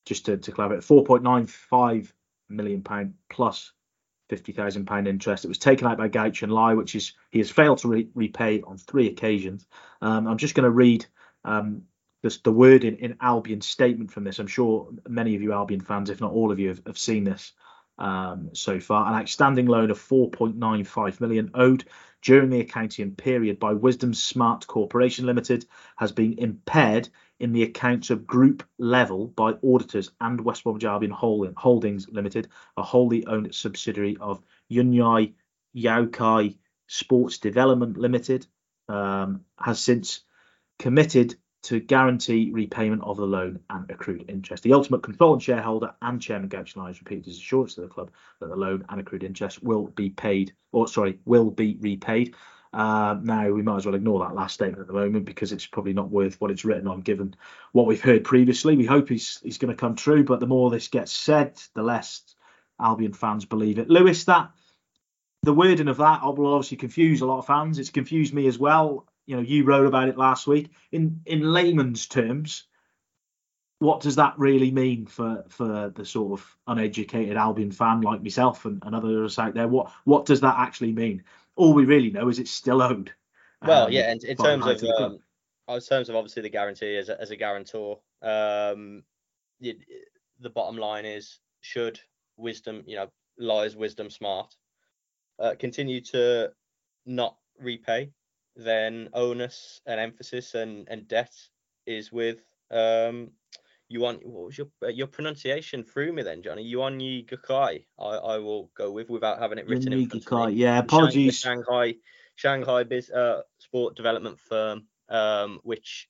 just 0.04 0.26
to, 0.26 0.36
to 0.36 0.52
clarify, 0.52 0.80
4.95 0.80 2.12
million 2.48 2.82
pound 2.82 3.14
plus 3.28 3.72
fifty 4.28 4.52
thousand 4.52 4.86
pound 4.86 5.08
interest. 5.08 5.44
It 5.44 5.48
was 5.48 5.58
taken 5.58 5.86
out 5.86 5.98
by 5.98 6.08
Guochuan 6.08 6.50
Lai, 6.50 6.74
which 6.74 6.94
is 6.94 7.12
he 7.30 7.38
has 7.38 7.50
failed 7.50 7.78
to 7.78 7.88
re- 7.88 8.08
repay 8.14 8.62
on 8.62 8.78
three 8.78 9.08
occasions. 9.08 9.66
Um, 10.02 10.26
I'm 10.26 10.38
just 10.38 10.54
going 10.54 10.64
to 10.64 10.70
read 10.70 11.06
um, 11.44 11.82
this, 12.22 12.38
the 12.38 12.52
wording 12.52 12.96
in 12.98 13.16
Albion's 13.20 13.66
statement 13.66 14.10
from 14.10 14.24
this. 14.24 14.38
I'm 14.38 14.46
sure 14.46 14.88
many 15.08 15.34
of 15.34 15.42
you 15.42 15.52
Albion 15.52 15.80
fans, 15.80 16.10
if 16.10 16.20
not 16.20 16.32
all 16.32 16.52
of 16.52 16.58
you, 16.58 16.68
have, 16.68 16.82
have 16.86 16.98
seen 16.98 17.24
this 17.24 17.52
um, 17.98 18.50
so 18.52 18.80
far. 18.80 19.06
An 19.06 19.20
outstanding 19.20 19.66
loan 19.66 19.90
of 19.90 19.98
4.95 19.98 21.20
million 21.20 21.50
owed 21.54 21.84
during 22.22 22.50
the 22.50 22.60
accounting 22.60 23.14
period 23.14 23.58
by 23.58 23.72
Wisdom 23.72 24.14
Smart 24.14 24.66
Corporation 24.66 25.26
Limited 25.26 25.66
has 25.96 26.12
been 26.12 26.38
impaired 26.38 27.08
in 27.38 27.52
the 27.52 27.62
accounts 27.62 28.10
of 28.10 28.26
group 28.26 28.64
level 28.78 29.28
by 29.28 29.54
auditors 29.62 30.10
and 30.20 30.40
West 30.40 30.64
Bromwich 30.64 30.84
Albion 30.84 31.12
Holdings 31.12 32.08
Limited, 32.08 32.48
a 32.76 32.82
wholly 32.82 33.26
owned 33.26 33.54
subsidiary 33.54 34.16
of 34.20 34.42
Yunyi 34.70 35.34
Guokai 35.76 36.56
Sports 36.88 37.38
Development 37.38 37.96
Limited, 37.96 38.46
um, 38.88 39.44
has 39.58 39.78
since 39.80 40.22
committed 40.78 41.36
to 41.64 41.80
guarantee 41.80 42.50
repayment 42.52 43.02
of 43.02 43.16
the 43.16 43.26
loan 43.26 43.60
and 43.70 43.90
accrued 43.90 44.24
interest. 44.28 44.62
The 44.62 44.72
ultimate 44.72 45.02
controlling 45.02 45.40
shareholder 45.40 45.92
and 46.00 46.20
chairman 46.22 46.48
Guochuan 46.48 46.86
has 46.86 47.00
repeated 47.00 47.26
his 47.26 47.38
assurance 47.38 47.74
to 47.74 47.82
the 47.82 47.88
club 47.88 48.10
that 48.40 48.48
the 48.48 48.56
loan 48.56 48.84
and 48.88 49.00
accrued 49.00 49.24
interest 49.24 49.62
will 49.62 49.88
be 49.88 50.10
paid, 50.10 50.52
or 50.72 50.86
sorry, 50.86 51.18
will 51.24 51.50
be 51.50 51.76
repaid. 51.80 52.34
Uh, 52.72 53.16
now 53.22 53.50
we 53.50 53.62
might 53.62 53.78
as 53.78 53.86
well 53.86 53.94
ignore 53.94 54.20
that 54.20 54.34
last 54.34 54.54
statement 54.54 54.80
at 54.80 54.86
the 54.86 54.92
moment 54.92 55.24
because 55.24 55.52
it's 55.52 55.66
probably 55.66 55.94
not 55.94 56.10
worth 56.10 56.40
what 56.40 56.50
it's 56.50 56.64
written 56.64 56.86
on, 56.86 57.00
given 57.00 57.34
what 57.72 57.86
we've 57.86 58.02
heard 58.02 58.24
previously. 58.24 58.76
We 58.76 58.86
hope 58.86 59.08
he's 59.08 59.40
he's 59.42 59.58
going 59.58 59.74
to 59.74 59.80
come 59.80 59.96
true, 59.96 60.22
but 60.22 60.38
the 60.38 60.46
more 60.46 60.70
this 60.70 60.88
gets 60.88 61.12
said, 61.12 61.58
the 61.74 61.82
less 61.82 62.22
Albion 62.80 63.14
fans 63.14 63.46
believe 63.46 63.78
it. 63.78 63.88
Lewis, 63.88 64.24
that 64.24 64.50
the 65.42 65.54
wording 65.54 65.88
of 65.88 65.96
that 65.96 66.22
will 66.22 66.54
obviously 66.54 66.76
confuse 66.76 67.20
a 67.20 67.26
lot 67.26 67.38
of 67.38 67.46
fans. 67.46 67.78
It's 67.78 67.90
confused 67.90 68.34
me 68.34 68.46
as 68.46 68.58
well 68.58 69.07
you 69.28 69.36
know 69.36 69.42
you 69.42 69.64
wrote 69.64 69.86
about 69.86 70.08
it 70.08 70.16
last 70.16 70.46
week. 70.46 70.70
In 70.90 71.20
in 71.26 71.42
layman's 71.42 72.06
terms 72.06 72.64
what 73.78 74.00
does 74.00 74.16
that 74.16 74.34
really 74.38 74.70
mean 74.70 75.06
for 75.06 75.44
for 75.48 75.90
the 75.94 76.04
sort 76.04 76.40
of 76.40 76.56
uneducated 76.66 77.36
Albion 77.36 77.70
fan 77.70 78.00
like 78.00 78.22
myself 78.22 78.64
and, 78.64 78.82
and 78.84 78.94
others 78.94 79.38
out 79.38 79.54
there? 79.54 79.68
What 79.68 79.92
what 80.04 80.24
does 80.24 80.40
that 80.40 80.56
actually 80.58 80.92
mean? 80.92 81.22
All 81.56 81.74
we 81.74 81.84
really 81.84 82.10
know 82.10 82.28
is 82.28 82.38
it's 82.38 82.50
still 82.50 82.82
owed. 82.82 83.12
Well 83.62 83.86
um, 83.86 83.92
yeah 83.92 84.10
and 84.10 84.24
in 84.24 84.36
terms 84.36 84.64
of 84.66 84.82
um, 84.98 85.18
in 85.68 85.80
terms 85.80 86.08
of 86.08 86.16
obviously 86.16 86.42
the 86.42 86.48
guarantee 86.48 86.96
as 86.96 87.10
a, 87.10 87.20
as 87.20 87.30
a 87.30 87.36
guarantor 87.36 87.98
um 88.22 89.02
the, 89.60 89.76
the 90.40 90.50
bottom 90.50 90.78
line 90.78 91.04
is 91.04 91.40
should 91.60 92.00
wisdom 92.36 92.82
you 92.86 92.96
know 92.96 93.10
Lai's 93.38 93.76
wisdom 93.76 94.08
smart 94.10 94.54
uh, 95.38 95.54
continue 95.58 96.00
to 96.00 96.50
not 97.04 97.36
repay 97.60 98.10
then 98.58 99.08
onus 99.14 99.80
and 99.86 100.00
emphasis 100.00 100.54
and, 100.54 100.88
and 100.90 101.06
debt 101.06 101.32
is 101.86 102.12
with 102.12 102.38
um 102.70 103.30
you 103.88 104.00
want 104.00 104.26
what 104.26 104.46
was 104.46 104.58
your 104.58 104.66
uh, 104.84 104.88
your 104.88 105.06
pronunciation 105.06 105.82
through 105.82 106.12
me 106.12 106.22
then 106.22 106.42
Jonny? 106.42 106.70
Yuanyi 106.70 107.26
Gakai 107.26 107.86
I, 107.98 108.04
I 108.04 108.38
will 108.38 108.70
go 108.76 108.90
with 108.90 109.08
without 109.08 109.38
having 109.38 109.58
it 109.58 109.66
written 109.66 109.92
in 109.92 110.08
front 110.08 110.54
yeah 110.54 110.78
apologies. 110.78 111.38
Shanghai 111.38 111.94
Shanghai 112.34 112.82
biz, 112.82 113.10
uh, 113.10 113.42
sport 113.58 113.96
development 113.96 114.38
firm 114.38 114.86
um 115.08 115.60
which 115.62 116.08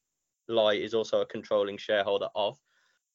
Lai 0.49 0.73
is 0.73 0.95
also 0.95 1.21
a 1.21 1.27
controlling 1.27 1.77
shareholder 1.77 2.29
of. 2.35 2.59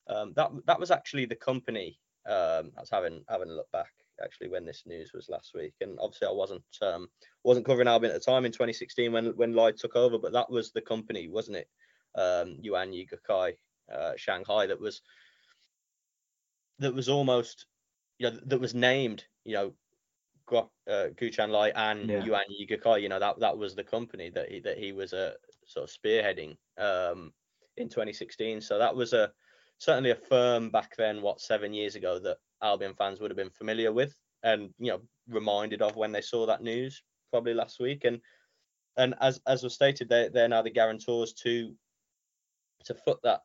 Um 0.08 0.32
that 0.36 0.52
that 0.68 0.80
was 0.80 0.92
actually 0.92 1.26
the 1.26 1.36
company 1.36 2.00
um 2.26 2.72
I 2.78 2.82
was 2.82 2.90
having 2.92 3.26
having 3.28 3.50
a 3.50 3.54
look 3.54 3.72
back 3.72 3.92
actually 4.24 4.50
when 4.50 4.66
this 4.66 4.84
news 4.86 5.12
was 5.14 5.30
last 5.30 5.54
week. 5.54 5.74
And 5.82 5.98
obviously, 6.00 6.28
I 6.28 6.32
wasn't 6.32 6.64
um, 6.82 7.08
wasn't 7.44 7.66
covering 7.66 7.88
Albion 7.88 8.14
at 8.14 8.20
the 8.22 8.32
time 8.32 8.46
in 8.46 8.52
2016 8.52 9.12
when 9.12 9.28
when 9.36 9.54
Lai 9.54 9.72
took 9.72 9.96
over, 9.96 10.18
but 10.18 10.34
that 10.34 10.50
was 10.50 10.72
the 10.72 10.82
company, 10.82 11.28
wasn't 11.28 11.58
it? 11.58 11.68
Um, 12.16 12.58
Yuan 12.62 12.92
Yigakai 12.92 13.54
uh, 13.92 14.14
Shanghai 14.16 14.68
that 14.68 14.80
was 14.80 15.02
that 16.80 16.94
was 16.94 17.10
almost 17.10 17.66
you 18.20 18.30
know 18.30 18.40
that 18.46 18.60
was 18.60 18.74
named 18.76 19.24
you 19.44 19.54
know 19.54 19.74
Gu, 20.46 20.58
uh, 20.58 21.08
Guochuan 21.16 21.50
Lai 21.50 21.70
and 21.70 22.10
yeah. 22.10 22.24
Yuan 22.24 22.44
Yigakai. 22.52 23.02
You 23.02 23.10
know 23.10 23.20
that 23.20 23.40
that 23.40 23.58
was 23.58 23.76
the 23.76 23.84
company 23.84 24.30
that 24.32 24.52
he 24.52 24.60
that 24.60 24.78
he 24.78 24.92
was 24.92 25.14
a 25.14 25.28
uh, 25.28 25.34
sort 25.66 25.90
of 25.90 25.96
spearheading 25.96 26.58
um, 26.78 27.32
in 27.78 27.90
2016. 27.90 28.62
So 28.62 28.78
that 28.78 28.96
was 28.96 29.14
a 29.14 29.32
certainly 29.78 30.12
a 30.12 30.16
firm 30.16 30.70
back 30.70 30.96
then, 30.98 31.22
what 31.22 31.42
seven 31.42 31.74
years 31.74 31.96
ago, 31.96 32.20
that 32.20 32.38
Albion 32.64 32.94
fans 32.96 33.20
would 33.20 33.30
have 33.30 33.38
been 33.38 33.50
familiar 33.50 33.92
with 33.92 34.16
and 34.44 34.74
you 34.80 34.92
know 34.92 35.02
reminded 35.28 35.82
of 35.82 35.96
when 35.96 36.12
they 36.12 36.22
saw 36.22 36.46
that 36.46 36.62
news 36.64 37.04
probably 37.30 37.54
last 37.54 37.80
week. 37.80 38.04
And 38.06 38.20
and 38.98 39.16
as 39.22 39.42
as 39.48 39.64
was 39.64 39.74
stated, 39.74 40.10
they 40.10 40.30
they're 40.30 40.48
now 40.48 40.62
the 40.62 40.70
guarantors 40.70 41.34
to 41.44 41.74
to 42.86 42.94
foot 42.94 43.20
that 43.24 43.42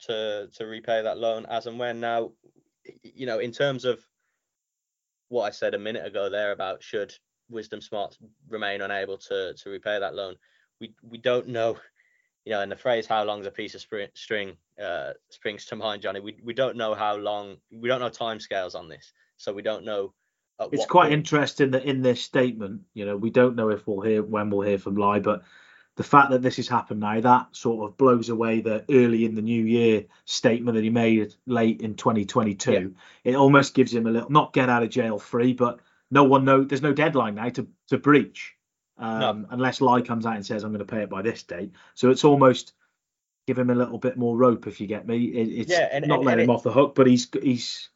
to 0.00 0.48
to 0.54 0.66
repay 0.66 1.02
that 1.02 1.18
loan 1.18 1.46
as 1.48 1.66
and 1.66 1.78
when. 1.78 2.00
Now, 2.00 2.32
you 3.02 3.26
know, 3.26 3.38
in 3.38 3.52
terms 3.52 3.84
of 3.84 4.04
what 5.28 5.44
I 5.44 5.50
said 5.50 5.74
a 5.74 5.78
minute 5.78 6.06
ago 6.06 6.28
there 6.28 6.52
about 6.52 6.82
should 6.82 7.14
Wisdom 7.48 7.80
Smart 7.80 8.16
remain 8.48 8.82
unable 8.82 9.18
to 9.18 9.54
to 9.54 9.70
repay 9.70 9.98
that 9.98 10.14
loan, 10.14 10.36
we 10.80 10.94
we 11.02 11.18
don't 11.18 11.48
know 11.48 11.78
you 12.44 12.52
know, 12.52 12.60
and 12.60 12.70
the 12.70 12.76
phrase 12.76 13.06
"how 13.06 13.24
long's 13.24 13.46
a 13.46 13.50
piece 13.50 13.74
of 13.74 13.84
string" 14.14 14.56
uh, 14.82 15.10
springs 15.28 15.66
to 15.66 15.76
mind, 15.76 16.02
Jonny. 16.02 16.20
We 16.20 16.38
we 16.42 16.54
don't 16.54 16.76
know 16.76 16.94
how 16.94 17.16
long. 17.16 17.56
We 17.70 17.88
don't 17.88 18.00
know 18.00 18.10
timescales 18.10 18.74
on 18.74 18.88
this, 18.88 19.12
so 19.36 19.52
we 19.52 19.62
don't 19.62 19.84
know. 19.84 20.12
It's 20.72 20.84
quite 20.84 21.04
point. 21.04 21.14
interesting 21.14 21.70
that 21.70 21.84
in 21.84 22.02
this 22.02 22.20
statement, 22.20 22.82
you 22.92 23.06
know, 23.06 23.16
we 23.16 23.30
don't 23.30 23.56
know 23.56 23.70
if 23.70 23.86
we'll 23.86 24.02
hear 24.02 24.22
when 24.22 24.50
we'll 24.50 24.66
hear 24.66 24.78
from 24.78 24.96
Lai, 24.96 25.18
but 25.18 25.42
the 25.96 26.02
fact 26.02 26.30
that 26.30 26.42
this 26.42 26.56
has 26.56 26.68
happened 26.68 27.00
now, 27.00 27.20
that 27.20 27.48
sort 27.52 27.88
of 27.88 27.96
blows 27.96 28.28
away 28.28 28.60
the 28.60 28.84
early 28.90 29.24
in 29.24 29.34
the 29.34 29.42
new 29.42 29.64
year 29.64 30.04
statement 30.24 30.74
that 30.74 30.84
he 30.84 30.90
made 30.90 31.34
late 31.46 31.80
in 31.80 31.94
2022. 31.94 32.72
Yeah. 32.72 33.32
It 33.32 33.36
almost 33.36 33.74
gives 33.74 33.92
him 33.92 34.06
a 34.06 34.10
little 34.10 34.30
not 34.30 34.52
get 34.52 34.68
out 34.68 34.82
of 34.82 34.90
jail 34.90 35.18
free, 35.18 35.52
but 35.52 35.80
no 36.10 36.24
one 36.24 36.44
know 36.44 36.64
there's 36.64 36.82
no 36.82 36.92
deadline 36.92 37.34
now 37.34 37.48
to 37.50 37.68
to 37.88 37.98
breach 37.98 38.54
um, 39.00 39.42
no. 39.42 39.48
unless 39.50 39.80
Lai 39.80 40.02
comes 40.02 40.26
out 40.26 40.36
and 40.36 40.44
says 40.46 40.62
I'm 40.62 40.72
going 40.72 40.86
to 40.86 40.92
pay 40.92 41.02
it 41.02 41.10
by 41.10 41.22
this 41.22 41.42
date. 41.42 41.72
So 41.94 42.10
it's 42.10 42.24
almost 42.24 42.74
give 43.46 43.58
him 43.58 43.70
a 43.70 43.74
little 43.74 43.98
bit 43.98 44.16
more 44.16 44.36
rope 44.36 44.66
if 44.66 44.80
you 44.80 44.86
get 44.86 45.06
me. 45.06 45.24
It, 45.24 45.48
it's 45.48 45.70
yeah, 45.70 45.88
and, 45.90 46.06
not 46.06 46.18
and, 46.18 46.26
letting 46.26 46.40
and 46.40 46.50
him 46.50 46.50
it, 46.50 46.54
off 46.54 46.62
the 46.62 46.72
hook, 46.72 46.94
but 46.94 47.06
he's 47.06 47.28
he's 47.42 47.88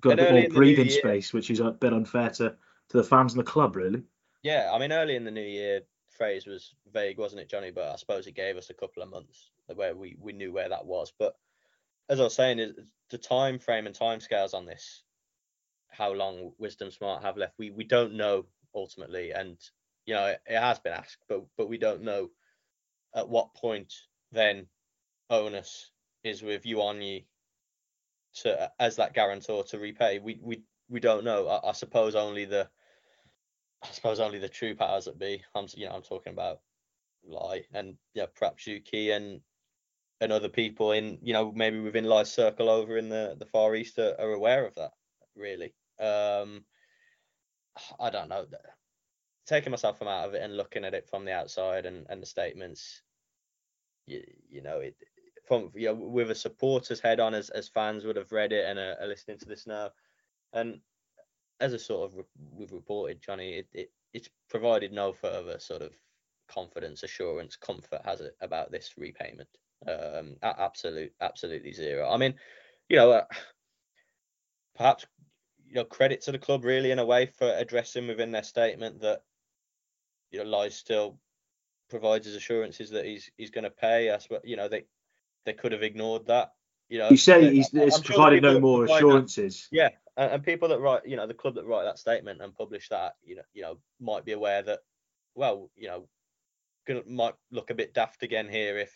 got 0.00 0.12
a 0.12 0.16
bit 0.16 0.32
more 0.32 0.48
breathing 0.50 0.90
space, 0.90 1.32
which 1.32 1.50
is 1.50 1.60
a 1.60 1.70
bit 1.70 1.92
unfair 1.92 2.30
to 2.30 2.54
to 2.90 2.96
the 2.96 3.04
fans 3.04 3.32
and 3.32 3.40
the 3.40 3.50
club, 3.50 3.76
really. 3.76 4.02
Yeah, 4.42 4.70
I 4.72 4.78
mean, 4.78 4.92
early 4.92 5.16
in 5.16 5.24
the 5.24 5.30
new 5.30 5.40
year, 5.40 5.82
phrase 6.10 6.46
was 6.46 6.74
vague, 6.92 7.18
wasn't 7.18 7.42
it, 7.42 7.48
Jonny? 7.48 7.70
But 7.70 7.92
I 7.92 7.96
suppose 7.96 8.26
it 8.26 8.34
gave 8.34 8.56
us 8.56 8.70
a 8.70 8.74
couple 8.74 9.02
of 9.02 9.10
months 9.10 9.50
where 9.74 9.94
we 9.94 10.16
we 10.20 10.32
knew 10.32 10.52
where 10.52 10.68
that 10.68 10.84
was. 10.84 11.12
But 11.18 11.36
as 12.08 12.20
I 12.20 12.24
was 12.24 12.34
saying, 12.34 12.58
is 12.58 12.74
the 13.10 13.18
time 13.18 13.58
frame 13.58 13.86
and 13.86 13.94
time 13.94 14.20
scales 14.20 14.54
on 14.54 14.66
this, 14.66 15.02
how 15.88 16.12
long 16.12 16.52
Wisdom 16.58 16.90
Smart 16.90 17.22
have 17.22 17.36
left, 17.36 17.54
we 17.58 17.70
we 17.70 17.84
don't 17.84 18.14
know 18.14 18.44
ultimately, 18.74 19.32
and 19.32 19.56
you 20.06 20.14
know, 20.14 20.26
it, 20.26 20.58
has 20.58 20.78
been 20.78 20.92
asked, 20.92 21.24
but 21.28 21.44
but 21.56 21.68
we 21.68 21.78
don't 21.78 22.02
know 22.02 22.30
at 23.14 23.28
what 23.28 23.54
point 23.54 23.92
then 24.32 24.66
onus 25.28 25.90
is 26.24 26.42
with 26.42 26.66
you 26.66 26.82
on 26.82 27.00
you 27.00 27.22
to 28.34 28.70
as 28.78 28.96
that 28.96 29.14
guarantor 29.14 29.64
to 29.64 29.78
repay. 29.78 30.18
We 30.18 30.38
we 30.42 30.62
we 30.88 31.00
don't 31.00 31.24
know. 31.24 31.48
I, 31.48 31.70
I, 31.70 31.72
suppose 31.72 32.14
only 32.14 32.44
the 32.44 32.68
I 33.82 33.88
suppose 33.92 34.20
only 34.20 34.38
the 34.38 34.48
true 34.48 34.74
powers 34.74 35.06
that 35.06 35.18
be. 35.18 35.42
I'm 35.54 35.66
you 35.74 35.86
know 35.86 35.94
I'm 35.94 36.02
talking 36.02 36.32
about 36.32 36.60
Lai 37.24 37.64
and 37.72 37.96
yeah 38.14 38.26
perhaps 38.34 38.66
Yuki 38.66 39.10
and 39.10 39.40
and 40.20 40.32
other 40.32 40.48
people 40.48 40.92
in 40.92 41.18
you 41.22 41.32
know 41.32 41.52
maybe 41.52 41.80
within 41.80 42.04
Lai's 42.04 42.30
circle 42.30 42.68
over 42.68 42.98
in 42.98 43.08
the 43.08 43.36
the 43.38 43.46
Far 43.46 43.74
East 43.74 43.98
are, 43.98 44.14
are 44.18 44.32
aware 44.32 44.66
of 44.66 44.74
that. 44.76 44.92
Really, 45.36 45.74
um, 46.00 46.64
I 47.98 48.10
don't 48.10 48.28
know. 48.28 48.46
Taking 49.50 49.72
myself 49.72 49.98
from 49.98 50.06
out 50.06 50.28
of 50.28 50.34
it 50.34 50.42
and 50.42 50.56
looking 50.56 50.84
at 50.84 50.94
it 50.94 51.08
from 51.08 51.24
the 51.24 51.32
outside 51.32 51.84
and 51.84 52.06
and 52.08 52.22
the 52.22 52.26
statements, 52.26 53.02
you, 54.06 54.22
you 54.48 54.62
know 54.62 54.78
it 54.78 54.94
from 55.48 55.72
you 55.74 55.88
know 55.88 55.94
with 55.94 56.30
a 56.30 56.36
supporter's 56.36 57.00
head 57.00 57.18
on 57.18 57.34
as 57.34 57.50
as 57.50 57.68
fans 57.68 58.04
would 58.04 58.14
have 58.14 58.30
read 58.30 58.52
it 58.52 58.64
and 58.64 58.78
are, 58.78 59.08
listening 59.08 59.38
to 59.38 59.46
this 59.46 59.66
now, 59.66 59.90
and 60.52 60.78
as 61.58 61.72
a 61.72 61.80
sort 61.80 62.12
of 62.12 62.24
we've 62.52 62.70
reported, 62.70 63.20
Jonny, 63.20 63.54
it, 63.54 63.68
it 63.72 63.90
it's 64.12 64.30
provided 64.48 64.92
no 64.92 65.12
further 65.12 65.58
sort 65.58 65.82
of 65.82 65.90
confidence, 66.48 67.02
assurance, 67.02 67.56
comfort 67.56 68.02
has 68.04 68.20
it 68.20 68.36
about 68.40 68.70
this 68.70 68.94
repayment. 68.96 69.48
Um, 69.84 70.36
absolute, 70.44 71.12
absolutely 71.20 71.72
zero. 71.72 72.08
I 72.08 72.18
mean, 72.18 72.36
you 72.88 72.98
know, 72.98 73.10
uh, 73.10 73.24
perhaps 74.76 75.06
you 75.66 75.74
know 75.74 75.84
credit 75.84 76.20
to 76.20 76.30
the 76.30 76.38
club 76.38 76.64
really 76.64 76.92
in 76.92 77.00
a 77.00 77.04
way 77.04 77.26
for 77.26 77.52
addressing 77.56 78.06
within 78.06 78.30
their 78.30 78.44
statement 78.44 79.00
that 79.00 79.22
you 80.30 80.38
know 80.38 80.48
Lai 80.48 80.68
still 80.68 81.18
provides 81.88 82.26
his 82.26 82.36
assurances 82.36 82.90
that 82.90 83.04
he's 83.04 83.30
he's 83.36 83.50
going 83.50 83.64
to 83.64 83.70
pay 83.70 84.10
us. 84.10 84.26
But 84.28 84.46
you 84.46 84.56
know 84.56 84.68
they 84.68 84.84
they 85.44 85.52
could 85.52 85.72
have 85.72 85.82
ignored 85.82 86.26
that. 86.26 86.52
You 86.88 86.98
know, 86.98 87.10
you 87.10 87.16
say 87.16 87.54
he's, 87.54 87.68
he's 87.68 88.00
provided 88.00 88.42
no 88.42 88.58
more 88.58 88.84
assurances. 88.84 89.68
That, 89.70 89.76
yeah, 89.76 89.88
and, 90.16 90.32
and, 90.32 90.42
people 90.42 90.68
that 90.68 90.80
write, 90.80 91.06
you 91.06 91.16
know, 91.16 91.26
the 91.28 91.34
club 91.34 91.54
that 91.54 91.64
write 91.64 91.84
that 91.84 92.00
statement 92.00 92.42
and 92.42 92.52
publish 92.52 92.88
that, 92.88 93.14
you 93.22 93.36
know, 93.36 93.42
you 93.54 93.62
know, 93.62 93.78
might 94.00 94.24
be 94.24 94.32
aware 94.32 94.60
that, 94.62 94.80
well, 95.36 95.70
you 95.76 95.86
know, 95.86 96.08
gonna, 96.88 97.02
might 97.06 97.34
look 97.52 97.70
a 97.70 97.74
bit 97.74 97.94
daft 97.94 98.24
again 98.24 98.48
here 98.48 98.76
if 98.76 98.92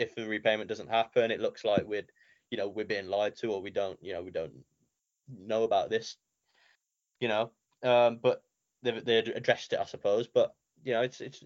if 0.00 0.16
the 0.16 0.26
repayment 0.26 0.68
doesn't 0.68 0.90
happen. 0.90 1.30
It 1.30 1.40
looks 1.40 1.64
like 1.64 1.84
we're, 1.86 2.06
you 2.50 2.58
know, 2.58 2.66
we're 2.66 2.84
being 2.84 3.06
lied 3.06 3.36
to, 3.36 3.52
or 3.52 3.62
we 3.62 3.70
don't, 3.70 3.98
you 4.02 4.12
know, 4.12 4.22
we 4.22 4.32
don't 4.32 4.52
know 5.28 5.62
about 5.62 5.90
this, 5.90 6.16
you 7.20 7.28
know. 7.28 7.52
Um, 7.84 8.18
but 8.20 8.42
they 8.82 9.00
they 9.00 9.18
addressed 9.18 9.72
it, 9.72 9.80
I 9.80 9.84
suppose. 9.84 10.26
But 10.26 10.54
you 10.84 10.92
know, 10.94 11.02
it's 11.02 11.20
it's 11.20 11.44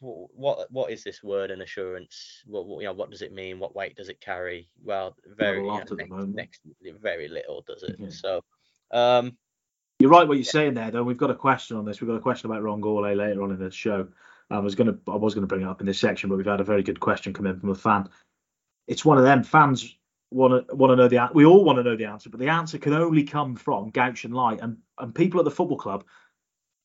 what 0.00 0.70
what 0.70 0.90
is 0.90 1.02
this 1.02 1.22
word 1.22 1.50
and 1.50 1.62
assurance? 1.62 2.42
What, 2.46 2.66
what, 2.66 2.80
you 2.80 2.86
know, 2.86 2.92
what 2.92 3.10
does 3.10 3.22
it 3.22 3.32
mean? 3.32 3.58
What 3.58 3.74
weight 3.74 3.96
does 3.96 4.08
it 4.08 4.20
carry? 4.20 4.68
Well, 4.82 5.16
very 5.36 5.58
you 5.58 5.66
know, 5.66 6.24
next, 6.26 6.60
next, 6.80 7.02
very 7.02 7.28
little 7.28 7.64
does 7.66 7.82
it. 7.82 7.96
Yeah. 7.98 8.08
So, 8.10 8.44
um, 8.92 9.36
you're 9.98 10.10
right 10.10 10.28
what 10.28 10.34
you're 10.34 10.44
yeah. 10.44 10.50
saying 10.50 10.74
there. 10.74 10.90
Though 10.90 11.02
we've 11.02 11.16
got 11.16 11.30
a 11.30 11.34
question 11.34 11.76
on 11.76 11.84
this. 11.84 12.00
We've 12.00 12.08
got 12.08 12.16
a 12.16 12.20
question 12.20 12.50
about 12.50 12.62
Ron 12.62 12.80
Gourlay 12.80 13.16
later 13.16 13.42
on 13.42 13.50
in 13.50 13.58
the 13.58 13.70
show. 13.70 14.08
I 14.50 14.60
was 14.60 14.74
gonna 14.74 14.96
I 15.08 15.16
was 15.16 15.34
gonna 15.34 15.46
bring 15.46 15.62
it 15.62 15.68
up 15.68 15.80
in 15.80 15.86
this 15.86 15.98
section, 15.98 16.30
but 16.30 16.36
we've 16.36 16.46
had 16.46 16.60
a 16.60 16.64
very 16.64 16.82
good 16.82 17.00
question 17.00 17.32
come 17.32 17.46
in 17.46 17.58
from 17.58 17.70
a 17.70 17.74
fan. 17.74 18.08
It's 18.86 19.04
one 19.04 19.18
of 19.18 19.24
them 19.24 19.42
fans 19.42 19.96
want 20.30 20.68
to 20.68 20.74
want 20.74 20.92
to 20.92 20.96
know 20.96 21.08
the 21.08 21.28
we 21.34 21.44
all 21.44 21.64
want 21.64 21.78
to 21.78 21.82
know 21.82 21.96
the 21.96 22.04
answer, 22.04 22.30
but 22.30 22.40
the 22.40 22.48
answer 22.48 22.78
can 22.78 22.92
only 22.92 23.24
come 23.24 23.56
from 23.56 23.90
Guochuan 23.90 24.32
Lai, 24.32 24.56
and 24.62 24.78
and 24.98 25.14
people 25.14 25.40
at 25.40 25.44
the 25.44 25.50
football 25.50 25.76
club 25.76 26.04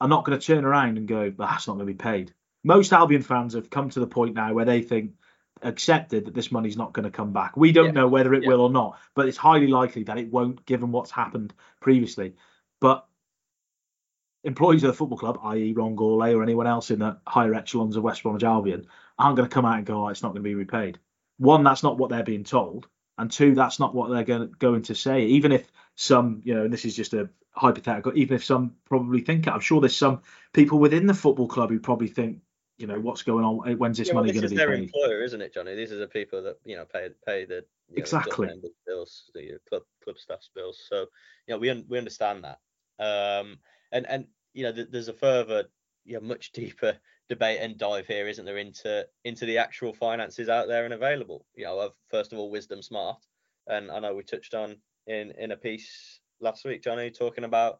are 0.04 0.10
not 0.10 0.26
going 0.26 0.38
to 0.38 0.46
turn 0.46 0.66
around 0.66 0.98
and 0.98 1.08
go, 1.08 1.32
that's 1.36 1.68
not 1.68 1.74
going 1.74 1.88
to 1.88 1.94
be 1.94 1.98
paid 1.98 2.34
most 2.63 2.94
Albion 2.94 3.22
fans 3.22 3.54
have 3.54 3.70
come 3.70 3.89
to 3.89 4.00
the 4.00 4.08
point 4.08 4.36
now 4.36 4.54
where 4.54 4.66
they 4.66 4.82
think 4.82 5.13
accepted 5.62 6.26
that 6.26 6.34
this 6.34 6.52
money's 6.52 6.78
not 6.78 6.94
going 6.94 7.04
to 7.04 7.12
come 7.12 7.34
back. 7.34 7.56
We 7.56 7.72
don't 7.72 7.88
yeah. 7.88 7.92
know 7.92 8.08
whether 8.08 8.34
it 8.34 8.44
yeah. 8.44 8.50
will 8.50 8.62
or 8.62 8.70
not, 8.70 9.00
but 9.16 9.28
it's 9.28 9.38
highly 9.38 9.68
likely 9.68 10.04
that 10.04 10.18
it 10.18 10.32
won't, 10.32 10.66
given 10.66 10.92
what's 10.92 11.12
happened 11.12 11.54
previously. 11.80 12.36
But 12.80 13.06
employees 14.44 14.84
of 14.84 14.88
the 14.88 14.94
football 14.94 15.18
club, 15.18 15.39
i.e., 15.44 15.74
Ron 15.74 15.96
Gourlay 15.96 16.36
or 16.36 16.44
anyone 16.44 16.68
else 16.68 16.92
in 16.92 17.00
the 17.00 17.18
higher 17.28 17.54
echelons 17.54 17.96
of 17.96 18.04
West 18.04 18.24
Bromwich 18.24 18.44
Albion, 18.44 18.88
aren't 19.18 19.38
going 19.38 19.48
to 19.48 19.54
come 19.54 19.66
out 19.66 19.78
and 19.78 19.86
go, 19.86 20.06
oh, 20.06 20.10
it's 20.10 20.24
not 20.24 20.30
going 20.30 20.44
to 20.44 20.50
be 20.50 20.56
repaid. 20.56 21.00
One, 21.38 21.63
that's 21.63 21.84
not 21.84 21.98
what 21.98 22.10
they're 22.10 22.24
being 22.24 22.44
told, 22.44 22.88
and 23.18 23.32
two, 23.32 23.56
that's 23.56 23.80
not 23.80 23.96
what 23.96 24.10
they're 24.10 24.24
going 24.24 24.50
to, 24.50 24.56
going 24.56 24.82
to 24.84 24.96
say. 24.96 25.24
Even 25.26 25.52
if 25.52 25.70
some, 25.95 26.41
you 26.43 26.53
know, 26.56 26.63
and 26.63 26.73
this 26.73 26.86
is 26.86 26.95
just 26.95 27.13
a 27.13 27.29
hypothetical, 27.51 28.12
even 28.15 28.36
if 28.36 28.43
some 28.43 28.75
probably 28.86 29.21
think 29.21 29.47
it, 29.47 29.53
I'm 29.53 29.60
sure 29.60 29.79
there's 29.79 29.95
some 29.95 30.21
people 30.53 30.79
within 30.79 31.08
the 31.08 31.13
football 31.13 31.47
club 31.47 31.69
who 31.69 31.79
probably 31.79 32.08
think 32.08 32.39
you 32.77 32.88
know 32.88 32.99
what's 32.99 33.21
going 33.21 33.45
on 33.45 33.69
eh, 33.69 33.75
when's 33.75 33.97
this 33.97 34.08
yeah, 34.08 34.15
money 34.15 34.27
well, 34.27 34.41
going 34.41 34.43
to 34.43 34.49
be 34.49 34.56
paid? 34.56 34.67
This 34.67 34.73
is 34.86 34.91
their 34.91 35.01
employer 35.03 35.23
isn't 35.23 35.41
it 35.41 35.53
Jonny? 35.53 35.75
These 35.75 35.91
are 35.91 35.97
the 35.97 36.08
people 36.08 36.41
that 36.43 36.58
you 36.65 36.75
know 36.75 36.86
pay 36.86 37.10
pay 37.25 37.45
the 37.45 37.63
exactly. 37.95 38.47
know, 38.47 38.56
bills 38.86 39.29
the 39.34 39.51
club 39.69 39.84
club 40.03 40.17
staff's 40.17 40.49
bills. 40.53 40.82
So 40.89 41.06
you 41.47 41.53
know 41.53 41.58
we 41.60 41.69
un- 41.69 41.86
we 41.88 41.97
understand 41.97 42.43
that. 42.43 42.60
Um 42.99 43.60
and 43.91 44.08
and 44.08 44.25
you 44.53 44.63
know 44.63 44.73
th- 44.73 44.89
there's 44.91 45.08
a 45.08 45.13
further 45.13 45.65
you 46.06 46.15
know 46.15 46.21
much 46.21 46.51
deeper 46.51 46.97
debate 47.29 47.60
and 47.62 47.77
dive 47.77 48.08
here 48.08 48.27
isn't 48.27 48.45
there 48.45 48.58
into 48.58 49.08
into 49.23 49.45
the 49.45 49.60
actual 49.60 49.93
finances 49.93 50.49
out 50.49 50.67
there 50.67 50.86
and 50.86 50.93
available. 50.93 51.45
You 51.56 51.65
know 51.65 51.79
of 51.79 51.93
first 52.10 52.34
of 52.34 52.39
all 52.39 52.49
wisdom 52.49 52.82
smart 52.82 53.19
and 53.67 53.89
i 53.89 53.97
know 53.97 54.13
we 54.13 54.21
touched 54.23 54.53
on 54.53 54.75
in 55.08 55.32
in 55.32 55.52
a 55.52 55.58
piece 55.58 56.20
last 56.39 56.66
week 56.66 56.84
Jonny 56.84 57.12
talking 57.12 57.44
about 57.44 57.80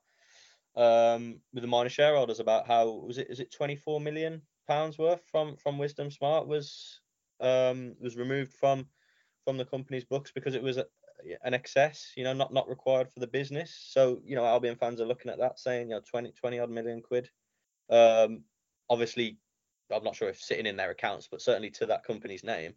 um 0.76 1.40
with 1.54 1.62
the 1.62 1.68
minor 1.68 1.90
shareholders 1.90 2.40
about 2.40 2.68
how 2.68 2.90
was 2.90 3.18
it 3.18 3.28
is 3.30 3.40
it 3.40 3.52
24 3.52 4.02
million 4.02 4.42
pounds 4.68 4.98
worth 4.98 5.22
from 5.32 5.56
from 5.58 5.78
Wisdom 5.78 6.10
Smart 6.10 6.48
was 6.48 7.00
um 7.40 7.96
was 8.00 8.16
removed 8.18 8.54
from 8.54 8.88
from 9.44 9.58
the 9.58 9.66
company's 9.66 10.06
books 10.06 10.32
because 10.32 10.56
it 10.56 10.64
was 10.64 10.78
a, 10.78 10.86
an 11.44 11.54
excess, 11.54 12.12
you 12.16 12.24
know, 12.24 12.34
not 12.34 12.54
not 12.54 12.70
required 12.70 13.10
for 13.12 13.20
the 13.20 13.28
business. 13.28 13.76
So 13.90 14.20
you 14.26 14.36
know, 14.36 14.46
Albion 14.46 14.76
fans 14.76 15.02
are 15.02 15.06
looking 15.06 15.32
at 15.32 15.40
that, 15.40 15.60
saying 15.60 15.90
you 15.90 15.96
know 15.96 16.02
20 16.10 16.32
20 16.32 16.60
odd 16.60 16.70
million 16.70 17.02
quid. 17.02 17.30
Um, 17.90 18.44
obviously, 18.90 19.38
I'm 19.92 20.04
not 20.04 20.16
sure 20.16 20.30
if 20.30 20.40
sitting 20.40 20.66
in 20.66 20.78
their 20.78 20.92
accounts, 20.92 21.28
but 21.30 21.42
certainly 21.42 21.70
to 21.72 21.86
that 21.88 22.04
company's 22.06 22.44
name, 22.44 22.74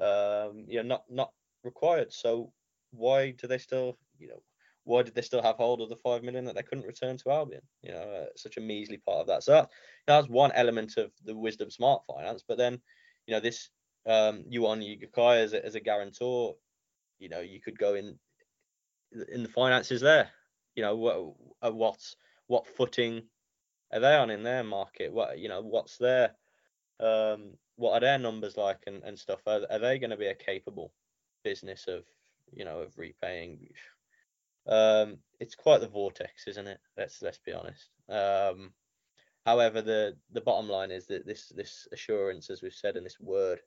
um, 0.00 0.64
you 0.68 0.82
know, 0.82 0.88
not 0.88 1.04
not 1.08 1.32
required. 1.64 2.12
So 2.12 2.52
why 2.92 3.32
do 3.32 3.46
they 3.46 3.58
still, 3.58 3.98
you 4.18 4.28
know, 4.28 4.42
why 4.84 5.02
did 5.02 5.14
they 5.14 5.22
still 5.22 5.42
have 5.42 5.56
hold 5.56 5.80
of 5.80 5.88
the 5.88 5.96
five 5.96 6.22
million 6.22 6.44
that 6.44 6.54
they 6.54 6.62
couldn't 6.62 6.86
return 6.86 7.16
to 7.18 7.30
Albion? 7.30 7.62
You 7.82 7.92
know, 7.92 8.00
uh, 8.00 8.26
such 8.36 8.56
a 8.56 8.60
measly 8.60 8.98
part 8.98 9.20
of 9.20 9.26
that. 9.28 9.44
So 9.44 9.52
that, 9.52 9.70
that's 10.06 10.28
one 10.28 10.52
element 10.52 10.96
of 10.96 11.12
the 11.24 11.36
wisdom 11.36 11.70
smart 11.70 12.02
finance. 12.06 12.42
But 12.46 12.58
then, 12.58 12.80
you 13.26 13.34
know, 13.34 13.40
this 13.40 13.70
um, 14.06 14.44
Yunyi 14.52 15.00
Guokai 15.00 15.38
as 15.38 15.52
a, 15.52 15.64
as 15.64 15.74
a 15.74 15.80
guarantor, 15.80 16.54
you 17.18 17.28
know, 17.28 17.40
you 17.40 17.60
could 17.60 17.78
go 17.78 17.94
in 17.94 18.18
in 19.32 19.42
the 19.42 19.48
finances 19.48 20.00
there. 20.00 20.30
You 20.74 20.82
know, 20.82 20.96
what 20.96 21.34
uh, 21.62 21.72
what's 21.72 22.16
what 22.46 22.66
footing 22.66 23.22
are 23.92 24.00
they 24.00 24.16
on 24.16 24.30
in 24.30 24.42
their 24.42 24.64
market? 24.64 25.12
What 25.12 25.38
you 25.38 25.48
know, 25.48 25.60
what's 25.60 25.98
their 25.98 26.32
um, 26.98 27.52
what 27.76 27.92
are 27.92 28.00
their 28.00 28.18
numbers 28.18 28.56
like 28.56 28.82
and, 28.86 29.02
and 29.04 29.18
stuff? 29.18 29.40
Are, 29.46 29.60
are 29.70 29.78
they 29.78 29.98
going 29.98 30.10
to 30.10 30.16
be 30.16 30.26
a 30.26 30.34
capable 30.34 30.92
business 31.44 31.86
of 31.88 32.04
you 32.52 32.64
know 32.64 32.80
of 32.80 32.96
repaying? 32.98 33.68
Um, 34.66 35.18
it's 35.40 35.54
quite 35.54 35.80
the 35.80 35.88
vortex, 35.88 36.46
isn't 36.46 36.66
it? 36.68 36.78
Let's 36.96 37.22
let's 37.22 37.38
be 37.38 37.52
honest. 37.52 37.88
Um, 38.08 38.72
however, 39.44 39.82
the 39.82 40.16
the 40.32 40.40
bottom 40.40 40.68
line 40.68 40.90
is 40.90 41.06
that 41.06 41.26
this 41.26 41.48
this 41.48 41.88
assurance, 41.92 42.50
as 42.50 42.62
we've 42.62 42.72
said, 42.72 42.96
and 42.96 43.04
this 43.04 43.20
word 43.20 43.60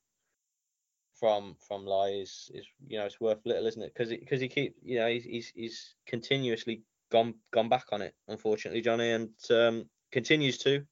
from 1.19 1.55
from 1.67 1.85
Lai's 1.85 2.51
is 2.53 2.65
you 2.87 2.97
know 2.97 3.05
it's 3.05 3.19
worth 3.19 3.45
little, 3.45 3.65
isn't 3.67 3.81
it? 3.81 3.93
Because 3.93 4.09
because 4.09 4.41
he 4.41 4.47
keep 4.47 4.75
you 4.83 4.99
know 4.99 5.07
he's, 5.07 5.23
he's 5.23 5.51
he's 5.55 5.95
continuously 6.05 6.83
gone 7.11 7.35
gone 7.51 7.69
back 7.69 7.87
on 7.91 8.01
it, 8.01 8.13
unfortunately, 8.27 8.81
Jonny, 8.81 9.11
and 9.11 9.29
um, 9.49 9.89
continues 10.11 10.57
to, 10.59 10.85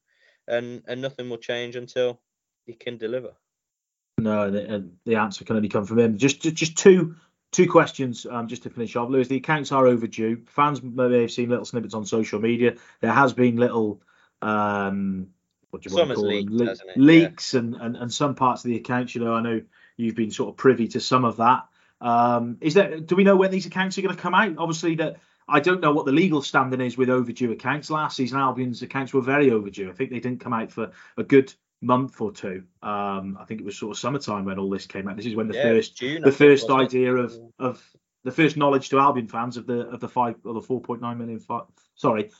and 0.48 0.82
and 0.88 1.02
nothing 1.02 1.30
will 1.30 1.38
change 1.38 1.76
until 1.76 2.22
he 2.66 2.74
can 2.74 2.98
deliver. 2.98 3.34
No, 4.20 4.50
the, 4.52 4.90
the 5.06 5.16
answer 5.16 5.44
can 5.44 5.56
only 5.56 5.70
come 5.70 5.86
from 5.86 6.00
him. 6.00 6.18
Just 6.18 6.42
just 6.42 6.78
two 6.78 7.16
Two 7.54 7.70
questions 7.70 8.26
um, 8.30 8.48
just 8.48 8.64
to 8.64 8.70
finish 8.70 8.96
off. 8.96 9.10
Lewis, 9.10 9.30
the 9.30 9.38
accounts 9.38 9.72
are 9.72 9.88
overdue. 9.88 10.42
Fans 10.48 10.84
may 10.84 11.22
have 11.22 11.32
seen 11.32 11.50
little 11.50 11.66
snippets 11.66 11.94
on 11.94 12.06
social 12.06 12.42
media. 12.42 12.76
There 13.00 13.14
has 13.14 13.32
been 13.32 13.56
little 13.56 14.02
um, 14.42 15.28
what 15.74 15.82
do 15.82 15.90
you 15.90 15.96
want 15.96 16.10
to 16.10 16.16
call 16.16 16.30
them? 16.30 16.46
Le- 16.50 16.76
leaks 16.96 17.54
yeah. 17.54 17.62
and, 17.62 17.76
and, 17.76 17.96
and 17.96 18.14
some 18.14 18.36
parts 18.36 18.64
of 18.64 18.70
the 18.70 18.78
accounts. 18.78 19.16
You 19.16 19.24
know, 19.24 19.34
I 19.34 19.42
know 19.42 19.62
you've 19.98 20.16
been 20.16 20.30
sort 20.30 20.50
of 20.50 20.58
privy 20.58 20.88
to 20.90 21.00
some 21.00 21.26
of 21.26 21.38
that. 21.38 21.66
Um, 22.00 22.58
is 22.62 22.76
there? 22.76 23.00
Do 23.00 23.16
we 23.16 23.24
know 23.24 23.36
when 23.36 23.50
these 23.50 23.66
accounts 23.66 23.98
are 23.98 24.02
going 24.02 24.16
to 24.16 24.22
come 24.22 24.36
out? 24.36 24.56
Obviously, 24.58 24.96
that 24.96 25.18
I 25.48 25.60
don't 25.60 25.82
know 25.82 25.92
what 25.92 26.06
the 26.06 26.12
legal 26.12 26.42
standing 26.42 26.82
is 26.82 26.98
with 26.98 27.10
overdue 27.10 27.52
accounts. 27.52 27.90
Last 27.90 28.18
season, 28.18 28.40
Albion's 28.40 28.82
accounts 28.84 29.14
were 29.14 29.22
very 29.22 29.50
overdue. 29.52 29.90
I 29.90 29.94
think 29.94 30.12
they 30.12 30.20
didn't 30.20 30.42
come 30.42 30.54
out 30.54 30.72
for 30.72 30.92
a 31.18 31.24
good 31.24 31.52
month 31.84 32.22
or 32.22 32.32
two. 32.32 32.64
Um, 32.82 33.38
I 33.40 33.46
think 33.46 33.62
it 33.62 33.66
was 33.66 33.78
sort 33.78 33.92
of 33.92 34.00
summertime 34.00 34.46
when 34.46 34.58
all 34.60 34.70
this 34.70 34.86
came 34.86 35.08
out. 35.08 35.18
This 35.18 35.26
is 35.26 35.36
when 35.36 35.48
the 35.48 35.56
yeah, 35.56 35.64
first 35.64 35.98
June, 35.98 36.22
the 36.22 36.32
first 36.32 36.70
idea 36.70 37.16
of 37.16 37.34
of 37.60 37.84
the 38.24 38.32
first 38.32 38.58
knowledge 38.58 38.90
to 38.90 39.00
Albion 39.00 39.28
fans 39.28 39.58
of 39.58 39.68
the 39.68 39.88
of 39.90 40.00
the 40.00 40.10
five 40.10 40.36
or 40.46 40.54
the 40.54 40.62
4.9 40.62 41.18
million 41.18 41.40
five, 41.40 41.64
sorry 41.96 42.32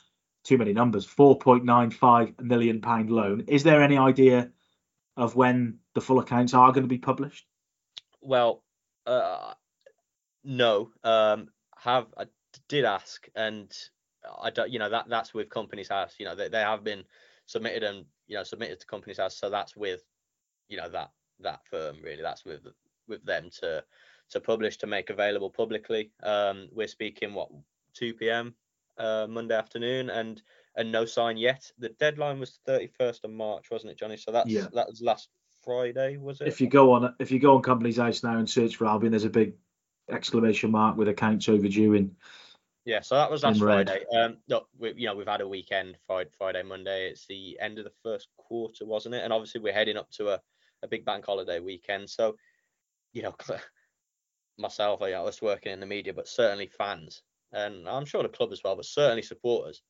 too 0.44 0.58
many 0.58 0.74
numbers 0.74 1.06
4.95 1.06 2.38
million 2.42 2.82
pound 2.82 3.10
loan. 3.10 3.44
Is 3.48 3.62
there 3.62 3.82
any 3.82 3.96
idea 3.96 4.50
of 5.16 5.34
when 5.34 5.78
the 5.94 6.02
full 6.02 6.18
accounts 6.18 6.52
are 6.52 6.70
going 6.70 6.84
to 6.84 6.88
be 6.88 6.98
published? 6.98 7.46
well, 8.24 8.62
uh, 9.06 9.52
no. 10.42 10.90
Um, 11.04 11.48
have 11.76 12.06
I 12.16 12.24
did 12.68 12.84
ask, 12.84 13.28
and 13.36 13.72
I 14.42 14.50
don't. 14.50 14.70
You 14.70 14.78
know 14.78 14.90
that 14.90 15.08
that's 15.08 15.34
with 15.34 15.50
Companies 15.50 15.88
House. 15.88 16.14
You 16.18 16.26
know 16.26 16.34
they, 16.34 16.48
they 16.48 16.60
have 16.60 16.82
been 16.82 17.04
submitted 17.46 17.82
and 17.82 18.04
you 18.26 18.36
know 18.36 18.44
submitted 18.44 18.80
to 18.80 18.86
Companies 18.86 19.18
House, 19.18 19.36
so 19.36 19.50
that's 19.50 19.76
with 19.76 20.02
you 20.68 20.76
know 20.76 20.88
that 20.88 21.10
that 21.40 21.60
firm 21.70 21.96
really. 22.02 22.22
That's 22.22 22.44
with 22.44 22.66
with 23.08 23.24
them 23.24 23.50
to 23.60 23.84
to 24.30 24.40
publish 24.40 24.78
to 24.78 24.86
make 24.86 25.10
available 25.10 25.50
publicly. 25.50 26.10
Um, 26.22 26.68
we're 26.72 26.88
speaking 26.88 27.34
what 27.34 27.50
2 27.94 28.14
p.m. 28.14 28.54
Uh, 28.96 29.26
Monday 29.28 29.56
afternoon, 29.56 30.10
and 30.10 30.42
and 30.76 30.90
no 30.90 31.04
sign 31.04 31.36
yet. 31.36 31.70
The 31.78 31.90
deadline 31.90 32.40
was 32.40 32.58
31st 32.68 33.24
of 33.24 33.30
March, 33.30 33.70
wasn't 33.70 33.92
it, 33.92 33.98
Jonny? 33.98 34.16
So 34.16 34.32
that's 34.32 34.50
Yeah. 34.50 34.66
that 34.72 34.88
was 34.88 35.02
last 35.02 35.28
Friday, 35.62 36.16
was 36.16 36.40
it? 36.40 36.48
If 36.48 36.60
you 36.60 36.68
go 36.68 36.92
on 36.92 37.14
if 37.18 37.30
you 37.30 37.38
go 37.38 37.56
on 37.56 37.62
Companies 37.62 37.96
House 37.96 38.22
now 38.22 38.38
and 38.38 38.48
search 38.48 38.76
for 38.76 38.86
Albion, 38.86 39.12
there's 39.12 39.24
a 39.24 39.30
big 39.30 39.54
exclamation 40.10 40.70
mark 40.70 40.96
with 40.96 41.08
accounts 41.08 41.48
overdue 41.48 41.94
in. 41.94 42.16
Yeah, 42.84 43.00
so 43.00 43.14
that 43.14 43.30
was 43.30 43.42
last. 43.42 43.58
Friday. 43.86 44.04
Um, 44.14 44.36
look, 44.48 44.68
we, 44.78 44.92
you 44.94 45.06
know, 45.06 45.16
we've 45.16 45.26
had 45.26 45.40
a 45.40 45.48
weekend, 45.48 45.96
Friday, 46.06 46.62
Monday. 46.62 47.08
It's 47.08 47.26
the 47.26 47.58
end 47.60 47.78
of 47.78 47.84
the 47.84 47.92
first 48.02 48.28
quarter, 48.36 48.84
wasn't 48.84 49.14
it? 49.14 49.24
And 49.24 49.32
obviously, 49.32 49.60
we're 49.62 49.72
heading 49.72 49.96
up 49.96 50.10
to 50.12 50.28
a, 50.34 50.40
a 50.82 50.88
big 50.88 51.04
bank 51.04 51.24
holiday 51.24 51.60
weekend. 51.60 52.10
So, 52.10 52.36
you 53.12 53.22
know, 53.22 53.34
myself, 54.58 55.00
I 55.02 55.18
was 55.22 55.40
working 55.40 55.72
in 55.72 55.80
the 55.80 55.86
media, 55.86 56.12
but 56.12 56.28
certainly 56.28 56.66
fans, 56.66 57.22
and 57.52 57.88
I'm 57.88 58.04
sure 58.04 58.22
the 58.22 58.28
club 58.28 58.52
as 58.52 58.60
well, 58.62 58.76
but 58.76 58.84
certainly 58.84 59.22
supporters 59.22 59.82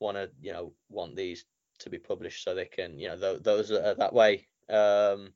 want 0.00 0.16
to, 0.16 0.30
you 0.40 0.52
know, 0.52 0.72
want 0.88 1.14
these 1.16 1.44
to 1.78 1.90
be 1.90 1.98
published 1.98 2.42
so 2.42 2.54
they 2.54 2.66
can, 2.66 2.98
you 2.98 3.08
know, 3.08 3.16
th- 3.18 3.42
those 3.42 3.68
that 3.68 3.86
are 3.88 3.94
that 3.94 4.12
way, 4.12 4.48
um, 4.68 5.32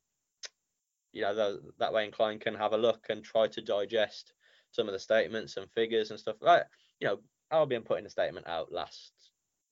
you 1.13 1.23
know, 1.23 1.35
th- 1.35 1.61
that 1.79 1.93
way 1.93 2.05
inclined 2.05 2.41
can 2.41 2.55
have 2.55 2.73
a 2.73 2.79
look 2.79 3.07
and 3.11 3.23
try 3.23 3.47
to 3.47 3.63
digest 3.63 4.33
some 4.73 4.89
of 4.89 4.93
the 4.93 4.99
statements 4.99 5.57
and 5.57 5.71
figures 5.71 6.11
and 6.11 6.19
stuff. 6.19 6.37
Like, 6.41 6.65
you 7.01 7.09
know, 7.09 7.19
Albion 7.51 7.83
putting 7.83 8.07
a 8.07 8.11
statement 8.11 8.47
out 8.47 8.73
last. 8.73 9.13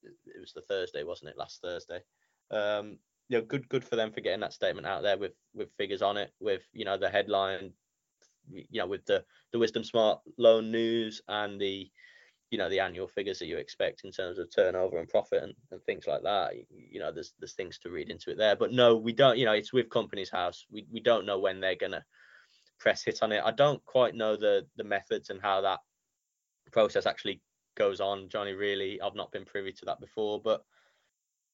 It 0.03 0.41
was 0.41 0.53
the 0.53 0.62
Thursday, 0.62 1.05
wasn't 1.05 1.31
it? 1.31 1.39
Last 1.39 1.61
Thursday. 1.62 2.01
Um, 2.51 2.99
you 3.29 3.39
know, 3.39 3.45
good, 3.45 3.68
good 3.68 3.85
for 3.85 3.97
them 3.97 4.11
for 4.11 4.20
getting 4.20 4.41
that 4.41 4.55
statement 4.55 4.87
out 4.87 5.03
there 5.03 5.18
with 5.18 5.33
with 5.55 5.68
figures 5.76 6.03
on 6.03 6.16
it, 6.16 6.33
with 6.41 6.62
you 6.72 6.85
know 6.85 6.97
the 6.97 7.11
headline, 7.11 7.72
you 8.51 8.81
know, 8.81 8.87
with 8.87 9.05
the 9.07 9.24
the 9.53 9.59
Wisdom 9.59 9.85
Smart 9.85 10.20
loan 10.39 10.70
news 10.70 11.20
and 11.29 11.61
the 11.61 11.91
you 12.51 12.59
know 12.59 12.70
the 12.70 12.81
annual 12.81 13.09
figures 13.09 13.39
that 13.39 13.47
you 13.47 13.59
expect 13.59 14.05
in 14.05 14.11
terms 14.11 14.39
of 14.39 14.49
turnover 14.55 14.99
and 14.99 15.09
profit 15.09 15.43
and, 15.43 15.55
and 15.70 15.83
things 15.83 16.07
like 16.07 16.22
that 16.22 16.55
you, 16.70 16.99
know 16.99 17.12
there's 17.12 17.35
there's 17.39 17.53
things 17.53 17.79
to 17.79 17.91
read 17.91 18.11
into 18.11 18.31
it 18.31 18.39
there 18.39 18.57
but 18.57 18.72
no 18.72 18.97
we 18.97 19.12
don't 19.12 19.37
you 19.37 19.45
know 19.45 19.53
it's 19.53 19.72
with 19.72 19.91
Companies 19.91 20.31
House 20.31 20.64
we, 20.70 20.87
we 20.91 21.01
don't 21.01 21.26
know 21.26 21.39
when 21.39 21.61
they're 21.61 21.74
gonna 21.74 22.03
press 22.81 23.05
hit 23.05 23.22
on 23.22 23.33
it 23.33 23.43
i 23.45 23.51
don't 23.51 23.85
quite 23.85 24.14
know 24.14 24.37
the 24.37 24.64
the 24.76 24.85
methods 24.85 25.31
and 25.31 25.43
how 25.43 25.61
that 25.61 25.81
process 26.72 27.06
actually 27.06 27.40
goes 27.76 28.00
on 28.00 28.28
Jonny 28.28 28.52
really 28.52 29.00
i've 29.00 29.14
not 29.14 29.30
been 29.30 29.44
privy 29.44 29.72
to 29.72 29.84
that 29.84 30.00
before 30.00 30.40
but 30.40 30.64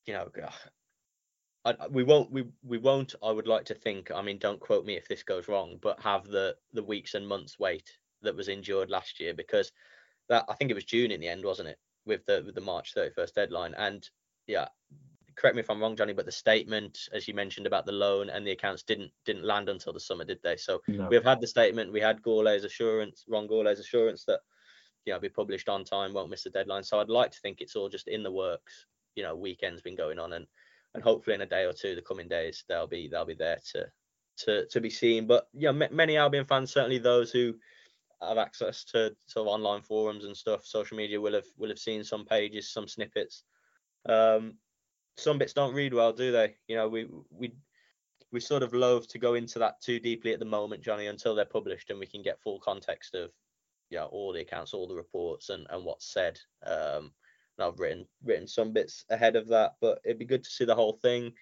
you 0.06 0.14
know 0.14 0.28
I, 1.66 1.74
we 1.90 2.02
won't 2.02 2.30
we 2.30 2.44
we 2.62 2.78
won't 2.78 3.14
i 3.22 3.30
would 3.30 3.46
like 3.46 3.64
to 3.66 3.74
think 3.74 4.10
i 4.10 4.22
mean 4.22 4.38
don't 4.38 4.60
quote 4.60 4.86
me 4.86 4.96
if 4.96 5.08
this 5.08 5.22
goes 5.22 5.48
wrong 5.48 5.78
but 5.82 6.00
have 6.00 6.26
the 6.26 6.56
the 6.72 6.82
weeks 6.82 7.14
and 7.14 7.26
months 7.26 7.58
wait 7.58 7.90
that 8.22 8.36
was 8.36 8.48
endured 8.48 8.90
last 8.90 9.20
year 9.20 9.34
because 9.34 9.70
that 10.28 10.44
I 10.48 10.54
think 10.54 10.70
it 10.70 10.74
was 10.74 10.84
June 10.84 11.10
in 11.10 11.20
the 11.20 11.28
end, 11.28 11.44
wasn't 11.44 11.68
it? 11.68 11.78
With 12.06 12.24
the 12.26 12.42
with 12.44 12.54
the 12.54 12.60
March 12.60 12.94
31st 12.94 13.34
deadline. 13.34 13.74
And 13.76 14.08
yeah, 14.46 14.68
correct 15.36 15.56
me 15.56 15.60
if 15.60 15.70
I'm 15.70 15.80
wrong, 15.80 15.96
Jonny, 15.96 16.12
but 16.12 16.26
the 16.26 16.32
statement, 16.32 16.98
as 17.12 17.26
you 17.28 17.34
mentioned 17.34 17.66
about 17.66 17.86
the 17.86 17.92
loan 17.92 18.30
and 18.30 18.46
the 18.46 18.52
accounts 18.52 18.82
didn't 18.82 19.10
didn't 19.24 19.44
land 19.44 19.68
until 19.68 19.92
the 19.92 20.00
summer, 20.00 20.24
did 20.24 20.40
they? 20.42 20.56
So 20.56 20.80
No. 20.88 21.08
we've 21.10 21.24
had 21.24 21.40
the 21.40 21.46
statement, 21.46 21.92
we 21.92 22.00
had 22.00 22.22
Gourlay's 22.22 22.64
assurance, 22.64 23.24
Ron 23.28 23.48
Gourlay's 23.48 23.80
assurance 23.80 24.24
that 24.24 24.40
you 25.04 25.12
know 25.12 25.20
be 25.20 25.28
published 25.28 25.68
on 25.68 25.84
time, 25.84 26.12
won't 26.12 26.30
miss 26.30 26.44
the 26.44 26.50
deadline. 26.50 26.84
So 26.84 27.00
I'd 27.00 27.08
like 27.08 27.30
to 27.32 27.40
think 27.40 27.60
it's 27.60 27.76
all 27.76 27.88
just 27.88 28.08
in 28.08 28.22
the 28.22 28.32
works. 28.32 28.86
You 29.14 29.22
know, 29.22 29.36
weekend's 29.36 29.82
been 29.82 29.96
going 29.96 30.18
on 30.18 30.32
and 30.32 30.46
and 30.94 31.02
hopefully 31.02 31.34
in 31.34 31.40
a 31.40 31.46
day 31.46 31.64
or 31.64 31.72
two, 31.72 31.94
the 31.94 32.02
coming 32.02 32.28
days, 32.28 32.64
they'll 32.68 32.86
be 32.86 33.08
they'll 33.08 33.24
be 33.24 33.34
there 33.34 33.58
to 33.72 33.86
to 34.38 34.66
to 34.66 34.80
be 34.80 34.90
seen. 34.90 35.26
But 35.26 35.48
you 35.52 35.72
know, 35.72 35.88
many 35.90 36.16
Albion 36.16 36.44
fans, 36.44 36.72
certainly 36.72 36.98
those 36.98 37.30
who 37.30 37.54
have 38.22 38.38
access 38.38 38.84
to 38.84 39.14
sort 39.26 39.46
of 39.46 39.52
online 39.52 39.82
forums 39.82 40.24
and 40.24 40.36
stuff, 40.36 40.64
social 40.64 40.96
media 40.96 41.20
will 41.20 41.34
have 41.34 41.46
will 41.58 41.68
have 41.68 41.78
seen 41.78 42.04
some 42.04 42.24
pages, 42.24 42.72
some 42.72 42.88
snippets. 42.88 43.42
Um, 44.08 44.54
some 45.16 45.38
bits 45.38 45.52
don't 45.52 45.74
read 45.74 45.94
well, 45.94 46.12
do 46.12 46.32
they? 46.32 46.56
You 46.68 46.76
know, 46.76 46.88
we 46.88 47.08
we 47.30 47.52
we 48.32 48.40
sort 48.40 48.62
of 48.62 48.72
loathe 48.72 49.06
to 49.06 49.18
go 49.18 49.34
into 49.34 49.58
that 49.60 49.80
too 49.80 50.00
deeply 50.00 50.32
at 50.32 50.40
the 50.40 50.44
moment, 50.44 50.82
Jonny, 50.82 51.06
until 51.06 51.34
they're 51.34 51.44
published 51.44 51.90
and 51.90 52.00
we 52.00 52.06
can 52.06 52.22
get 52.22 52.40
full 52.40 52.58
context 52.58 53.14
of 53.14 53.30
you 53.90 53.98
know 53.98 54.06
all 54.06 54.32
the 54.32 54.40
accounts, 54.40 54.74
all 54.74 54.88
the 54.88 54.94
reports, 54.94 55.50
and 55.50 55.66
and 55.70 55.84
what's 55.84 56.12
said. 56.12 56.38
Um, 56.66 57.12
and 57.56 57.66
I've 57.66 57.78
written 57.78 58.06
written 58.24 58.48
some 58.48 58.72
bits 58.72 59.04
ahead 59.10 59.36
of 59.36 59.48
that, 59.48 59.72
but 59.80 60.00
it'd 60.04 60.18
be 60.18 60.24
good 60.24 60.44
to 60.44 60.50
see 60.50 60.64
the 60.64 60.74
whole 60.74 60.94
thing. 60.94 61.32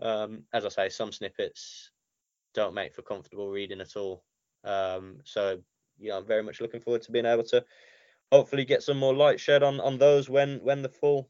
Um, 0.00 0.44
as 0.52 0.64
I 0.64 0.68
say, 0.68 0.88
some 0.88 1.12
snippets 1.12 1.90
don't 2.54 2.74
make 2.74 2.94
for 2.94 3.02
comfortable 3.02 3.48
reading 3.48 3.80
at 3.80 3.96
all. 3.96 4.24
Um, 4.64 5.18
so 5.24 5.60
you 5.98 6.10
know, 6.10 6.18
I'm 6.18 6.26
very 6.26 6.42
much 6.42 6.60
looking 6.60 6.80
forward 6.80 7.02
to 7.02 7.12
being 7.12 7.26
able 7.26 7.44
to 7.44 7.64
hopefully 8.30 8.64
get 8.64 8.82
some 8.82 8.98
more 8.98 9.14
light 9.14 9.40
shed 9.40 9.62
on 9.62 9.80
on 9.80 9.98
those 9.98 10.28
when 10.28 10.58
when 10.62 10.82
the 10.82 10.88
full 10.88 11.28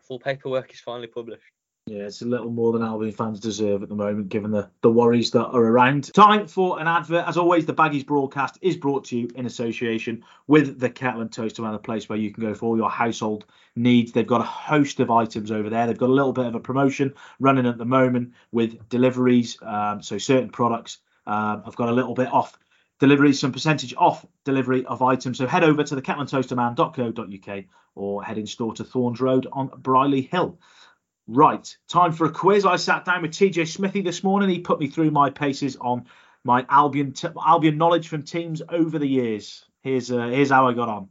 full 0.00 0.18
paperwork 0.18 0.72
is 0.72 0.80
finally 0.80 1.06
published. 1.06 1.52
Yeah, 1.86 2.04
it's 2.04 2.22
a 2.22 2.26
little 2.26 2.50
more 2.50 2.72
than 2.72 2.82
Albion 2.82 3.10
fans 3.10 3.40
deserve 3.40 3.82
at 3.82 3.88
the 3.88 3.96
moment, 3.96 4.28
given 4.28 4.52
the, 4.52 4.70
the 4.82 4.90
worries 4.90 5.32
that 5.32 5.46
are 5.46 5.64
around. 5.64 6.12
Time 6.14 6.46
for 6.46 6.78
an 6.78 6.86
advert. 6.86 7.26
As 7.26 7.36
always, 7.36 7.66
the 7.66 7.74
Baggies 7.74 8.06
broadcast 8.06 8.56
is 8.62 8.76
brought 8.76 9.04
to 9.06 9.18
you 9.18 9.28
in 9.34 9.46
association 9.46 10.22
with 10.46 10.78
the 10.78 10.88
Kettle 10.88 11.22
and 11.22 11.32
Toaster 11.32 11.60
Man, 11.60 11.74
a 11.74 11.80
place 11.80 12.08
where 12.08 12.18
you 12.18 12.30
can 12.30 12.44
go 12.44 12.54
for 12.54 12.66
all 12.66 12.76
your 12.76 12.88
household 12.88 13.46
needs. 13.74 14.12
They've 14.12 14.24
got 14.24 14.40
a 14.40 14.44
host 14.44 15.00
of 15.00 15.10
items 15.10 15.50
over 15.50 15.68
there. 15.68 15.88
They've 15.88 15.98
got 15.98 16.08
a 16.08 16.12
little 16.12 16.32
bit 16.32 16.46
of 16.46 16.54
a 16.54 16.60
promotion 16.60 17.14
running 17.40 17.66
at 17.66 17.78
the 17.78 17.84
moment 17.84 18.32
with 18.52 18.88
deliveries. 18.88 19.58
Um, 19.60 20.02
so 20.02 20.18
certain 20.18 20.50
products 20.50 20.98
um, 21.26 21.64
I've 21.66 21.76
got 21.76 21.88
a 21.88 21.92
little 21.92 22.14
bit 22.14 22.32
off 22.32 22.58
delivery, 23.00 23.32
some 23.32 23.50
percentage 23.50 23.92
off 23.96 24.24
delivery 24.44 24.86
of 24.86 25.02
items. 25.02 25.38
So 25.38 25.48
head 25.48 25.64
over 25.64 25.82
to 25.82 25.94
the 25.96 26.02
kettleandtoasterman.co.uk 26.02 27.64
or 27.96 28.22
head 28.22 28.38
in 28.38 28.46
store 28.46 28.72
to 28.74 28.84
Thorns 28.84 29.20
Road 29.20 29.46
on 29.52 29.70
Brierley 29.78 30.22
Hill. 30.22 30.58
Right, 31.28 31.76
time 31.88 32.12
for 32.12 32.26
a 32.26 32.32
quiz. 32.32 32.66
I 32.66 32.76
sat 32.76 33.04
down 33.04 33.22
with 33.22 33.30
TJ 33.30 33.68
Smithy 33.68 34.02
this 34.02 34.24
morning. 34.24 34.48
He 34.48 34.58
put 34.58 34.80
me 34.80 34.88
through 34.88 35.12
my 35.12 35.30
paces 35.30 35.76
on 35.76 36.06
my 36.44 36.66
Albion 36.68 37.12
t- 37.12 37.28
Albion 37.46 37.78
knowledge 37.78 38.08
from 38.08 38.22
teams 38.22 38.60
over 38.68 38.98
the 38.98 39.06
years. 39.06 39.64
Here's 39.82 40.10
uh, 40.10 40.28
here's 40.28 40.50
how 40.50 40.66
I 40.66 40.72
got 40.74 40.88
on. 40.88 41.08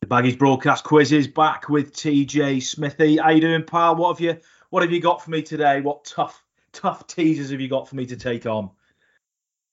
The 0.00 0.08
Baggies 0.08 0.38
broadcast 0.38 0.84
quiz 0.84 1.12
is 1.12 1.28
back 1.28 1.68
with 1.68 1.92
TJ 1.92 2.62
Smithy. 2.62 3.18
How 3.18 3.30
you 3.30 3.40
doing, 3.40 3.64
pal? 3.64 3.94
What 3.94 4.14
have 4.14 4.20
you 4.20 4.38
What 4.70 4.82
have 4.82 4.92
you 4.92 5.00
got 5.00 5.22
for 5.22 5.30
me 5.30 5.42
today? 5.42 5.80
What 5.80 6.04
tough 6.04 6.42
tough 6.72 7.06
teasers 7.06 7.50
have 7.50 7.60
you 7.60 7.68
got 7.68 7.88
for 7.88 7.94
me 7.94 8.06
to 8.06 8.16
take 8.16 8.46
on? 8.46 8.70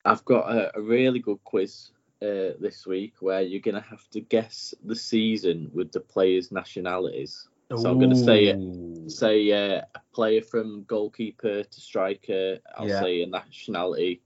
I've 0.04 0.24
got 0.24 0.52
a, 0.52 0.78
a 0.78 0.82
really 0.82 1.18
good 1.18 1.44
quiz 1.44 1.90
uh, 2.22 2.54
this 2.60 2.86
week 2.86 3.16
where 3.22 3.42
you're 3.42 3.60
going 3.60 3.76
to 3.76 3.90
have 3.90 4.08
to 4.12 4.22
guess 4.22 4.76
the 4.84 4.96
season 4.96 5.72
with 5.74 5.92
the 5.92 6.00
players' 6.00 6.52
nationalities. 6.52 7.48
So 7.70 7.90
I'm 7.90 7.98
going 7.98 8.12
to 8.12 8.16
say 8.16 8.46
it. 8.46 9.12
Say 9.12 9.52
uh, 9.52 9.82
a 9.94 10.02
player 10.14 10.42
from 10.42 10.84
goalkeeper 10.84 11.64
to 11.64 11.82
striker. 11.82 12.58
I'll 12.76 12.88
Yeah. 12.88 13.02
say 13.02 13.22
a 13.22 13.28
nationality 13.28 14.22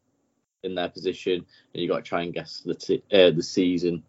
in 0.64 0.76
their 0.76 0.90
position, 0.90 1.46
and 1.74 1.82
you 1.82 1.88
got 1.90 1.98
to 1.98 2.02
try 2.02 2.22
and 2.24 2.34
guess 2.34 2.62
the 2.62 2.76
t- 2.76 3.04
uh, 3.12 3.32
the 3.32 3.44
season. 3.44 4.04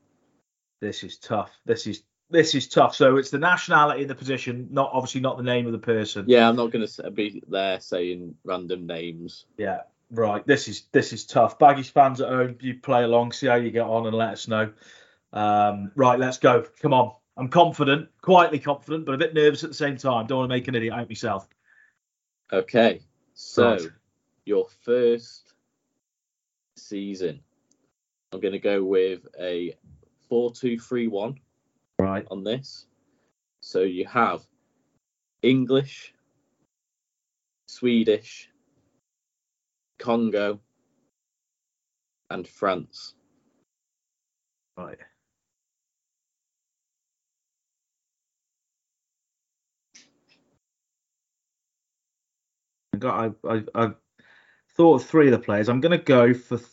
This 0.80 1.02
is 1.04 1.18
tough. 1.18 1.50
This 1.64 1.86
is 1.86 2.02
this 2.30 2.54
is 2.54 2.68
tough. 2.68 2.94
So 2.94 3.16
it's 3.16 3.30
the 3.30 3.38
nationality, 3.38 4.02
in 4.02 4.08
the 4.08 4.14
position, 4.14 4.68
not 4.70 4.90
obviously 4.92 5.20
not 5.20 5.36
the 5.36 5.42
name 5.42 5.66
of 5.66 5.72
the 5.72 5.78
person. 5.78 6.24
Yeah, 6.28 6.48
I'm 6.48 6.56
not 6.56 6.70
going 6.70 6.86
to 6.86 7.10
be 7.10 7.42
there 7.48 7.80
saying 7.80 8.36
random 8.44 8.86
names. 8.86 9.46
Yeah, 9.58 9.80
right. 10.10 10.46
This 10.46 10.68
is 10.68 10.84
this 10.92 11.12
is 11.12 11.26
tough. 11.26 11.58
Baggies 11.58 11.90
fans 11.90 12.20
at 12.20 12.28
home, 12.28 12.56
you 12.60 12.74
play 12.78 13.02
along, 13.02 13.32
see 13.32 13.48
how 13.48 13.56
you 13.56 13.70
get 13.72 13.86
on, 13.86 14.06
and 14.06 14.16
let 14.16 14.30
us 14.30 14.46
know. 14.46 14.72
Um, 15.32 15.92
right, 15.96 16.18
let's 16.18 16.38
go. 16.38 16.64
Come 16.80 16.94
on. 16.94 17.12
I'm 17.40 17.48
confident, 17.48 18.10
quietly 18.20 18.58
confident, 18.58 19.06
but 19.06 19.14
a 19.14 19.18
bit 19.18 19.32
nervous 19.32 19.64
at 19.64 19.70
the 19.70 19.74
same 19.74 19.96
time. 19.96 20.26
Don't 20.26 20.40
want 20.40 20.50
to 20.50 20.54
make 20.54 20.68
an 20.68 20.74
idiot 20.74 20.92
out 20.92 21.04
of 21.04 21.08
myself. 21.08 21.48
Okay, 22.52 23.00
so 23.32 23.70
Right. 23.70 23.88
your 24.44 24.68
first 24.68 25.54
season, 26.76 27.42
I'm 28.32 28.40
going 28.40 28.52
to 28.52 28.58
go 28.58 28.84
with 28.84 29.26
a 29.38 29.74
four-two-three-one 30.28 31.40
Right. 31.98 32.26
on 32.30 32.44
this. 32.44 32.86
So 33.60 33.84
you 33.84 34.04
have 34.04 34.46
English, 35.40 36.14
Swedish, 37.68 38.50
Congo, 39.98 40.60
and 42.28 42.46
France. 42.46 43.14
Right. 44.76 44.98
Got. 53.00 53.34
I, 53.44 53.48
I, 53.54 53.64
I 53.74 53.90
thought 54.76 55.00
of 55.02 55.06
three 55.06 55.26
of 55.26 55.32
the 55.32 55.38
players. 55.38 55.68
I'm 55.68 55.80
going 55.80 55.98
to 55.98 56.04
go 56.04 56.32
for 56.34 56.56
th- 56.58 56.68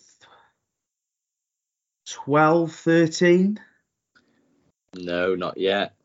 12, 2.10 2.72
13. 2.74 3.60
No, 4.96 5.36
not 5.36 5.58
yet. 5.58 5.96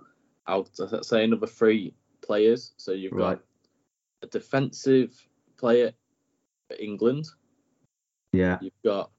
I'll 0.47 0.66
say 1.03 1.25
another 1.25 1.47
three 1.47 1.95
players. 2.20 2.73
So 2.77 2.93
you've 2.93 3.12
Right. 3.12 3.39
got 3.39 3.45
a 4.23 4.27
defensive 4.27 5.14
player 5.57 5.93
for 6.68 6.77
England. 6.81 7.27
Yeah, 8.33 8.59
You've 8.61 8.73
got 8.85 9.11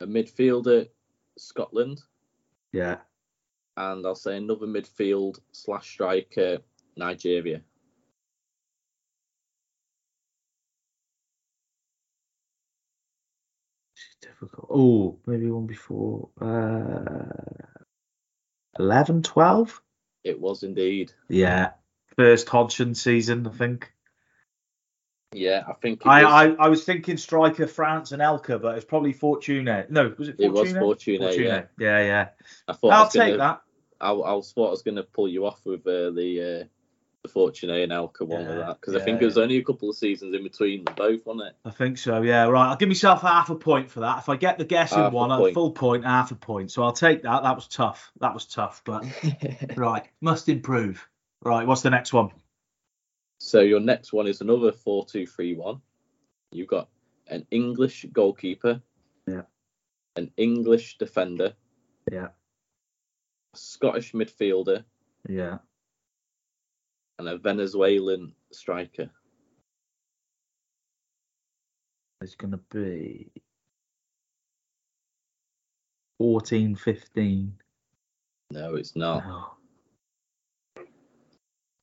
a 0.00 0.06
midfielder 0.06 0.88
Scotland, 1.36 2.00
yeah. 2.72 2.98
and 3.76 4.06
I'll 4.06 4.14
say 4.14 4.36
another 4.36 4.66
midfield 4.66 5.40
slash 5.50 5.90
striker 5.90 6.58
Nigeria. 6.96 7.62
Difficult. 14.22 14.66
Oh, 14.70 15.18
maybe 15.26 15.50
one 15.50 15.66
before. 15.66 16.28
Uh, 16.40 17.80
11, 18.78 19.22
12? 19.22 19.82
It 20.24 20.40
was 20.40 20.62
indeed. 20.62 21.12
Yeah. 21.28 21.70
First 22.16 22.48
Hodgson 22.48 22.94
season, 22.94 23.46
I 23.46 23.50
think. 23.50 23.92
Yeah, 25.32 25.62
I 25.68 25.74
think 25.74 26.00
it 26.00 26.08
I, 26.08 26.24
was, 26.24 26.56
I, 26.58 26.64
I 26.64 26.68
was 26.68 26.84
thinking 26.84 27.16
striker 27.16 27.68
France 27.68 28.10
and 28.10 28.20
Anelka, 28.20 28.60
but 28.60 28.76
it's 28.76 28.84
probably 28.84 29.12
Fortune. 29.12 29.64
No, 29.88 30.12
was 30.18 30.28
it 30.28 30.36
Fortune? 30.38 30.38
It 30.38 30.52
was 30.52 30.72
Fortune, 30.72 31.22
yeah. 31.22 31.62
yeah, 31.78 31.98
yeah. 32.02 32.28
I 32.66 32.72
thought 32.72 32.92
I 32.92 32.96
I'll 32.96 33.04
was 33.04 33.12
take 33.12 33.22
gonna, 33.22 33.36
that. 33.38 33.62
I, 34.00 34.10
I 34.10 34.32
was 34.32 34.52
thought 34.52 34.68
I 34.68 34.70
was 34.70 34.82
going 34.82 34.96
to 34.96 35.04
pull 35.04 35.28
you 35.28 35.46
off 35.46 35.60
with 35.64 35.86
uh, 35.86 36.10
the 36.10 36.40
uh, 36.40 36.64
the 36.64 36.68
Fortune 37.28 37.70
and 37.70 37.90
Anelka 37.92 38.22
one 38.22 38.46
with 38.46 38.56
that 38.58 38.80
because 38.80 38.94
I 38.94 38.98
yeah, 38.98 39.04
think 39.04 39.22
it 39.22 39.26
was 39.26 39.36
only 39.36 39.58
a 39.58 39.62
couple 39.64 39.90
of 39.90 39.96
seasons 39.96 40.34
in 40.34 40.42
between 40.42 40.84
them 40.84 40.94
both, 40.96 41.26
wasn't 41.26 41.48
it? 41.48 41.56
I 41.66 41.70
think 41.70 41.98
so. 41.98 42.22
Yeah, 42.22 42.44
right. 42.44 42.70
I'll 42.70 42.76
give 42.76 42.88
myself 42.88 43.20
half 43.20 43.50
a 43.50 43.54
point 43.54 43.90
for 43.90 44.00
that. 44.00 44.18
If 44.18 44.28
I 44.30 44.36
get 44.36 44.56
the 44.58 44.64
guess 44.64 44.92
in 44.92 44.98
Half 44.98 45.12
one, 45.12 45.30
a 45.30 45.36
point. 45.36 45.54
full 45.54 45.72
point, 45.72 46.04
half 46.04 46.30
a 46.30 46.34
point. 46.34 46.70
So 46.70 46.82
I'll 46.82 46.92
take 46.92 47.22
that. 47.24 47.42
That 47.42 47.54
was 47.56 47.68
tough. 47.68 48.10
That 48.20 48.32
was 48.32 48.46
tough, 48.46 48.82
but 48.84 49.04
right, 49.76 50.06
must 50.22 50.48
improve. 50.48 51.06
Right, 51.42 51.66
what's 51.66 51.82
the 51.82 51.90
next 51.90 52.12
one? 52.12 52.30
So 53.38 53.60
your 53.60 53.80
next 53.80 54.12
one 54.12 54.26
is 54.26 54.40
another 54.40 54.72
four-two-three-one. 54.72 55.80
You've 56.52 56.68
got 56.68 56.88
an 57.28 57.46
English 57.50 58.06
goalkeeper, 58.12 58.80
Yeah. 59.26 59.42
an 60.16 60.30
English 60.36 60.98
defender, 60.98 61.54
Yeah, 62.10 62.28
Scottish 63.54 64.12
midfielder, 64.12 64.84
yeah. 65.28 65.58
And 67.20 67.28
a 67.28 67.36
Venezuelan 67.36 68.32
striker. 68.50 69.10
It's 72.22 72.34
going 72.34 72.52
to 72.52 72.60
be 72.72 73.30
14, 76.18 76.76
15. 76.76 77.52
No, 78.52 78.74
it's 78.74 78.96
not. 78.96 79.22
Oh. 79.26 79.56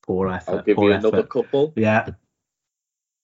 Poor 0.04 0.28
effort. 0.28 0.50
I'll 0.50 0.62
give 0.62 0.76
poor 0.76 0.90
you 0.90 0.96
another 0.96 1.22
couple. 1.22 1.72
Yeah, 1.76 2.10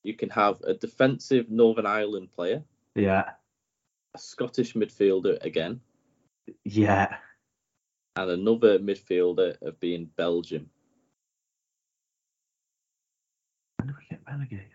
You 0.05 0.15
can 0.15 0.31
have 0.31 0.61
a 0.63 0.75
defensive 0.75 1.51
Northern 1.51 1.87
Ireland 1.87 2.29
player, 2.33 2.63
yeah, 2.95 3.31
a 4.15 4.19
Scottish 4.19 4.75
midfielder 4.75 5.43
again, 5.45 5.81
yeah. 6.65 7.17
and 8.17 8.31
another 8.31 8.79
midfielder 8.79 9.61
of 9.63 9.81
being 9.81 10.11
Belgium. 10.17 10.71
Relegated? 14.27 14.67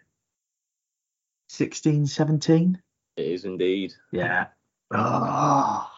16, 1.49 2.05
17? 2.07 2.81
It 3.17 3.25
is 3.25 3.45
indeed. 3.45 3.93
Yeah. 4.11 4.47
Oh. 4.91 5.89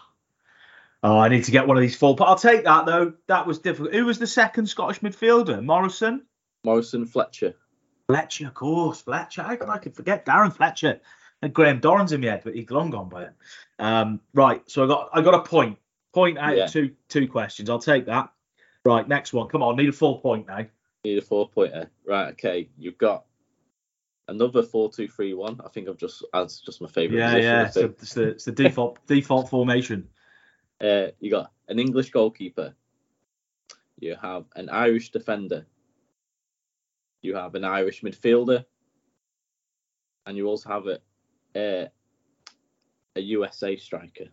oh, 1.04 1.18
I 1.20 1.30
need 1.30 1.44
to 1.46 1.52
get 1.52 1.68
one 1.68 1.78
of 1.78 1.82
these 1.82 1.96
full. 1.96 2.14
But 2.16 2.26
I'll 2.26 2.36
take 2.36 2.64
that 2.64 2.86
though. 2.86 3.14
That 3.28 3.46
was 3.48 3.60
difficult. 3.60 3.94
Who 3.94 4.06
was 4.06 4.20
the 4.20 4.28
second 4.28 4.68
Scottish 4.68 5.00
midfielder? 5.02 5.64
Morrison? 5.64 6.26
Morrison 6.64 7.06
Fletcher. 7.06 7.54
Fletcher, 8.08 8.48
of 8.48 8.54
course. 8.54 9.02
Fletcher. 9.02 9.44
How 9.44 9.56
could 9.56 9.70
I 9.70 9.78
could 9.78 9.96
forget 9.96 10.26
Darren 10.26 10.54
Fletcher? 10.54 11.00
And 11.42 11.54
Graham 11.54 11.80
Dorrans 11.82 12.12
in 12.12 12.22
my 12.22 12.28
head, 12.28 12.42
but 12.44 12.54
he's 12.54 12.70
long 12.70 12.92
gone 12.92 13.10
by 13.10 13.24
it. 13.24 13.34
Um, 13.80 14.20
right. 14.34 14.62
So 14.70 14.84
I 14.84 14.88
got 14.88 15.10
I 15.14 15.22
got 15.22 15.34
a 15.34 15.42
point. 15.42 15.78
Point 16.14 16.38
out 16.38 16.56
Yeah. 16.58 16.66
of 16.66 16.72
two 16.72 16.92
two 17.08 17.28
questions. 17.28 17.70
I'll 17.70 17.80
take 17.80 18.06
that. 18.08 18.32
Right, 18.84 19.08
next 19.08 19.32
one. 19.34 19.48
Come 19.48 19.64
on, 19.64 19.76
need 19.76 19.90
a 19.90 19.94
full 19.94 20.18
point 20.20 20.48
now. 20.48 20.66
Need 21.04 21.18
a 21.20 21.22
four 21.22 21.50
pointer. 21.50 21.90
Right, 22.06 22.30
okay. 22.32 22.70
You've 22.78 22.98
got 22.98 23.26
another 24.32 24.64
four-two-three-one. 24.64 25.62
I 25.64 25.70
think 25.70 25.88
I've 25.88 25.98
just 25.98 26.26
that's 26.34 26.60
just 26.60 26.82
my 26.82 26.88
favourite 26.88 27.20
Yeah, 27.20 27.36
position. 27.36 27.44
yeah. 27.44 27.62
I 27.62 27.66
It's 27.66 27.74
the, 27.76 27.84
it's 27.86 28.14
the, 28.14 28.28
it's 28.30 28.46
the 28.46 28.52
default 28.52 29.06
default 29.08 29.50
formation. 29.50 30.08
Uh, 30.82 31.08
you 31.20 31.30
got 31.30 31.52
an 31.68 31.78
English 31.78 32.10
goalkeeper. 32.12 32.74
You 34.00 34.16
have 34.20 34.46
an 34.56 34.70
Irish 34.70 35.12
defender. 35.12 35.68
You 37.22 37.36
have 37.36 37.54
an 37.54 37.64
Irish 37.64 38.02
midfielder, 38.02 38.66
and 40.26 40.36
you 40.36 40.48
also 40.48 40.70
have 40.70 40.88
a 40.88 41.00
a, 41.56 41.90
a 43.16 43.22
USA 43.22 43.76
striker. 43.76 44.26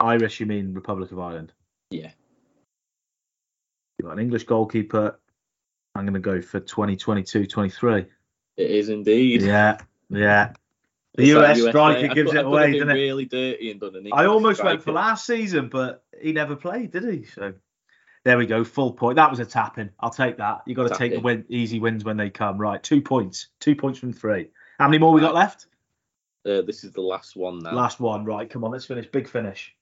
Irish, 0.00 0.38
you 0.38 0.46
mean 0.46 0.74
Republic 0.74 1.10
of 1.12 1.18
Ireland? 1.18 1.52
Yeah. 1.90 2.10
You've 3.98 4.06
got 4.08 4.12
an 4.12 4.18
English 4.18 4.44
goalkeeper. 4.44 5.18
I'm 5.94 6.04
going 6.04 6.14
to 6.14 6.20
go 6.20 6.40
for 6.40 6.60
2022 6.60 7.46
23. 7.46 8.06
It 8.56 8.70
is 8.70 8.88
indeed. 8.88 9.42
Yeah, 9.42 9.78
yeah. 10.10 10.52
The 11.16 11.32
that 11.32 11.56
US 11.56 11.68
striker 11.68 12.10
I 12.10 12.14
gives 12.14 12.32
could- 12.32 12.40
it 12.40 12.46
away, 12.46 12.72
doesn't 12.72 12.90
it? 12.90 12.94
Really 12.94 13.24
dirty 13.24 13.70
and 13.70 13.80
done 13.80 14.08
I 14.12 14.26
almost 14.26 14.62
went 14.62 14.82
for 14.82 14.92
last 14.92 15.26
season, 15.26 15.68
but 15.68 16.04
he 16.20 16.32
never 16.32 16.56
played, 16.56 16.90
did 16.90 17.04
he? 17.04 17.24
So 17.24 17.54
there 18.24 18.36
we 18.36 18.46
go, 18.46 18.64
full 18.64 18.92
point. 18.92 19.16
That 19.16 19.30
was 19.30 19.38
a 19.38 19.44
tapping. 19.44 19.90
I'll 20.00 20.10
take 20.10 20.38
that. 20.38 20.62
You 20.66 20.74
got 20.74 20.88
to 20.88 20.94
take 20.96 21.12
the 21.12 21.20
win, 21.20 21.44
easy 21.48 21.78
wins 21.78 22.04
when 22.04 22.16
they 22.16 22.30
come. 22.30 22.58
Right, 22.58 22.82
two 22.82 23.00
points, 23.00 23.48
two 23.60 23.76
points 23.76 23.98
from 24.00 24.12
three. 24.12 24.50
How 24.78 24.88
many 24.88 24.98
more 24.98 25.12
we 25.12 25.20
got 25.20 25.34
left? 25.34 25.66
Uh, 26.44 26.62
this 26.62 26.82
is 26.82 26.92
the 26.92 27.00
last 27.00 27.36
one 27.36 27.60
now. 27.60 27.72
Last 27.72 28.00
one. 28.00 28.24
Right, 28.24 28.50
come 28.50 28.64
on, 28.64 28.72
let's 28.72 28.86
finish. 28.86 29.06
Big 29.06 29.28
finish. 29.28 29.74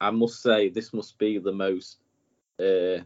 I 0.00 0.10
must 0.10 0.42
say 0.42 0.70
this 0.70 0.94
must 0.94 1.18
be 1.18 1.38
the 1.38 1.52
most. 1.52 1.98
Uh, 2.58 3.04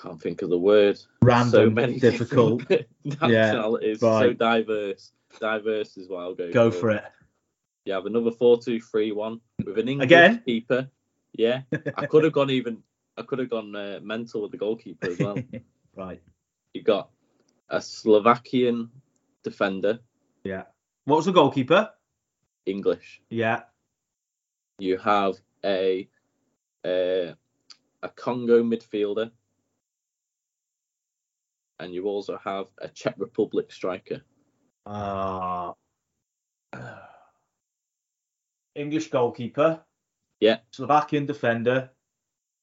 can't 0.00 0.20
think 0.20 0.42
of 0.42 0.50
the 0.50 0.58
word. 0.58 0.98
Random, 1.22 1.50
so 1.50 1.70
many 1.70 1.98
difficult. 2.08 2.62
nationalities, 3.04 4.00
so 4.00 4.08
right. 4.10 4.38
diverse. 4.38 5.12
Diverse 5.40 5.96
is 5.96 6.08
what 6.08 6.20
I'll 6.20 6.34
go. 6.34 6.50
Go 6.52 6.70
for 6.70 6.90
it. 6.90 7.04
You 7.84 7.92
have 7.94 8.06
another 8.06 8.30
four-two-three-one 8.30 9.40
with 9.64 9.78
an 9.78 9.88
English 9.88 10.06
Again? 10.06 10.42
keeper. 10.44 10.88
Yeah, 11.32 11.62
I 11.96 12.06
could 12.06 12.24
have 12.24 12.32
gone 12.32 12.50
even. 12.50 12.82
I 13.16 13.22
could 13.22 13.38
have 13.38 13.50
gone 13.50 13.74
uh, 13.74 13.98
mental 14.02 14.42
with 14.42 14.52
the 14.52 14.56
goalkeeper 14.58 15.08
as 15.08 15.18
well. 15.18 15.38
right. 15.96 16.20
you 16.72 16.82
got 16.82 17.10
a 17.68 17.80
Slovakian 17.80 18.90
defender, 19.42 19.98
Yeah. 20.44 20.64
What 21.04 21.16
was 21.16 21.26
the 21.26 21.32
goalkeeper? 21.32 21.90
English. 22.66 23.20
Yeah. 23.30 23.62
You 24.78 24.98
have 24.98 25.36
a 25.64 26.08
a, 26.86 27.34
a 28.02 28.08
Congo 28.10 28.62
midfielder, 28.62 29.30
and 31.78 31.94
you 31.94 32.06
also 32.06 32.38
have 32.44 32.66
a 32.78 32.88
Czech 32.88 33.14
Republic 33.18 33.72
striker. 33.72 34.22
Uh, 34.86 35.72
English 38.74 39.10
goalkeeper. 39.10 39.80
Yeah. 40.40 40.58
Slovakian 40.70 41.26
defender. 41.26 41.90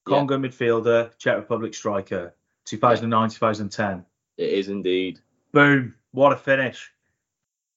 Yeah. 0.08 0.16
Congo 0.16 0.38
midfielder. 0.38 1.16
Czech 1.18 1.36
Republic 1.36 1.74
striker. 1.74 2.34
2009, 2.64 3.30
2010. 3.30 4.04
It 4.38 4.48
is 4.50 4.68
indeed. 4.68 5.20
Boom. 5.52 5.94
What 6.12 6.32
a 6.32 6.36
finish. 6.36 6.92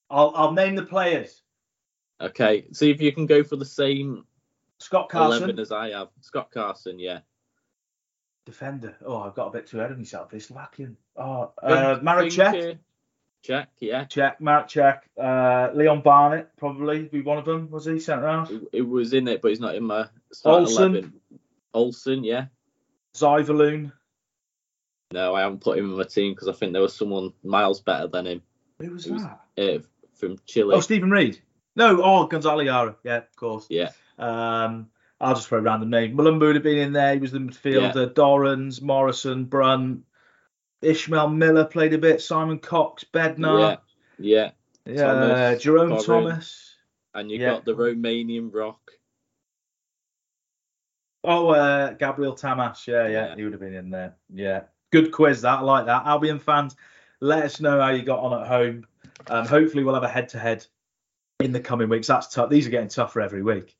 I'll, 0.09 0.33
I'll 0.35 0.53
name 0.53 0.75
the 0.75 0.85
players. 0.85 1.41
Okay, 2.21 2.65
see 2.73 2.89
if 2.91 2.99
you 3.01 3.13
can 3.13 3.25
go 3.25 3.43
for 3.43 3.55
the 3.55 3.63
same 3.63 4.25
Scott 4.79 5.07
Carson. 5.09 5.43
eleven 5.43 5.59
as 5.59 5.71
I 5.71 5.91
have. 5.91 6.09
Scott 6.19 6.51
Carson, 6.51 6.99
yeah. 6.99 7.19
Defender. 8.49 8.95
Oh, 9.05 9.21
I've 9.21 9.35
got 9.35 9.47
a 9.47 9.51
bit 9.51 9.67
too 9.67 9.77
ahead 9.79 9.91
of 9.91 9.99
myself. 9.99 10.31
He's 10.31 10.47
Slovakian. 10.47 10.97
Oh, 11.15 11.51
uh, 11.61 11.99
Marek 12.01 12.37
uh, 12.39 12.73
yeah. 13.79 14.05
Čech. 14.05 14.41
Marek 14.41 14.67
Čech. 14.67 15.07
Uh, 15.21 15.69
Leon 15.75 16.01
Barnett, 16.01 16.57
probably 16.57 17.03
be 17.03 17.21
one 17.21 17.37
of 17.37 17.45
them. 17.45 17.69
Was 17.69 17.85
he 17.85 17.99
centre 17.99 18.27
half? 18.27 18.49
It, 18.49 18.63
it 18.73 18.81
was 18.81 19.13
in 19.13 19.27
it, 19.27 19.43
but 19.43 19.49
he's 19.49 19.59
not 19.59 19.75
in 19.75 19.83
my 19.83 20.07
starting 20.33 20.65
Olsson. 20.65 21.13
Olsson, 21.75 22.25
yeah. 22.25 22.45
Zuiverloon. 23.15 23.91
No, 25.11 25.35
I 25.35 25.41
haven't 25.41 25.61
put 25.61 25.77
him 25.77 25.91
in 25.91 25.97
my 25.97 26.03
team 26.03 26.33
because 26.33 26.47
I 26.47 26.53
think 26.53 26.73
there 26.73 26.81
was 26.81 26.95
someone 26.95 27.33
miles 27.43 27.81
better 27.81 28.07
than 28.07 28.25
him 28.25 28.41
Who 28.79 28.91
was- 28.93 29.05
that? 29.05 29.39
uh, 29.59 29.79
from 30.15 30.37
Chile. 30.47 30.73
Oh, 30.75 30.79
Steven 30.79 31.11
Reid. 31.11 31.39
No, 31.75 32.01
oh, 32.03 32.25
Gonzalo 32.25 32.63
Jara. 32.63 32.95
Yeah, 33.03 33.17
of 33.17 33.35
course. 33.35 33.67
yeah, 33.69 33.91
Um, 34.17 34.89
I'll 35.21 35.35
just 35.35 35.49
throw 35.49 35.59
a 35.59 35.61
random 35.61 35.89
name. 35.89 36.15
Mulumbu 36.15 36.39
would 36.41 36.55
have 36.55 36.63
been 36.63 36.77
in 36.77 36.93
there. 36.93 37.13
He 37.13 37.19
was 37.19 37.31
the 37.31 37.39
midfielder. 37.39 38.13
Dorrans, 38.13 38.81
Morrison, 38.81 39.45
Brunt, 39.45 40.03
Ishmael 40.81 41.29
Miller 41.29 41.65
played 41.65 41.93
a 41.93 41.97
bit. 41.97 42.21
Simon 42.21 42.59
Cox, 42.59 43.03
Bednar. 43.03 43.79
Yeah. 44.17 44.51
Yeah, 44.85 45.03
Thomas, 45.03 45.61
Jerome. 45.61 46.01
Thomas. 46.01 46.75
And 47.13 47.29
you 47.29 47.39
Yeah. 47.39 47.51
got 47.51 47.65
the 47.65 47.75
Romanian 47.75 48.53
Rock. 48.53 48.79
Oh, 51.23 51.49
uh, 51.49 51.93
Gabriel 51.93 52.33
Tamas. 52.33 52.87
Yeah, 52.87 53.07
yeah, 53.07 53.27
Yeah. 53.27 53.35
he 53.35 53.43
would 53.43 53.51
have 53.53 53.59
been 53.59 53.73
in 53.73 53.89
there. 53.89 54.15
Yeah, 54.33 54.63
good 54.91 55.11
quiz. 55.11 55.41
That 55.41 55.59
I 55.59 55.61
like 55.61 55.85
that. 55.87 56.05
Albion 56.05 56.39
fans, 56.39 56.75
let 57.19 57.43
us 57.43 57.59
know 57.59 57.81
how 57.81 57.89
you 57.89 58.03
got 58.03 58.19
on 58.19 58.41
at 58.41 58.47
home. 58.47 58.87
Um, 59.27 59.45
hopefully, 59.45 59.83
we'll 59.83 59.95
have 59.95 60.03
a 60.03 60.07
head-to-head 60.09 60.65
in 61.41 61.51
the 61.51 61.59
coming 61.59 61.89
weeks. 61.89 62.07
That's 62.07 62.27
tough. 62.33 62.49
These 62.49 62.67
are 62.67 62.71
getting 62.71 62.87
tougher 62.87 63.19
every 63.19 63.43
week. 63.43 63.75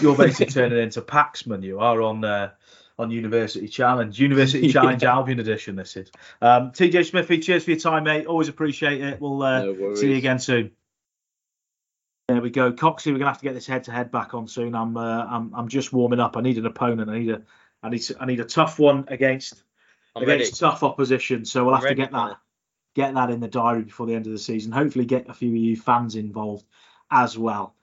You're 0.00 0.16
basically 0.16 0.52
turning 0.52 0.78
into 0.78 1.02
Paxman. 1.02 1.62
You 1.62 1.80
are 1.80 2.00
on 2.00 2.24
uh, 2.24 2.50
on 2.98 3.10
University 3.10 3.68
Challenge, 3.68 4.18
University 4.18 4.68
Challenge 4.72 5.02
Albion 5.02 5.40
edition. 5.40 5.76
This 5.76 5.96
is 5.96 6.10
um, 6.40 6.70
TJ 6.70 7.10
Smithy. 7.10 7.38
Cheers 7.38 7.64
for 7.64 7.70
your 7.72 7.80
time, 7.80 8.04
mate. 8.04 8.26
Always 8.26 8.48
appreciate 8.48 9.00
it. 9.00 9.20
We'll 9.20 9.42
uh, 9.42 9.64
No 9.64 9.94
see 9.94 10.10
you 10.10 10.16
again 10.16 10.38
soon. 10.38 10.70
There 12.28 12.40
we 12.40 12.50
go, 12.50 12.72
Coxie. 12.72 13.12
We're 13.12 13.18
gonna 13.18 13.30
have 13.30 13.38
to 13.38 13.44
get 13.44 13.54
this 13.54 13.66
head-to-head 13.66 14.10
back 14.10 14.32
on 14.32 14.48
soon. 14.48 14.74
I'm 14.74 14.96
uh, 14.96 15.24
I'm 15.24 15.52
I'm 15.54 15.68
just 15.68 15.92
warming 15.92 16.20
up. 16.20 16.36
I 16.36 16.40
need 16.40 16.56
an 16.58 16.66
opponent. 16.66 17.10
I 17.10 17.18
need 17.18 17.30
a 17.30 17.42
I 17.82 17.90
need 17.90 18.02
I 18.18 18.26
need 18.26 18.40
a 18.40 18.44
tough 18.44 18.78
one 18.78 19.04
against 19.08 19.62
I'm 20.14 20.22
ready. 20.22 20.42
against 20.42 20.60
tough 20.60 20.82
opposition. 20.82 21.44
So 21.44 21.64
we'll 21.64 21.74
have 21.74 21.86
to 21.86 21.94
get 21.94 22.12
that 22.12 22.38
get 22.94 23.14
that 23.14 23.30
in 23.30 23.40
the 23.40 23.48
diary 23.48 23.82
before 23.82 24.06
the 24.06 24.14
end 24.14 24.26
of 24.26 24.32
the 24.32 24.38
season. 24.38 24.72
Hopefully, 24.72 25.04
get 25.04 25.28
a 25.28 25.34
few 25.34 25.50
of 25.50 25.56
you 25.56 25.76
fans 25.76 26.14
involved 26.14 26.64
as 27.10 27.36
well. 27.36 27.74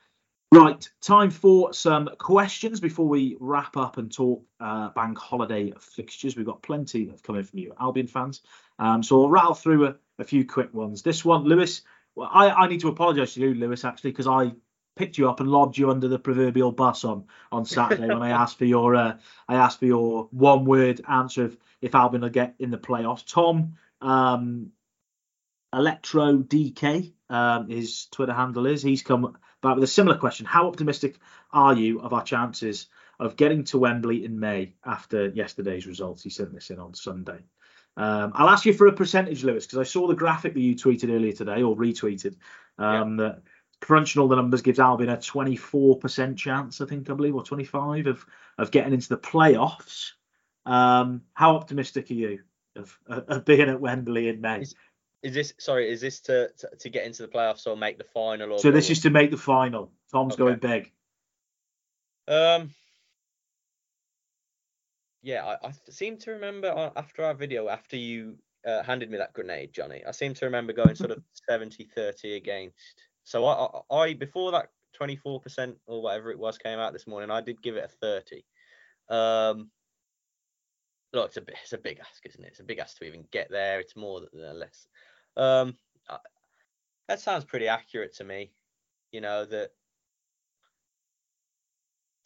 Right, 0.53 0.85
time 0.99 1.29
for 1.29 1.73
some 1.73 2.09
questions 2.17 2.81
before 2.81 3.07
we 3.07 3.37
wrap 3.39 3.77
up 3.77 3.97
and 3.97 4.11
talk 4.11 4.43
uh, 4.59 4.89
bank 4.89 5.17
holiday 5.17 5.71
fixtures. 5.79 6.35
We've 6.35 6.45
got 6.45 6.61
plenty 6.61 7.05
that 7.05 7.11
have 7.11 7.23
come 7.23 7.37
in 7.37 7.45
from 7.45 7.59
you, 7.59 7.73
Albion 7.79 8.07
fans. 8.07 8.41
Um, 8.77 9.01
so 9.01 9.21
I'll 9.21 9.29
rattle 9.29 9.53
through 9.53 9.87
a, 9.87 9.95
a 10.19 10.25
few 10.25 10.45
quick 10.45 10.73
ones. 10.73 11.03
This 11.03 11.23
one, 11.23 11.45
Lewis. 11.45 11.83
Well, 12.15 12.29
I, 12.29 12.49
I 12.49 12.67
need 12.67 12.81
to 12.81 12.89
apologise 12.89 13.35
to 13.35 13.39
you, 13.39 13.53
Lewis, 13.53 13.85
actually, 13.85 14.11
because 14.11 14.27
I 14.27 14.51
picked 14.97 15.17
you 15.17 15.29
up 15.29 15.39
and 15.39 15.47
lobbed 15.47 15.77
you 15.77 15.89
under 15.89 16.09
the 16.09 16.19
proverbial 16.19 16.73
bus 16.73 17.05
on 17.05 17.23
on 17.53 17.63
Saturday 17.63 18.07
when 18.07 18.21
I 18.21 18.29
asked 18.41 18.57
for 18.57 18.65
your 18.65 18.93
uh, 18.93 19.17
I 19.47 19.55
asked 19.55 19.79
for 19.79 19.85
your 19.85 20.27
one 20.31 20.65
word 20.65 20.99
answer 21.07 21.45
if, 21.45 21.55
if 21.81 21.95
Albion 21.95 22.23
will 22.23 22.29
get 22.29 22.55
in 22.59 22.71
the 22.71 22.77
playoffs. 22.77 23.25
Tom 23.25 23.75
um, 24.01 24.73
Electro 25.73 26.39
DK, 26.39 27.13
um, 27.31 27.69
his 27.69 28.07
Twitter 28.11 28.33
handle 28.33 28.65
is. 28.65 28.83
He's 28.83 29.01
come 29.01 29.37
back 29.61 29.75
with 29.75 29.83
a 29.83 29.87
similar 29.87 30.17
question. 30.17 30.45
How 30.45 30.67
optimistic 30.67 31.17
are 31.51 31.73
you 31.73 32.01
of 32.01 32.13
our 32.13 32.23
chances 32.23 32.87
of 33.19 33.37
getting 33.37 33.63
to 33.65 33.79
Wembley 33.79 34.25
in 34.25 34.39
May 34.39 34.73
after 34.85 35.27
yesterday's 35.29 35.87
results? 35.87 36.23
He 36.23 36.29
sent 36.29 36.53
this 36.53 36.69
in 36.69 36.79
on 36.79 36.93
Sunday. 36.93 37.39
Um, 37.97 38.31
I'll 38.35 38.49
ask 38.49 38.65
you 38.65 38.73
for 38.73 38.87
a 38.87 38.93
percentage, 38.93 39.43
Lewis, 39.43 39.65
because 39.65 39.79
I 39.79 39.83
saw 39.83 40.07
the 40.07 40.13
graphic 40.15 40.53
that 40.53 40.59
you 40.59 40.75
tweeted 40.75 41.09
earlier 41.09 41.33
today 41.33 41.63
or 41.63 41.75
retweeted. 41.75 42.35
Um, 42.77 43.17
That 43.17 43.41
crunching 43.79 44.21
all 44.21 44.27
the 44.27 44.35
numbers 44.35 44.61
gives 44.61 44.79
Albion 44.79 45.09
a 45.09 45.17
24% 45.17 46.37
chance, 46.37 46.81
I 46.81 46.85
think, 46.85 47.09
I 47.09 47.13
believe, 47.13 47.35
or 47.35 47.43
25 47.43 48.07
of 48.07 48.25
of 48.57 48.71
getting 48.71 48.93
into 48.93 49.09
the 49.09 49.17
playoffs. 49.17 50.11
Um, 50.65 51.23
how 51.33 51.55
optimistic 51.55 52.11
are 52.11 52.15
you 52.15 52.39
of, 52.75 52.97
of 53.07 53.45
being 53.45 53.61
at 53.69 53.81
Wembley 53.81 54.27
in 54.27 54.41
May? 54.41 54.61
Is- 54.61 54.75
Is 55.23 55.33
this 55.33 55.53
sorry? 55.59 55.91
Is 55.91 56.01
this 56.01 56.19
to, 56.21 56.49
to 56.57 56.69
to 56.79 56.89
get 56.89 57.05
into 57.05 57.21
the 57.21 57.27
playoffs 57.27 57.67
or 57.67 57.77
make 57.77 57.97
the 57.97 58.03
final? 58.03 58.53
Or 58.53 58.59
So 58.59 58.71
this 58.71 58.89
is 58.89 59.01
to 59.01 59.09
make 59.09 59.31
the 59.31 59.37
final. 59.37 59.91
Tom's 60.11 60.33
Okay. 60.33 60.43
going 60.43 60.59
big. 60.59 60.91
Um. 62.27 62.71
Yeah, 65.23 65.45
I, 65.45 65.67
I 65.67 65.71
seem 65.89 66.17
to 66.19 66.31
remember 66.31 66.91
after 66.95 67.23
our 67.23 67.35
video, 67.35 67.67
after 67.69 67.95
you 67.95 68.37
uh, 68.65 68.81
handed 68.81 69.11
me 69.11 69.17
that 69.19 69.33
grenade, 69.33 69.71
Jonny, 69.71 70.03
I 70.05 70.11
seem 70.11 70.33
to 70.35 70.45
remember 70.45 70.73
going 70.73 70.95
sort 70.95 71.11
of 71.11 71.23
70 71.47 71.89
30 71.95 72.35
against. 72.35 72.75
So 73.23 73.45
I, 73.45 73.67
I, 73.91 73.95
I 73.95 74.13
before 74.15 74.51
that 74.53 74.69
24% 74.99 75.75
or 75.85 76.01
whatever 76.01 76.31
it 76.31 76.39
was 76.39 76.57
came 76.57 76.79
out 76.79 76.93
this 76.93 77.07
morning, 77.07 77.29
I 77.29 77.41
did 77.41 77.61
give 77.61 77.75
it 77.75 77.85
a 77.85 77.87
30. 77.87 78.43
Um, 79.09 79.69
look, 81.13 81.27
it's 81.27 81.37
a, 81.37 81.41
it's 81.63 81.73
a 81.73 81.77
big 81.77 81.99
ask, 81.99 82.25
isn't 82.25 82.43
it? 82.43 82.47
It's 82.49 82.59
a 82.59 82.63
big 82.63 82.79
ask 82.79 82.97
to 82.97 83.05
even 83.05 83.25
get 83.31 83.49
there. 83.51 83.79
It's 83.79 83.95
more 83.95 84.21
than 84.33 84.59
less. 84.59 84.87
Um, 85.37 85.75
that 87.07 87.19
sounds 87.19 87.45
pretty 87.45 87.67
accurate 87.67 88.13
to 88.15 88.23
me. 88.23 88.51
You 89.11 89.21
know, 89.21 89.45
that 89.45 89.71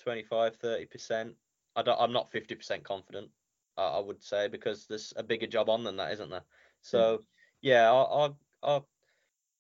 25 0.06 0.60
30% 0.60 1.34
I 1.76 1.82
don't, 1.82 2.00
i'm 2.00 2.14
not 2.14 2.32
50% 2.32 2.84
confident 2.84 3.30
I, 3.76 3.84
I 3.84 4.00
would 4.00 4.22
say 4.24 4.48
because 4.48 4.86
there's 4.86 5.14
a 5.18 5.24
bigger 5.24 5.48
job 5.48 5.68
on 5.70 5.84
than 5.84 5.98
that 5.98 6.14
isn't 6.14 6.30
there? 6.30 6.46
So 6.82 7.24
yeah 7.62 7.88
I'll, 7.90 8.10
I'll, 8.12 8.38
I'll 8.62 8.88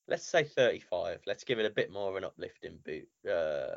let's 0.07 0.27
say 0.27 0.43
35 0.43 1.21
let's 1.25 1.43
give 1.43 1.57
it 1.57 1.65
a 1.65 1.71
bit 1.71 1.91
more 1.91 2.11
of 2.11 2.15
an 2.15 2.23
uplifting 2.25 2.77
boot 2.85 3.07
uh 3.27 3.75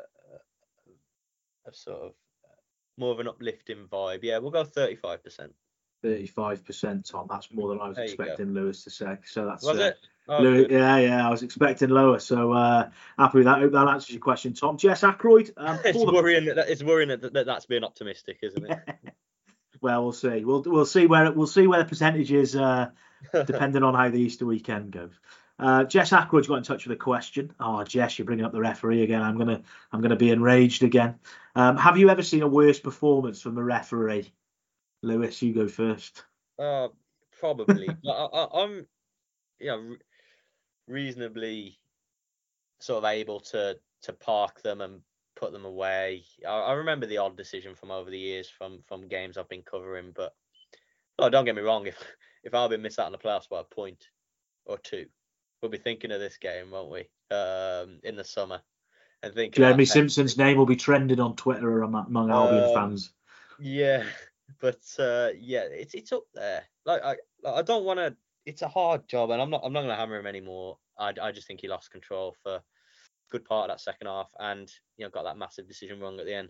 a 1.65 1.73
sort 1.73 2.01
of 2.01 2.11
uh, 2.45 2.61
more 2.97 3.11
of 3.11 3.19
an 3.19 3.27
uplifting 3.27 3.87
vibe. 3.91 4.19
Yeah 4.21 4.37
we'll 4.37 4.51
go 4.51 4.63
35% 4.63 5.49
35%, 6.03 7.09
Tom. 7.09 7.27
That's 7.29 7.51
more 7.53 7.69
than 7.69 7.79
I 7.79 7.87
was 7.87 7.97
There 7.97 8.05
expecting 8.05 8.53
Lewis 8.53 8.83
to 8.83 8.89
say. 8.89 9.17
So 9.25 9.45
that's 9.45 9.63
was 9.63 9.79
uh, 9.79 9.83
it 9.83 9.97
oh, 10.27 10.41
Lew- 10.41 10.67
good. 10.67 10.71
yeah, 10.71 10.97
yeah. 10.97 11.27
I 11.27 11.29
was 11.29 11.43
expecting 11.43 11.89
lower. 11.89 12.19
So 12.19 12.53
uh, 12.53 12.89
happy 13.17 13.39
with 13.39 13.45
that. 13.45 13.59
Hope 13.59 13.71
that 13.73 13.87
answers 13.87 14.11
your 14.11 14.21
question, 14.21 14.53
Tom. 14.53 14.77
Jess 14.77 15.03
Ackroyd. 15.03 15.51
Um, 15.57 15.79
it's 15.85 15.97
the- 15.97 16.11
worrying 16.11 16.45
that 16.45 16.69
it's 16.69 16.83
worrying 16.83 17.09
that, 17.09 17.33
that 17.33 17.45
that's 17.45 17.65
being 17.65 17.83
optimistic 17.83 18.39
isn't 18.41 18.65
it 18.65 18.79
well, 19.81 20.03
we'll 20.03 20.11
see. 20.11 20.43
We'll 20.43 20.63
we'll 20.65 20.85
see 20.85 21.07
where 21.07 21.31
we'll 21.31 21.47
see 21.47 21.67
where 21.67 21.79
the 21.79 21.89
percentage 21.89 22.31
is, 22.31 22.55
uh, 22.55 22.89
depending 23.31 23.83
on 23.83 23.93
how 23.93 24.09
the 24.09 24.19
Easter 24.19 24.45
weekend 24.45 24.91
goes. 24.91 25.19
Uh, 25.57 25.83
Jess 25.83 26.11
Ackroyd's 26.11 26.47
got 26.47 26.55
in 26.55 26.63
touch 26.63 26.87
with 26.87 26.95
a 26.95 26.99
question. 26.99 27.53
Oh, 27.59 27.83
Jess, 27.83 28.17
you're 28.17 28.25
bringing 28.25 28.45
up 28.45 28.53
the 28.53 28.61
referee 28.61 29.03
again. 29.03 29.21
I'm 29.21 29.37
gonna 29.37 29.61
I'm 29.91 30.01
gonna 30.01 30.15
be 30.15 30.31
enraged 30.31 30.83
again. 30.83 31.15
Um, 31.55 31.75
have 31.77 31.97
you 31.97 32.09
ever 32.09 32.23
seen 32.23 32.43
a 32.43 32.47
worse 32.47 32.79
performance 32.79 33.41
from 33.41 33.57
a 33.57 33.63
referee? 33.63 34.31
Lewis, 35.01 35.41
you 35.41 35.53
go 35.53 35.67
first. 35.67 36.23
Uh, 36.57 36.89
probably. 37.39 37.87
but 38.03 38.11
I, 38.11 38.25
I, 38.25 38.63
I'm, 38.63 38.87
you 39.59 39.67
know, 39.67 39.77
re- 39.77 39.97
reasonably 40.87 41.79
sort 42.79 43.03
of 43.03 43.09
able 43.09 43.39
to 43.39 43.77
to 44.01 44.13
park 44.13 44.61
them 44.61 44.81
and 44.81 45.01
put 45.35 45.51
them 45.51 45.65
away. 45.65 46.23
I, 46.47 46.51
I 46.51 46.73
remember 46.73 47.05
the 47.05 47.17
odd 47.17 47.37
decision 47.37 47.75
from 47.75 47.91
over 47.91 48.09
the 48.09 48.19
years 48.19 48.49
from 48.49 48.79
from 48.87 49.07
games 49.07 49.37
I've 49.37 49.49
been 49.49 49.61
covering, 49.61 50.11
but 50.15 50.33
oh, 51.17 51.29
don't 51.29 51.45
get 51.45 51.55
me 51.55 51.61
wrong. 51.61 51.87
If 51.87 51.97
if 52.43 52.53
Albion 52.53 52.81
miss 52.81 52.99
out 52.99 53.07
on 53.07 53.11
the 53.11 53.17
playoffs 53.17 53.49
by 53.49 53.61
a 53.61 53.63
point 53.63 54.07
or 54.65 54.77
two, 54.77 55.05
we'll 55.61 55.71
be 55.71 55.77
thinking 55.77 56.11
of 56.11 56.19
this 56.19 56.37
game, 56.37 56.71
won't 56.71 56.91
we? 56.91 57.09
Um, 57.35 57.99
in 58.03 58.15
the 58.15 58.23
summer, 58.23 58.61
and 59.23 59.33
thinking 59.33 59.61
Jeremy 59.61 59.85
Simpson's 59.85 60.37
name 60.37 60.57
will 60.57 60.65
be 60.65 60.75
trending 60.75 61.19
on 61.19 61.35
Twitter 61.35 61.81
among, 61.81 62.07
among 62.07 62.31
Albion 62.31 62.63
Um, 62.63 62.73
fans. 62.73 63.13
Yeah, 63.59 64.03
but 64.59 64.81
uh, 64.99 65.29
yeah, 65.37 65.61
it's 65.71 65.93
it's 65.93 66.11
up 66.11 66.23
there. 66.33 66.63
Like 66.85 67.01
I 67.03 67.15
I 67.45 67.61
don't 67.61 67.85
want 67.85 67.99
to. 67.99 68.15
It's 68.45 68.61
a 68.61 68.67
hard 68.67 69.07
job, 69.07 69.29
and 69.31 69.41
I'm 69.41 69.49
not 69.49 69.61
I'm 69.63 69.73
not 69.73 69.81
going 69.81 69.91
to 69.91 69.95
hammer 69.95 70.17
him 70.17 70.27
anymore. 70.27 70.77
I 70.97 71.13
I 71.21 71.31
just 71.31 71.47
think 71.47 71.61
he 71.61 71.67
lost 71.67 71.91
control 71.91 72.35
for 72.43 72.55
a 72.55 72.63
good 73.29 73.45
part 73.45 73.69
of 73.69 73.75
that 73.75 73.81
second 73.81 74.07
half, 74.07 74.29
and 74.39 74.71
you 74.97 75.05
know 75.05 75.09
got 75.11 75.23
that 75.23 75.37
massive 75.37 75.67
decision 75.67 75.99
wrong 75.99 76.19
at 76.19 76.25
the 76.25 76.33
end. 76.35 76.49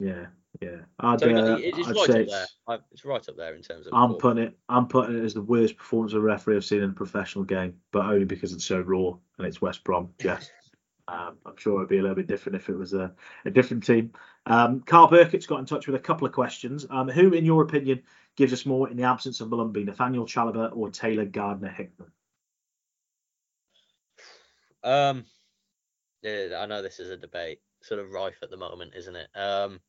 Yeah, 0.00 0.26
yeah. 0.62 0.78
I'd, 0.98 1.20
So 1.20 1.26
uh, 1.28 1.56
it- 1.58 1.78
it's 1.78 1.88
I'd 1.88 1.96
right 1.96 2.10
up 2.10 2.26
there. 2.26 2.46
I, 2.66 2.78
it's 2.90 3.04
right 3.04 3.28
up 3.28 3.36
there 3.36 3.54
in 3.54 3.62
terms 3.62 3.86
of. 3.86 3.92
I'm 3.92 4.14
putting 4.14 4.42
it. 4.44 4.58
I'm 4.68 4.88
putting 4.88 5.18
it 5.18 5.24
as 5.24 5.34
the 5.34 5.42
worst 5.42 5.76
performance 5.76 6.14
of 6.14 6.22
a 6.22 6.26
referee 6.26 6.56
I've 6.56 6.64
seen 6.64 6.82
in 6.82 6.90
a 6.90 6.94
professional 6.94 7.44
game, 7.44 7.74
but 7.92 8.06
only 8.06 8.24
because 8.24 8.52
it's 8.52 8.64
so 8.64 8.80
raw 8.80 9.12
and 9.38 9.46
it's 9.46 9.60
West 9.60 9.84
Brom. 9.84 10.14
Yes, 10.24 10.50
um, 11.10 11.38
I'm 11.44 11.56
sure 11.56 11.76
it'd 11.76 11.88
be 11.88 11.98
a 11.98 12.02
little 12.02 12.16
bit 12.16 12.28
different 12.28 12.56
if 12.56 12.68
it 12.68 12.76
was 12.76 12.94
a, 12.94 13.12
a 13.44 13.50
different 13.50 13.84
team. 13.84 14.12
Um, 14.46 14.80
Carl 14.80 15.08
Burkett's 15.08 15.46
got 15.46 15.58
in 15.58 15.66
touch 15.66 15.86
with 15.86 15.96
a 15.96 16.00
couple 16.00 16.26
of 16.26 16.32
questions. 16.32 16.86
Um, 16.88 17.08
who, 17.08 17.32
in 17.32 17.44
your 17.44 17.62
opinion, 17.62 18.02
gives 18.36 18.52
us 18.52 18.64
more 18.64 18.88
in 18.88 18.96
the 18.96 19.02
absence 19.02 19.40
of 19.40 19.48
Molumby, 19.48 19.84
Nathaniel 19.84 20.24
Chalobah 20.24 20.76
or 20.76 20.90
Taylor 20.90 21.24
Gardner 21.24 21.68
Hickman? 21.68 22.12
Um, 24.84 25.24
yeah, 26.22 26.58
I 26.58 26.66
know 26.66 26.80
this 26.80 27.00
is 27.00 27.10
a 27.10 27.16
debate, 27.16 27.60
sort 27.82 28.00
of 28.00 28.10
rife 28.10 28.38
at 28.42 28.50
the 28.50 28.56
moment, 28.56 28.92
isn't 28.94 29.16
it? 29.16 29.28
Um, 29.34 29.80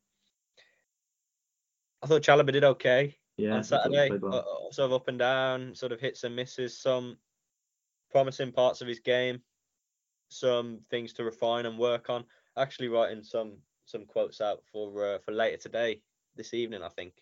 I 2.02 2.08
thought 2.08 2.22
Chalobah 2.22 2.52
did 2.52 2.64
okay. 2.64 3.16
Yeah, 3.36 3.54
on 3.54 3.64
Saturday, 3.64 4.10
well. 4.20 4.34
uh, 4.34 4.38
uh, 4.38 4.72
sort 4.72 4.90
of 4.90 4.92
up 4.92 5.08
and 5.08 5.18
down, 5.18 5.74
sort 5.74 5.92
of 5.92 6.00
hits 6.00 6.24
and 6.24 6.36
misses, 6.36 6.78
some 6.78 7.16
promising 8.10 8.52
parts 8.52 8.82
of 8.82 8.88
his 8.88 9.00
game, 9.00 9.40
some 10.32 10.80
things 10.90 11.12
to 11.14 11.24
refine 11.24 11.66
and 11.66 11.78
work 11.78 12.10
on. 12.10 12.24
Actually, 12.56 12.88
writing 12.88 13.22
some 13.22 13.58
some 13.84 14.04
quotes 14.06 14.40
out 14.40 14.62
for 14.72 15.14
uh, 15.14 15.18
for 15.18 15.32
later 15.32 15.56
today, 15.56 16.00
this 16.36 16.54
evening, 16.54 16.82
I 16.82 16.88
think, 16.88 17.14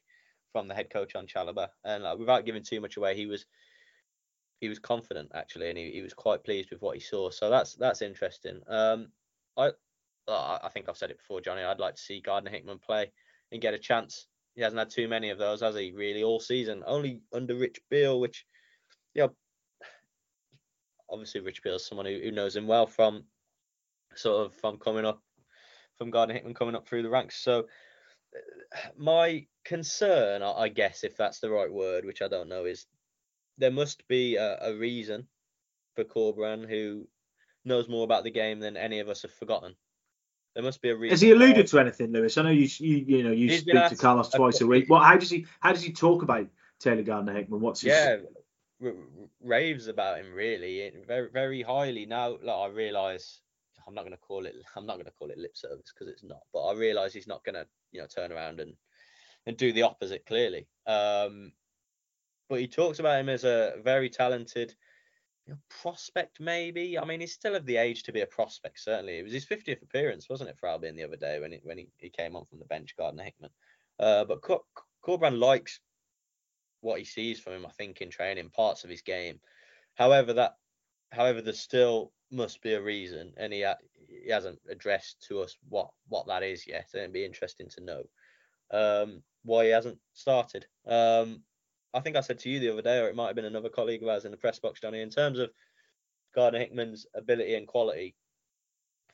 from 0.53 0.69
the 0.69 0.75
head 0.75 0.91
coach 0.91 1.15
on 1.15 1.27
Chalobah, 1.27 1.69
and 1.85 2.05
uh, 2.05 2.17
without 2.19 2.45
giving 2.45 2.63
too 2.63 2.81
much 2.81 2.97
away, 2.97 3.17
he 3.17 3.27
was 3.27 3.47
he 4.61 4.69
was 4.69 4.79
confident 4.79 5.31
actually, 5.35 5.69
and 5.69 5.79
he, 5.79 5.91
he 5.91 6.03
was 6.03 6.15
quite 6.15 6.45
pleased 6.45 6.71
with 6.71 6.83
what 6.83 6.97
he 6.97 7.01
saw. 7.01 7.31
So 7.31 7.51
that's 7.51 7.75
that's 7.75 8.03
interesting. 8.03 8.61
Um, 8.69 9.09
I 9.57 9.71
uh, 10.29 10.59
I 10.63 10.69
think 10.69 10.89
I've 10.89 10.97
said 10.97 11.11
it 11.11 11.19
before, 11.19 11.41
Jonny. 11.41 11.63
I'd 11.63 11.81
like 11.81 11.97
to 11.97 12.03
see 12.03 12.21
Gardner 12.21 12.51
Hickman 12.51 12.79
play 12.79 13.11
and 13.53 13.63
get 13.63 13.75
a 13.75 13.79
chance. 13.79 14.27
He 14.55 14.63
hasn't 14.63 14.79
had 14.79 14.91
too 14.91 15.09
many 15.09 15.31
of 15.31 15.39
those, 15.39 15.61
has 15.61 15.75
he? 15.75 15.93
Really, 15.93 16.23
all 16.23 16.41
season. 16.41 16.83
Only 16.87 17.21
under 17.33 17.55
Rich 17.55 17.81
Beale, 17.89 18.21
which, 18.21 18.45
you 19.15 19.23
know, 19.23 19.33
obviously 21.11 21.41
Rich 21.41 21.63
Beale's 21.63 21.87
someone 21.87 22.07
who, 22.07 22.19
who 22.23 22.31
knows 22.31 22.57
him 22.57 22.67
well 22.67 22.87
from 22.87 23.25
sort 24.15 24.47
of 24.47 24.55
from 24.55 24.79
coming 24.79 25.05
up 25.05 25.23
from 25.99 26.11
Gardner 26.11 26.35
Hickman 26.35 26.55
coming 26.55 26.75
up 26.75 26.89
through 26.89 27.03
the 27.03 27.11
ranks. 27.11 27.37
So 27.37 27.67
uh, 28.35 28.89
my 28.97 29.47
concern, 29.65 30.43
I 30.43 30.69
guess, 30.69 31.05
if 31.05 31.17
that's 31.17 31.41
the 31.41 31.51
right 31.51 31.73
word, 31.73 32.05
which 32.05 32.23
I 32.23 32.29
don't 32.29 32.49
know, 32.49 32.65
is 32.65 32.87
there 33.59 33.71
must 33.71 34.07
be 34.09 34.37
a, 34.37 34.59
a 34.63 34.75
reason 34.75 35.27
for 35.95 36.05
Corberán, 36.05 36.69
who 36.69 37.07
knows 37.65 37.89
more 37.89 38.05
about 38.05 38.25
the 38.25 38.31
game 38.31 38.61
than 38.61 38.77
any 38.77 39.01
of 39.01 39.09
us 39.09 39.23
have 39.23 39.33
forgotten. 39.33 39.75
There 40.55 40.65
must 40.65 40.83
be 40.83 40.91
a 40.91 40.97
reason. 40.97 41.13
Has 41.13 41.21
he 41.21 41.31
alluded 41.31 41.67
to 41.69 41.79
anything, 41.79 42.13
Lewis? 42.13 42.37
I 42.37 42.43
know 42.43 42.51
you 42.51 42.69
you, 42.79 42.97
you 42.97 43.23
know 43.23 43.31
you 43.31 43.49
He's 43.49 43.61
speak 43.61 43.89
to 43.89 43.97
Carlos 43.97 44.31
twice 44.31 44.61
a 44.61 44.67
week. 44.67 44.89
What? 44.89 45.05
How 45.05 45.17
does 45.17 45.31
he 45.31 45.47
how 45.61 45.73
does 45.73 45.83
he 45.83 45.93
talk 45.93 46.23
about 46.23 46.49
Taylor 46.81 47.03
Gardner 47.03 47.35
Hickman? 47.35 47.61
What's 47.61 47.83
his 47.83 47.93
yeah, 47.93 48.17
r- 48.83 48.93
raves 49.43 49.87
about 49.87 50.19
him 50.19 50.33
really, 50.33 50.93
very 51.07 51.31
very 51.31 51.63
highly. 51.63 52.07
Now, 52.07 52.37
like 52.43 52.57
I 52.57 52.67
realise, 52.69 53.41
I'm 53.87 53.95
not 53.95 54.03
going 54.03 54.13
to 54.13 54.19
call 54.19 54.47
it. 54.47 54.55
I'm 54.77 54.87
not 54.87 54.95
going 54.95 55.07
to 55.07 55.13
call 55.13 55.31
it 55.31 55.39
lip 55.39 55.57
service 55.57 55.93
because 55.93 56.09
it's 56.13 56.25
not. 56.25 56.41
But 56.53 56.67
I 56.67 56.75
realise 56.75 57.13
he's 57.13 57.27
not 57.27 57.45
going 57.45 57.55
to, 57.55 57.67
you 57.93 58.01
know, 58.01 58.07
turn 58.07 58.33
around 58.33 58.61
and 58.61 58.75
and 59.47 59.57
do 59.57 59.73
the 59.73 59.83
opposite. 59.83 60.27
Clearly, 60.27 60.69
um, 60.87 61.53
but 62.49 62.61
he 62.61 62.69
talks 62.69 62.99
about 62.99 63.21
him 63.21 63.29
as 63.29 63.45
a 63.45 63.75
very 63.83 64.11
talented 64.11 64.75
you 65.47 65.55
know, 65.55 65.59
prospect. 65.69 66.41
Maybe. 66.41 66.99
I 66.99 67.05
mean, 67.05 67.21
he's 67.21 67.35
still 67.35 67.55
of 67.55 67.67
the 67.67 67.77
age 67.77 68.03
to 68.05 68.13
be 68.13 68.21
a 68.21 68.27
prospect. 68.27 68.81
Certainly, 68.81 69.19
it 69.19 69.25
was 69.25 69.33
his 69.33 69.47
50th 69.47 69.83
appearance, 69.83 70.29
wasn't 70.29 70.51
it, 70.51 70.59
for 70.59 70.69
Albion 70.69 70.97
the 70.97 71.05
other 71.05 71.17
day 71.17 71.41
when 71.41 71.53
he 71.53 71.61
when 71.63 71.79
he, 71.79 71.89
he 71.99 72.11
came 72.11 72.37
on 72.37 72.47
from 72.47 72.59
the 72.59 72.65
bench, 72.67 72.95
Gardner 72.97 73.25
Hickman. 73.25 73.51
Uh, 73.99 74.25
but 74.25 74.41
Cor- 74.41 74.65
Corberán 75.05 75.39
likes 75.39 75.81
what 76.81 76.99
he 76.99 77.05
sees 77.05 77.41
from 77.41 77.55
him, 77.55 77.67
I 77.67 77.71
think, 77.71 78.01
in 78.01 78.11
training, 78.11 78.51
parts 78.51 78.85
of 78.85 78.91
his 78.91 79.03
game. 79.03 79.41
However, 79.95 80.33
that 80.35 80.57
however, 81.13 81.41
there 81.43 81.53
still 81.53 82.13
must 82.31 82.63
be 82.63 82.75
a 82.75 82.83
reason, 82.83 83.33
and 83.37 83.53
he 83.53 83.63
ha- 83.63 83.77
he 84.09 84.31
hasn't 84.31 84.59
addressed 84.69 85.25
to 85.29 85.41
us 85.41 85.57
what 85.69 85.91
what 86.09 86.27
that 86.27 86.43
is 86.43 86.67
yet. 86.67 86.89
And 86.93 87.03
it'd 87.03 87.13
be 87.13 87.25
interesting 87.25 87.69
to 87.71 87.85
know 87.85 88.03
um, 88.73 89.23
why 89.45 89.65
he 89.65 89.71
hasn't 89.71 89.99
started. 90.13 90.67
Um, 90.87 91.43
I 91.93 92.01
think 92.01 92.17
I 92.17 92.21
said 92.21 92.39
to 92.41 92.51
you 92.51 92.61
the 92.61 92.73
other 92.73 92.83
day, 92.83 92.99
or 92.99 93.09
it 93.09 93.17
might 93.17 93.27
have 93.27 93.37
been 93.37 93.45
another 93.45 93.69
colleague 93.69 94.03
of 94.03 94.09
ours 94.09 94.25
in 94.25 94.31
the 94.31 94.37
press 94.37 94.59
box, 94.59 94.81
Jonny, 94.81 95.01
in 95.01 95.11
terms 95.11 95.39
of 95.39 95.51
Gardner 96.35 96.61
Hickman's 96.61 97.07
ability 97.15 97.57
and 97.57 97.67
quality. 97.67 98.15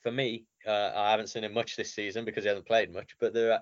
For 0.03 0.12
me, 0.12 0.45
uh, 0.67 0.93
I 0.95 1.11
haven't 1.11 1.29
seen 1.29 1.45
him 1.45 1.55
much 1.55 1.75
this 1.75 1.95
season 1.95 2.25
because 2.25 2.45
he 2.45 2.49
hasn't 2.49 2.67
played 2.67 2.93
much, 2.93 3.17
but 3.19 3.33
there 3.33 3.53
are 3.53 3.61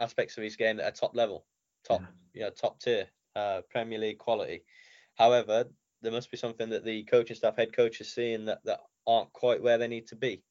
aspects 0.00 0.36
of 0.36 0.42
his 0.42 0.56
game 0.56 0.76
that 0.76 0.86
are 0.86 0.90
top 0.90 1.14
level, 1.14 1.46
top, 1.86 2.02
you 2.34 2.42
know, 2.42 2.50
top 2.50 2.80
tier, 2.80 3.06
uh, 3.36 3.60
Premier 3.70 3.98
League 3.98 4.18
quality. 4.18 4.62
However, 5.14 5.66
there 6.02 6.12
must 6.12 6.30
be 6.30 6.36
something 6.36 6.70
that 6.70 6.84
the 6.84 7.04
coaching 7.04 7.36
staff, 7.36 7.56
head 7.56 7.74
coach, 7.74 8.00
is 8.00 8.12
seeing 8.12 8.46
that 8.46 8.60
that 8.64 8.80
aren't 9.06 9.32
quite 9.32 9.62
where 9.62 9.78
they 9.78 9.88
need 9.88 10.06
to 10.08 10.16
be. 10.16 10.42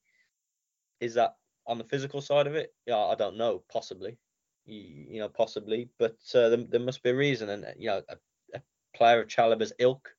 Is 0.99 1.15
that 1.15 1.35
on 1.67 1.77
the 1.77 1.83
physical 1.83 2.21
side 2.21 2.47
of 2.47 2.55
it? 2.55 2.73
Yeah, 2.85 2.97
I 2.97 3.15
don't 3.15 3.37
know. 3.37 3.63
Possibly, 3.71 4.17
you, 4.65 5.05
you 5.09 5.19
know, 5.19 5.29
possibly, 5.29 5.89
but 5.99 6.17
uh, 6.33 6.49
there, 6.49 6.63
there 6.69 6.79
must 6.79 7.03
be 7.03 7.09
a 7.09 7.15
reason. 7.15 7.49
And 7.49 7.65
you 7.77 7.87
know, 7.87 8.01
a, 8.09 8.15
a 8.55 8.61
player 8.95 9.21
of 9.21 9.27
Chalobah's 9.27 9.73
ilk 9.79 10.09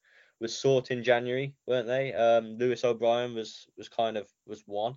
was 0.41 0.57
sought 0.57 0.91
in 0.91 1.03
January, 1.03 1.55
weren't 1.67 1.89
they? 1.89 2.12
Um, 2.12 2.57
Lewis 2.59 2.85
O'Brien 2.85 3.35
was 3.35 3.67
was 3.77 3.89
kind 3.89 4.17
of 4.17 4.29
was 4.47 4.62
one. 4.67 4.95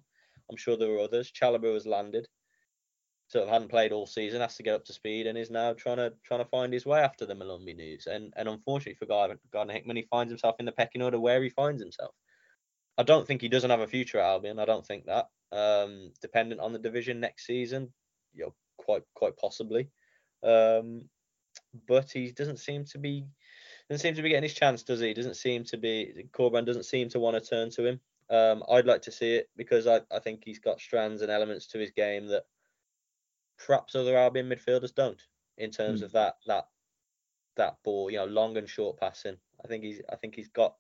I'm 0.50 0.58
sure 0.58 0.76
there 0.76 0.90
were 0.90 1.00
others. 1.00 1.32
Chalobah 1.32 1.74
was 1.74 1.86
landed, 1.86 2.28
sort 3.30 3.44
of 3.44 3.50
hadn't 3.50 3.70
played 3.70 3.92
all 3.92 4.08
season, 4.08 4.42
has 4.42 4.58
to 4.58 4.64
get 4.64 4.74
up 4.74 4.86
to 4.86 4.94
speed, 4.94 5.28
and 5.28 5.38
is 5.38 5.52
now 5.52 5.74
trying 5.74 5.98
to 5.98 6.14
trying 6.24 6.42
to 6.42 6.50
find 6.50 6.74
his 6.74 6.86
way 6.86 7.00
after 7.00 7.26
the 7.26 7.36
Molumby 7.36 7.76
news. 7.76 8.08
And 8.08 8.34
and 8.36 8.50
unfortunately 8.50 8.96
for 8.96 9.06
Gardner, 9.06 9.40
Gardner 9.54 9.74
Hickman, 9.74 9.96
he 9.96 10.08
finds 10.10 10.32
himself 10.32 10.56
in 10.60 10.66
the 10.66 10.72
pecking 10.72 11.02
order 11.02 11.20
where 11.20 11.42
he 11.42 11.50
finds 11.50 11.82
himself. 11.82 12.14
I 12.98 13.04
don't 13.04 13.26
think 13.26 13.42
he 13.42 13.48
doesn't 13.48 13.70
have 13.70 13.80
a 13.80 13.88
future 13.88 14.20
at 14.20 14.26
Albion. 14.26 14.60
I 14.60 14.66
don't 14.66 14.86
think 14.86 15.06
that. 15.06 15.28
Um, 15.52 16.12
dependent 16.22 16.60
on 16.60 16.74
the 16.74 16.80
division 16.80 17.20
next 17.20 17.46
season, 17.46 17.94
you 18.34 18.46
know, 18.46 18.54
quite 18.78 19.04
quite 19.14 19.38
possibly. 19.38 19.90
Um, 20.44 21.04
but 21.88 22.12
he 22.12 22.32
doesn't 22.32 22.60
seem 22.60 22.86
to 22.86 22.98
be 22.98 23.26
doesn't 23.90 24.02
seem 24.02 24.16
to 24.16 24.22
be 24.22 24.30
getting 24.30 24.44
his 24.44 24.54
chance, 24.54 24.84
does 24.84 25.00
he? 25.00 25.14
Doesn't 25.14 25.36
seem 25.36 25.64
to 25.66 25.78
be 25.78 26.28
Corberán 26.32 26.66
doesn't 26.66 26.86
seem 26.86 27.10
to 27.10 27.20
want 27.20 27.42
to 27.42 27.50
turn 27.50 27.70
to 27.72 27.86
him. 27.86 28.00
Um, 28.30 28.64
I'd 28.70 28.86
like 28.86 29.04
to 29.04 29.12
see 29.12 29.36
it 29.36 29.50
because 29.56 29.88
I, 29.88 30.02
I 30.12 30.20
think 30.20 30.42
he's 30.44 30.60
got 30.60 30.80
strands 30.80 31.22
and 31.22 31.32
elements 31.32 31.68
to 31.68 31.80
his 31.80 31.92
game 31.92 32.28
that 32.28 32.44
perhaps 33.66 33.96
other 33.96 34.18
Albion 34.18 34.50
midfielders 34.50 34.94
don't 34.94 35.22
in 35.58 35.72
terms 35.72 36.00
Hmm. 36.00 36.06
of 36.06 36.12
that 36.14 36.38
that 36.48 36.68
that 37.56 37.78
ball, 37.84 38.10
you 38.10 38.18
know, 38.18 38.26
long 38.26 38.58
and 38.58 38.70
short 38.70 38.98
passing. 38.98 39.38
I 39.64 39.68
think 39.68 39.84
he's 39.84 40.02
I 40.12 40.16
think 40.16 40.36
he's 40.36 40.50
got 40.50 40.76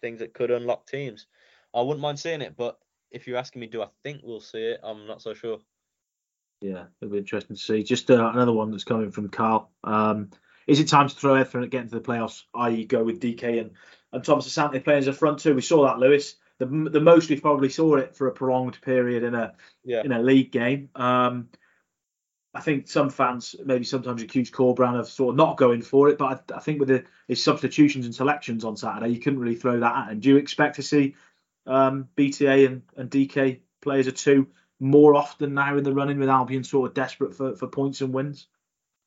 things 0.00 0.18
that 0.18 0.34
could 0.34 0.50
unlock 0.50 0.86
teams. 0.86 1.26
I 1.74 1.80
wouldn't 1.80 2.00
mind 2.00 2.18
seeing 2.18 2.42
it, 2.42 2.56
but 2.56 2.78
if 3.10 3.26
you're 3.26 3.38
asking 3.38 3.60
me, 3.60 3.66
do 3.66 3.82
I 3.82 3.88
think 4.02 4.20
we'll 4.22 4.40
see 4.40 4.62
it? 4.62 4.80
I'm 4.82 5.06
not 5.06 5.22
so 5.22 5.32
sure. 5.34 5.58
Yeah, 6.60 6.84
it'll 7.00 7.12
be 7.12 7.18
interesting 7.18 7.56
to 7.56 7.62
see. 7.62 7.82
Just 7.82 8.10
uh, 8.10 8.30
another 8.32 8.52
one 8.52 8.70
that's 8.70 8.84
coming 8.84 9.10
from 9.10 9.28
Carl. 9.28 9.70
Um, 9.84 10.30
is 10.66 10.78
it 10.80 10.88
time 10.88 11.08
to 11.08 11.14
throw 11.14 11.34
everything 11.34 11.64
at 11.64 11.70
getting 11.70 11.88
to 11.88 11.96
the 11.96 12.00
playoffs, 12.00 12.42
i.e., 12.54 12.84
go 12.84 13.02
with 13.02 13.20
DK 13.20 13.60
and, 13.60 13.72
and 14.12 14.24
Thomas 14.24 14.48
Asante 14.48 14.82
playing 14.82 15.00
as 15.00 15.08
a 15.08 15.12
front 15.12 15.40
two? 15.40 15.54
We 15.54 15.60
saw 15.60 15.86
that, 15.86 15.98
Lewis. 15.98 16.36
The, 16.58 16.66
the 16.66 17.00
most 17.00 17.30
we 17.30 17.40
probably 17.40 17.68
saw 17.68 17.96
it 17.96 18.14
for 18.14 18.28
a 18.28 18.32
prolonged 18.32 18.80
period 18.80 19.24
in 19.24 19.34
a 19.34 19.54
Yeah. 19.84 20.02
in 20.04 20.12
a 20.12 20.20
league 20.22 20.52
game. 20.52 20.88
Um, 20.94 21.48
I 22.54 22.60
think 22.60 22.86
some 22.86 23.08
fans 23.08 23.54
maybe 23.64 23.84
sometimes 23.84 24.22
accuse 24.22 24.50
Corberán 24.50 24.98
of 24.98 25.08
sort 25.08 25.32
of 25.32 25.36
not 25.36 25.56
going 25.56 25.80
for 25.80 26.08
it, 26.08 26.18
but 26.18 26.44
I, 26.52 26.56
I 26.56 26.60
think 26.60 26.80
with 26.80 26.88
the, 26.88 27.04
his 27.26 27.42
substitutions 27.42 28.04
and 28.04 28.14
selections 28.14 28.64
on 28.64 28.76
Saturday, 28.76 29.08
you 29.08 29.20
couldn't 29.20 29.38
really 29.38 29.56
throw 29.56 29.80
that 29.80 29.96
at 29.96 30.12
him. 30.12 30.20
Do 30.20 30.28
you 30.28 30.36
expect 30.36 30.76
to 30.76 30.82
see 30.82 31.14
um, 31.66 32.08
BTA 32.16 32.66
and, 32.66 32.82
and 32.96 33.10
DK 33.10 33.60
players 33.80 34.06
a 34.06 34.12
two 34.12 34.48
more 34.80 35.14
often 35.14 35.54
now 35.54 35.78
in 35.78 35.84
the 35.84 35.94
running 35.94 36.18
with 36.18 36.28
Albion 36.28 36.64
sort 36.64 36.90
of 36.90 36.94
desperate 36.94 37.34
for, 37.34 37.56
for 37.56 37.68
points 37.68 38.00
and 38.02 38.12
wins? 38.12 38.48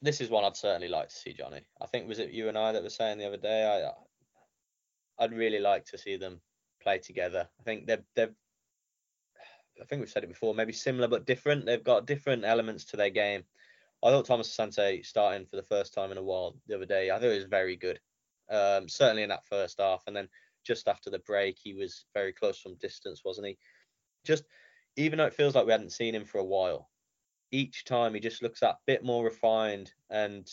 This 0.01 0.21
is 0.21 0.29
one 0.29 0.43
I'd 0.43 0.57
certainly 0.57 0.87
like 0.87 1.09
to 1.09 1.15
see, 1.15 1.33
Jonny. 1.33 1.61
I 1.81 1.85
think 1.85 2.07
was 2.07 2.19
it 2.19 2.31
you 2.31 2.47
and 2.47 2.57
I 2.57 2.71
that 2.71 2.83
were 2.83 2.89
saying 2.89 3.17
the 3.17 3.27
other 3.27 3.37
day. 3.37 3.65
I 3.65 5.23
I'd 5.23 5.33
really 5.33 5.59
like 5.59 5.85
to 5.87 5.97
see 5.97 6.17
them 6.17 6.41
play 6.81 6.99
together. 6.99 7.47
I 7.59 7.63
think 7.63 7.87
they've 7.87 8.03
they've 8.15 8.33
I 9.81 9.85
think 9.85 9.99
we've 9.99 10.09
said 10.09 10.23
it 10.23 10.29
before, 10.29 10.55
maybe 10.55 10.73
similar 10.73 11.07
but 11.07 11.25
different. 11.25 11.65
They've 11.65 11.83
got 11.83 12.07
different 12.07 12.45
elements 12.45 12.85
to 12.85 12.97
their 12.97 13.09
game. 13.09 13.43
I 14.03 14.09
thought 14.09 14.25
Thomas 14.25 14.55
Asante 14.55 15.05
starting 15.05 15.45
for 15.47 15.55
the 15.55 15.63
first 15.63 15.93
time 15.93 16.11
in 16.11 16.17
a 16.17 16.23
while 16.23 16.55
the 16.67 16.75
other 16.75 16.85
day. 16.85 17.11
I 17.11 17.15
thought 17.15 17.25
it 17.25 17.35
was 17.35 17.45
very 17.45 17.75
good. 17.75 17.99
Um, 18.49 18.87
certainly 18.87 19.23
in 19.23 19.29
that 19.29 19.45
first 19.45 19.79
half, 19.79 20.03
and 20.07 20.15
then 20.15 20.29
just 20.63 20.87
after 20.87 21.09
the 21.09 21.19
break, 21.19 21.57
he 21.61 21.73
was 21.73 22.05
very 22.13 22.31
close 22.31 22.59
from 22.59 22.75
distance, 22.75 23.21
wasn't 23.25 23.47
he? 23.47 23.57
Just 24.23 24.43
even 24.95 25.17
though 25.17 25.25
it 25.25 25.33
feels 25.33 25.55
like 25.55 25.65
we 25.65 25.71
hadn't 25.71 25.91
seen 25.91 26.13
him 26.13 26.25
for 26.25 26.37
a 26.37 26.45
while, 26.45 26.89
each 27.51 27.85
time 27.85 28.13
he 28.13 28.19
just 28.19 28.41
looks 28.41 28.59
that 28.59 28.77
bit 28.85 29.03
more 29.03 29.23
refined, 29.23 29.91
and 30.09 30.47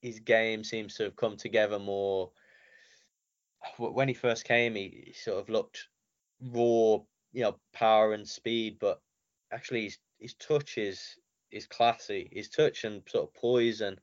his 0.00 0.20
game 0.20 0.64
seems 0.64 0.94
to 0.94 1.04
have 1.04 1.16
come 1.16 1.36
together 1.36 1.78
more. 1.78 2.30
When 3.76 4.08
he 4.08 4.14
first 4.14 4.44
came, 4.44 4.74
he 4.74 5.14
sort 5.22 5.38
of 5.38 5.48
looked 5.48 5.88
raw, 6.40 6.98
you 7.32 7.42
know, 7.42 7.56
power 7.72 8.12
and 8.12 8.26
speed, 8.26 8.78
but 8.80 9.00
actually 9.52 9.84
his 9.84 9.98
his 10.18 10.34
touch 10.34 10.78
is 10.78 11.16
is 11.50 11.66
classy. 11.66 12.28
His 12.32 12.48
touch 12.48 12.84
and 12.84 13.02
sort 13.08 13.28
of 13.28 13.34
poise 13.34 13.80
and 13.80 13.98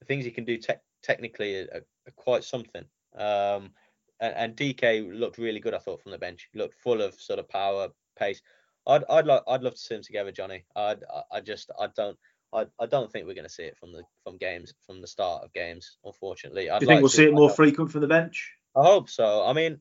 the 0.00 0.06
things 0.06 0.24
he 0.24 0.30
can 0.30 0.44
do 0.44 0.58
tech 0.58 0.80
technically 1.02 1.56
are, 1.56 1.84
are 2.06 2.12
quite 2.16 2.44
something. 2.44 2.84
Um, 3.16 3.72
and, 4.20 4.34
and 4.36 4.56
DK 4.56 5.18
looked 5.18 5.38
really 5.38 5.60
good, 5.60 5.74
I 5.74 5.78
thought, 5.78 6.02
from 6.02 6.12
the 6.12 6.18
bench. 6.18 6.48
He 6.52 6.58
looked 6.58 6.74
full 6.74 7.00
of 7.00 7.14
sort 7.14 7.38
of 7.38 7.48
power, 7.48 7.88
pace. 8.18 8.42
I'd 8.86 9.04
I'd 9.08 9.26
like 9.26 9.42
I'd 9.48 9.62
love 9.62 9.74
to 9.74 9.78
see 9.78 9.94
them 9.94 10.02
together, 10.02 10.32
Jonny. 10.32 10.64
I'd 10.76 11.02
I- 11.12 11.36
I 11.36 11.40
just 11.40 11.70
I 11.78 11.88
don't 11.96 12.18
I, 12.52 12.66
I 12.80 12.86
don't 12.86 13.10
think 13.10 13.26
we're 13.26 13.34
going 13.34 13.46
to 13.46 13.52
see 13.52 13.64
it 13.64 13.78
from 13.78 13.92
the 13.92 14.02
from 14.24 14.36
games 14.36 14.74
from 14.86 15.00
the 15.00 15.06
start 15.06 15.44
of 15.44 15.52
games. 15.52 15.98
Unfortunately, 16.04 16.68
I'd 16.70 16.80
Do 16.80 16.84
you 16.84 16.88
think 16.88 16.96
like 16.96 17.02
we'll 17.02 17.08
see 17.10 17.24
it 17.24 17.32
more 17.32 17.50
frequent 17.50 17.92
from 17.92 18.00
the 18.00 18.08
bench? 18.08 18.52
I 18.76 18.82
hope 18.84 19.08
so. 19.08 19.44
I 19.44 19.52
mean, 19.52 19.72
i- 19.72 19.76
i- 19.76 19.80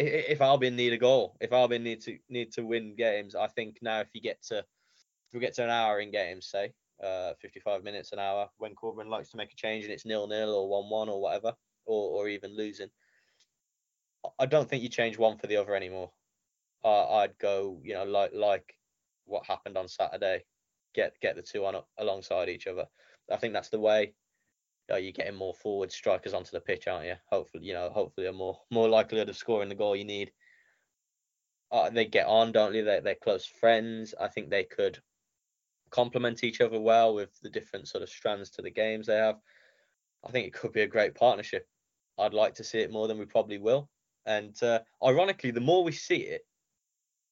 if 0.00 0.40
Albion 0.40 0.76
need 0.76 0.92
a 0.92 0.98
goal, 0.98 1.36
if 1.40 1.52
Albion 1.52 1.82
need 1.84 2.00
to 2.02 2.18
need 2.28 2.52
to 2.52 2.64
win 2.64 2.94
games, 2.96 3.34
I 3.34 3.46
think 3.48 3.78
now 3.82 4.00
if 4.00 4.08
you 4.14 4.20
get 4.20 4.42
to 4.44 4.58
if 4.58 5.34
we 5.34 5.40
get 5.40 5.54
to 5.54 5.64
an 5.64 5.70
hour 5.70 6.00
in 6.00 6.10
games, 6.10 6.46
say 6.46 6.72
uh, 7.02 7.34
55 7.40 7.84
minutes 7.84 8.12
an 8.12 8.18
hour, 8.18 8.48
when 8.58 8.74
Corberán 8.74 9.08
likes 9.08 9.30
to 9.30 9.36
make 9.36 9.52
a 9.52 9.56
change 9.56 9.84
and 9.84 9.92
it's 9.92 10.04
nil 10.06 10.26
nil 10.26 10.50
or 10.50 10.68
one 10.68 10.90
one 10.90 11.08
or 11.08 11.20
whatever, 11.20 11.54
or 11.86 12.22
or 12.24 12.28
even 12.28 12.56
losing, 12.56 12.90
I- 14.38 14.46
don't 14.46 14.68
think 14.68 14.82
you 14.82 14.88
change 14.88 15.18
one 15.18 15.36
for 15.38 15.46
the 15.46 15.56
other 15.56 15.74
anymore. 15.74 16.12
Uh, 16.84 17.16
I'd 17.16 17.38
go, 17.38 17.80
you 17.84 17.94
know, 17.94 18.04
like 18.04 18.32
like 18.32 18.74
what 19.24 19.46
happened 19.46 19.76
on 19.76 19.88
Saturday, 19.88 20.44
get 20.94 21.18
get 21.20 21.36
the 21.36 21.42
two 21.42 21.64
on 21.66 21.82
alongside 21.98 22.48
each 22.48 22.66
other. 22.66 22.86
I 23.30 23.36
think 23.36 23.52
that's 23.52 23.68
the 23.68 23.80
way 23.80 24.14
uh, 24.90 24.96
you're 24.96 25.12
getting 25.12 25.34
more 25.34 25.54
forward 25.54 25.92
strikers 25.92 26.34
onto 26.34 26.50
the 26.50 26.60
pitch, 26.60 26.86
aren't 26.86 27.06
you? 27.06 27.14
Hopefully, 27.26 27.64
you 27.64 27.72
know, 27.72 27.90
hopefully 27.90 28.26
a 28.26 28.32
more 28.32 28.58
more 28.70 28.88
likelihood 28.88 29.28
of 29.28 29.36
scoring 29.36 29.68
the 29.68 29.74
goal 29.74 29.96
you 29.96 30.04
need. 30.04 30.32
Uh, 31.72 31.90
they 31.90 32.04
get 32.04 32.26
on, 32.26 32.52
don't 32.52 32.72
they? 32.72 32.80
They're, 32.80 33.00
they're 33.00 33.14
close 33.14 33.46
friends. 33.46 34.14
I 34.20 34.28
think 34.28 34.50
they 34.50 34.64
could 34.64 34.98
complement 35.90 36.42
each 36.44 36.60
other 36.60 36.80
well 36.80 37.14
with 37.14 37.30
the 37.42 37.50
different 37.50 37.88
sort 37.88 38.02
of 38.02 38.08
strands 38.08 38.50
to 38.50 38.62
the 38.62 38.70
games 38.70 39.06
they 39.06 39.16
have. 39.16 39.36
I 40.26 40.30
think 40.30 40.46
it 40.46 40.54
could 40.54 40.72
be 40.72 40.82
a 40.82 40.88
great 40.88 41.14
partnership. 41.14 41.66
I'd 42.18 42.34
like 42.34 42.54
to 42.54 42.64
see 42.64 42.80
it 42.80 42.92
more 42.92 43.08
than 43.08 43.18
we 43.18 43.24
probably 43.24 43.58
will. 43.58 43.88
And 44.26 44.60
uh, 44.62 44.80
ironically, 45.02 45.50
the 45.50 45.60
more 45.60 45.82
we 45.82 45.92
see 45.92 46.16
it, 46.16 46.42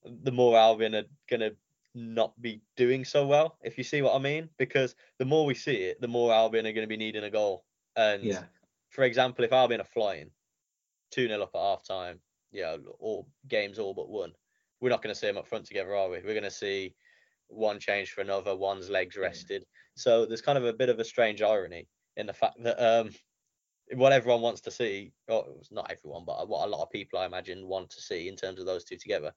the 0.05 0.33
more 0.33 0.57
Albion 0.57 0.95
are 0.95 1.05
gonna 1.29 1.51
not 1.99 2.41
be 2.41 2.63
doing 2.77 3.05
so 3.05 3.27
well. 3.27 3.59
If 3.63 3.79
you 3.79 3.85
see 3.85 4.03
what 4.03 4.15
I 4.15 4.19
mean, 4.19 4.49
because 4.59 4.95
the 5.19 5.25
more 5.25 5.45
we 5.45 5.55
see 5.55 5.85
it, 5.85 6.01
the 6.01 6.09
more 6.09 6.33
Albion 6.33 6.67
are 6.67 6.73
going 6.73 6.85
to 6.85 6.89
be 6.89 6.97
needing 6.97 7.25
a 7.25 7.31
goal. 7.31 7.65
And 7.97 8.25
Yeah. 8.25 8.45
for 8.91 9.05
example, 9.05 9.45
if 9.45 9.53
Albion 9.53 9.81
are 9.81 9.85
flying 9.85 10.31
two 11.11 11.29
0 11.29 11.43
up 11.43 11.51
at 11.55 11.61
half 11.61 11.85
time, 11.85 12.21
you 12.51 12.63
know, 12.63 12.97
all 12.99 13.29
games 13.47 13.79
all 13.79 13.95
but 13.95 14.09
one, 14.09 14.33
we're 14.81 14.91
not 14.91 15.03
going 15.03 15.15
to 15.15 15.19
see 15.19 15.27
them 15.27 15.39
up 15.39 15.47
front 15.47 15.67
together, 15.67 15.95
are 15.95 16.09
we? 16.09 16.19
We're 16.19 16.35
going 16.35 16.43
to 16.45 16.51
see 16.51 16.95
one 17.49 17.81
change 17.81 18.13
for 18.13 18.21
another, 18.21 18.55
one's 18.55 18.91
legs 18.91 19.17
rested. 19.17 19.67
So 19.97 20.27
there's 20.27 20.43
kind 20.43 20.59
of 20.59 20.65
a 20.65 20.73
bit 20.73 20.89
of 20.89 20.99
a 21.01 21.05
strange 21.05 21.43
irony 21.43 21.89
in 22.17 22.27
the 22.27 22.33
fact 22.33 22.63
that 22.63 22.79
um, 22.81 23.11
what 23.95 24.13
everyone 24.13 24.43
wants 24.43 24.61
to 24.63 24.71
see, 24.71 25.13
or 25.29 25.47
it's 25.59 25.73
not 25.73 25.91
everyone, 25.91 26.25
but 26.25 26.49
what 26.49 26.67
a 26.67 26.71
lot 26.71 26.83
of 26.83 26.91
people 26.91 27.19
I 27.19 27.27
imagine 27.27 27.67
want 27.67 27.91
to 27.91 28.01
see 28.01 28.29
in 28.29 28.37
terms 28.37 28.61
of 28.61 28.67
those 28.67 28.85
two 28.85 28.97
together, 28.97 29.33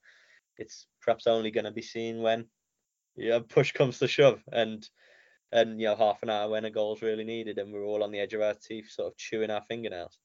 it's 0.62 0.88
perhaps 1.02 1.28
only 1.28 1.52
going 1.52 1.66
to 1.66 1.72
be 1.72 1.82
seen 1.82 2.22
when 2.22 2.46
you 3.16 3.30
know, 3.30 3.42
push 3.42 3.72
comes 3.74 4.00
to 4.00 4.08
shove 4.08 4.42
and 4.52 4.88
and 5.52 5.82
you 5.82 5.88
know 5.88 5.96
half 5.96 6.24
an 6.24 6.30
hour 6.30 6.50
when 6.50 6.66
a 6.66 6.70
goal's 6.70 7.02
really 7.02 7.26
needed 7.26 7.58
and 7.58 7.74
we're 7.74 7.84
all 7.84 8.04
on 8.04 8.12
the 8.12 8.20
edge 8.20 8.34
of 8.34 8.42
our 8.42 8.54
teeth 8.54 8.90
sort 8.90 9.12
of 9.12 9.18
chewing 9.18 9.52
our 9.52 9.64
fingernails 9.68 10.18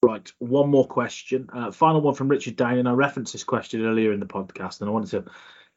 Right, 0.00 0.32
one 0.38 0.70
more 0.70 0.86
question. 0.86 1.48
Uh, 1.52 1.72
final 1.72 2.00
one 2.00 2.14
from 2.14 2.28
Richard 2.28 2.54
Down, 2.54 2.78
and 2.78 2.88
I 2.88 2.92
referenced 2.92 3.32
this 3.32 3.42
question 3.42 3.84
earlier 3.84 4.12
in 4.12 4.20
the 4.20 4.26
podcast, 4.26 4.80
and 4.80 4.88
I 4.88 4.92
wanted 4.92 5.10
to 5.10 5.24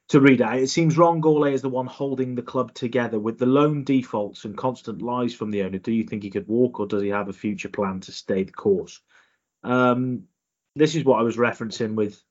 to 0.09 0.19
read 0.19 0.41
out. 0.41 0.59
It 0.59 0.67
seems 0.67 0.97
Ron 0.97 1.21
Gourlay 1.21 1.53
is 1.53 1.61
the 1.61 1.69
one 1.69 1.87
holding 1.87 2.35
the 2.35 2.41
club 2.43 2.73
together 2.73 3.19
with 3.19 3.39
the 3.39 3.45
loan 3.45 3.83
defaults 3.83 4.45
and 4.45 4.57
constant 4.57 5.01
lies 5.01 5.33
from 5.33 5.49
the 5.49 5.63
owner. 5.63 5.79
Do 5.79 5.91
you 5.91 6.03
think 6.03 6.21
he 6.21 6.29
could 6.29 6.47
walk, 6.47 6.79
or 6.79 6.85
does 6.85 7.01
he 7.01 7.09
have 7.09 7.29
a 7.29 7.33
future 7.33 7.69
plan 7.69 8.01
to 8.01 8.11
stay 8.11 8.43
the 8.43 8.51
course? 8.51 9.01
Um, 9.63 10.23
this 10.75 10.95
is 10.95 11.03
what 11.03 11.19
I 11.19 11.23
was 11.23 11.37
referencing 11.37 11.95
with 11.95 12.21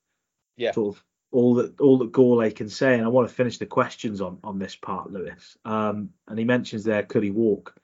Yeah. 0.61 0.73
sort 0.73 0.95
of 0.95 1.05
all 1.33 1.55
that 1.55 1.81
all 1.81 1.99
that 1.99 2.13
Gourlay 2.13 2.55
can 2.55 2.69
say, 2.69 2.95
and 2.95 3.05
I 3.05 3.09
want 3.09 3.29
to 3.29 3.35
finish 3.35 3.59
the 3.59 3.67
questions 3.67 4.21
on 4.21 4.39
on 4.45 4.59
this 4.59 4.77
part, 4.77 5.11
Lewis. 5.11 5.57
Um, 5.65 6.11
and 6.29 6.39
he 6.39 6.45
mentions 6.45 6.85
there, 6.85 7.03
could 7.03 7.23
he 7.23 7.31
walk? 7.31 7.75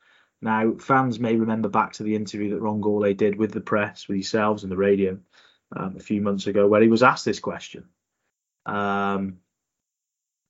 Now, 0.43 0.74
fans 0.74 1.18
may 1.18 1.37
remember 1.37 1.68
back 1.68 1.95
to 1.95 2.03
the 2.03 2.14
interview 2.14 2.51
that 2.51 2.61
Ron 2.61 2.83
Gourlay 2.83 3.16
did 3.16 3.37
with 3.37 3.53
the 3.53 3.61
press, 3.61 4.07
with 4.07 4.18
yourselves 4.18 4.62
and 4.62 4.70
the 4.70 4.77
radio 4.77 5.18
um, 5.74 5.97
a 5.97 6.03
few 6.03 6.20
months 6.20 6.47
ago, 6.47 6.68
where 6.68 6.83
he 6.83 6.89
was 6.89 7.03
asked 7.03 7.24
this 7.24 7.41
question. 7.41 7.89
Um, 8.66 9.39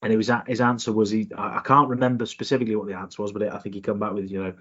and 0.02 0.12
it 0.12 0.16
was 0.16 0.30
his 0.46 0.60
answer 0.60 0.92
was 0.92 1.10
he. 1.10 1.30
I 1.36 1.60
can't 1.64 1.90
remember 1.90 2.26
specifically 2.26 2.76
what 2.76 2.88
the 2.88 2.98
answer 2.98 3.22
was, 3.22 3.32
but 3.32 3.42
I 3.42 3.58
think 3.58 3.74
he 3.74 3.80
come 3.80 3.98
back 3.98 4.12
with 4.12 4.30
you 4.30 4.42
know, 4.42 4.54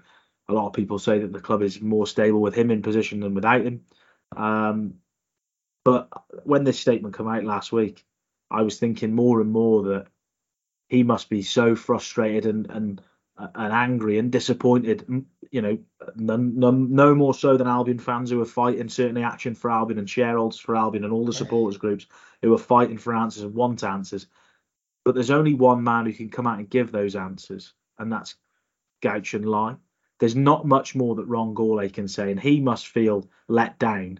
a 0.48 0.52
lot 0.52 0.68
of 0.68 0.72
people 0.72 0.98
say 0.98 1.18
that 1.18 1.32
the 1.32 1.40
club 1.40 1.62
is 1.62 1.80
more 1.80 2.06
stable 2.06 2.40
with 2.40 2.54
him 2.54 2.70
in 2.70 2.82
position 2.82 3.20
than 3.20 3.34
without 3.34 3.62
him. 3.62 3.82
Um, 4.36 4.94
but 5.86 6.08
when 6.42 6.64
this 6.64 6.80
statement 6.80 7.16
came 7.16 7.28
out 7.28 7.44
last 7.44 7.70
week, 7.70 8.04
I 8.50 8.62
was 8.62 8.76
thinking 8.76 9.14
more 9.14 9.40
and 9.40 9.52
more 9.52 9.84
that 9.84 10.08
he 10.88 11.04
must 11.04 11.30
be 11.30 11.42
so 11.42 11.76
frustrated 11.76 12.44
and 12.44 12.68
and 12.68 13.02
and 13.38 13.72
angry 13.72 14.18
and 14.18 14.32
disappointed. 14.32 15.06
You 15.52 15.62
know, 15.62 15.78
no 16.16 17.14
more 17.14 17.34
so 17.34 17.56
than 17.56 17.68
Albion 17.68 18.00
fans 18.00 18.30
who 18.30 18.42
are 18.42 18.46
fighting 18.46 18.88
certainly 18.88 19.22
action 19.22 19.54
for 19.54 19.70
Albion 19.70 20.00
and 20.00 20.10
shareholders 20.10 20.58
for 20.58 20.74
Albion 20.74 21.04
and 21.04 21.12
all 21.12 21.24
the 21.24 21.32
supporters 21.32 21.78
groups 21.78 22.08
who 22.42 22.52
are 22.52 22.58
fighting 22.58 22.98
for 22.98 23.14
answers 23.14 23.44
and 23.44 23.54
want 23.54 23.84
answers. 23.84 24.26
But 25.04 25.14
there's 25.14 25.30
only 25.30 25.54
one 25.54 25.84
man 25.84 26.06
who 26.06 26.12
can 26.12 26.30
come 26.30 26.48
out 26.48 26.58
and 26.58 26.68
give 26.68 26.90
those 26.90 27.14
answers, 27.14 27.74
and 27.96 28.12
that's 28.12 28.34
Guochuan 29.02 29.44
Lai. 29.44 29.76
There's 30.18 30.34
not 30.34 30.66
much 30.66 30.96
more 30.96 31.14
that 31.14 31.28
Ron 31.28 31.54
Gourlay 31.54 31.92
can 31.92 32.08
say, 32.08 32.32
and 32.32 32.40
he 32.40 32.58
must 32.58 32.88
feel 32.88 33.30
let 33.46 33.78
down 33.78 34.18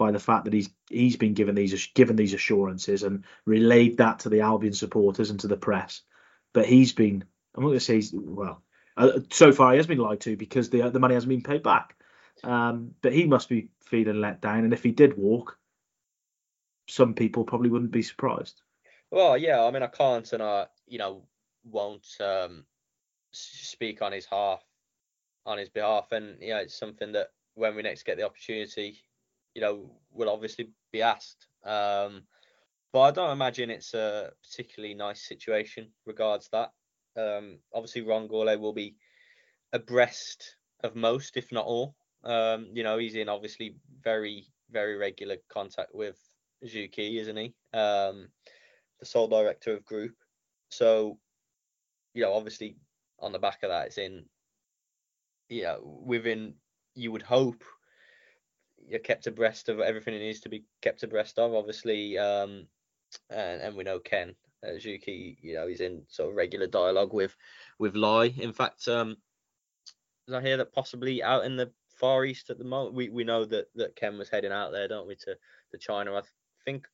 by 0.00 0.10
the 0.10 0.18
fact 0.18 0.44
that 0.46 0.54
he's 0.54 0.70
he's 0.88 1.16
been 1.16 1.34
given 1.34 1.54
these 1.54 1.86
given 1.94 2.16
these 2.16 2.34
assurances 2.34 3.04
and 3.04 3.24
relayed 3.46 3.98
that 3.98 4.20
to 4.20 4.30
the 4.30 4.40
Albion 4.40 4.72
supporters 4.72 5.30
and 5.30 5.38
to 5.40 5.48
the 5.48 5.56
press. 5.56 6.02
But 6.52 6.66
he's 6.66 6.92
been 6.92 7.24
I'm 7.54 7.62
not 7.62 7.68
going 7.68 7.78
to 7.78 7.84
say 7.84 7.96
he's 7.96 8.12
well 8.14 8.62
uh, 8.96 9.20
so 9.30 9.52
far 9.52 9.72
he 9.72 9.76
has 9.76 9.86
been 9.86 9.98
lied 9.98 10.20
to 10.22 10.36
because 10.36 10.70
the 10.70 10.88
the 10.90 10.98
money 11.00 11.14
hasn't 11.14 11.30
been 11.30 11.42
paid 11.42 11.62
back. 11.62 11.96
Um, 12.42 12.92
but 13.02 13.12
he 13.12 13.26
must 13.26 13.48
be 13.50 13.68
feeling 13.84 14.20
let 14.20 14.40
down, 14.40 14.64
and 14.64 14.72
if 14.72 14.82
he 14.82 14.92
did 14.92 15.16
walk, 15.16 15.58
some 16.88 17.14
people 17.14 17.44
probably 17.44 17.70
wouldn't 17.70 17.92
be 17.92 18.02
surprised. 18.02 18.62
well 19.10 19.36
yeah 19.36 19.62
i 19.64 19.70
mean 19.70 19.82
i 19.82 19.86
can't 19.86 20.32
and 20.32 20.42
i 20.42 20.66
you 20.86 20.98
know 20.98 21.22
won't 21.64 22.06
um 22.20 22.64
speak 23.32 24.02
on 24.02 24.12
his 24.12 24.26
half 24.26 24.62
on 25.46 25.58
his 25.58 25.68
behalf 25.68 26.12
and 26.12 26.36
you 26.40 26.50
know 26.50 26.58
it's 26.58 26.78
something 26.78 27.12
that 27.12 27.28
when 27.54 27.74
we 27.76 27.82
next 27.82 28.04
get 28.04 28.16
the 28.16 28.24
opportunity 28.26 28.98
you 29.54 29.60
know 29.60 29.90
will 30.12 30.30
obviously 30.30 30.70
be 30.92 31.02
asked. 31.02 31.46
Um 31.64 32.22
but 32.92 33.00
i 33.02 33.10
don't 33.12 33.30
imagine 33.30 33.70
it's 33.70 33.94
a 33.94 34.32
particularly 34.42 34.94
nice 34.94 35.26
situation 35.26 35.88
regards 36.06 36.48
that. 36.52 36.70
Um 37.16 37.58
obviously 37.72 38.02
ron 38.02 38.28
Gourlay 38.28 38.58
will 38.58 38.72
be 38.72 38.96
abreast 39.72 40.56
of 40.82 40.96
most 40.96 41.36
if 41.36 41.52
not 41.52 41.66
all. 41.66 41.94
Um 42.24 42.68
you 42.72 42.82
know 42.82 42.98
he's 42.98 43.14
in 43.14 43.28
obviously 43.28 43.76
very 44.02 44.46
very 44.70 44.96
regular 44.96 45.36
contact 45.48 45.94
with 45.94 46.18
Zuki, 46.64 47.18
isn't 47.20 47.36
he? 47.36 47.54
Um 47.72 48.28
the 48.98 49.06
sole 49.06 49.28
director 49.28 49.74
of 49.74 49.84
group. 49.84 50.14
So 50.70 51.18
you 52.14 52.22
know 52.22 52.34
obviously 52.34 52.76
on 53.18 53.32
the 53.32 53.38
back 53.38 53.62
of 53.62 53.70
that 53.70 53.86
it's 53.88 53.98
in 53.98 54.24
you 55.48 55.62
know 55.62 56.00
within 56.04 56.54
you 56.94 57.12
would 57.12 57.22
hope 57.22 57.62
you're 58.90 59.00
kept 59.00 59.26
abreast 59.26 59.68
of 59.68 59.80
everything 59.80 60.14
it 60.14 60.18
needs 60.18 60.40
to 60.40 60.48
be 60.48 60.64
kept 60.82 61.02
abreast 61.02 61.38
of 61.38 61.54
obviously 61.54 62.18
um 62.18 62.66
and, 63.30 63.62
and 63.62 63.76
we 63.76 63.84
know 63.84 63.98
ken 63.98 64.34
uh, 64.62 64.72
Zuki, 64.72 65.36
you 65.40 65.54
know 65.54 65.66
he's 65.66 65.80
in 65.80 66.02
sort 66.08 66.30
of 66.30 66.36
regular 66.36 66.66
dialogue 66.66 67.14
with 67.14 67.34
with 67.78 67.94
Lai. 67.94 68.26
in 68.26 68.52
fact 68.52 68.88
um 68.88 69.16
i 70.32 70.40
hear 70.40 70.56
that 70.56 70.72
possibly 70.72 71.22
out 71.22 71.44
in 71.44 71.56
the 71.56 71.72
far 72.00 72.24
east 72.24 72.50
at 72.50 72.58
the 72.58 72.64
moment 72.64 72.94
we 72.94 73.08
we 73.08 73.24
know 73.24 73.44
that 73.44 73.66
that 73.74 73.94
ken 73.94 74.16
was 74.18 74.28
heading 74.28 74.52
out 74.52 74.72
there 74.72 74.88
don't 74.88 75.06
we 75.06 75.14
to 75.14 75.36
to 75.70 75.78
china. 75.78 76.14
I 76.14 76.22
think 76.64 76.86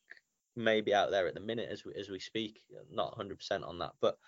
maybe 0.56 0.94
out 0.94 1.10
there 1.10 1.26
at 1.26 1.34
the 1.34 1.40
minute 1.40 1.68
as 1.70 1.84
we 1.84 1.94
as 1.94 2.08
we 2.08 2.18
speak. 2.18 2.60
Not 2.90 3.16
100% 3.16 3.66
on 3.66 3.78
that 3.78 3.92
but 4.00 4.18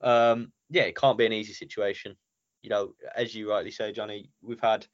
um 0.00 0.52
yeah 0.70 0.82
it 0.82 0.96
can't 0.96 1.18
be 1.18 1.26
an 1.26 1.32
easy 1.32 1.52
situation. 1.52 2.16
You 2.62 2.70
know 2.70 2.94
as 3.14 3.34
you 3.34 3.50
rightly 3.50 3.70
say 3.70 3.92
Jonny 3.92 4.30
we've 4.42 4.60
had 4.60 4.86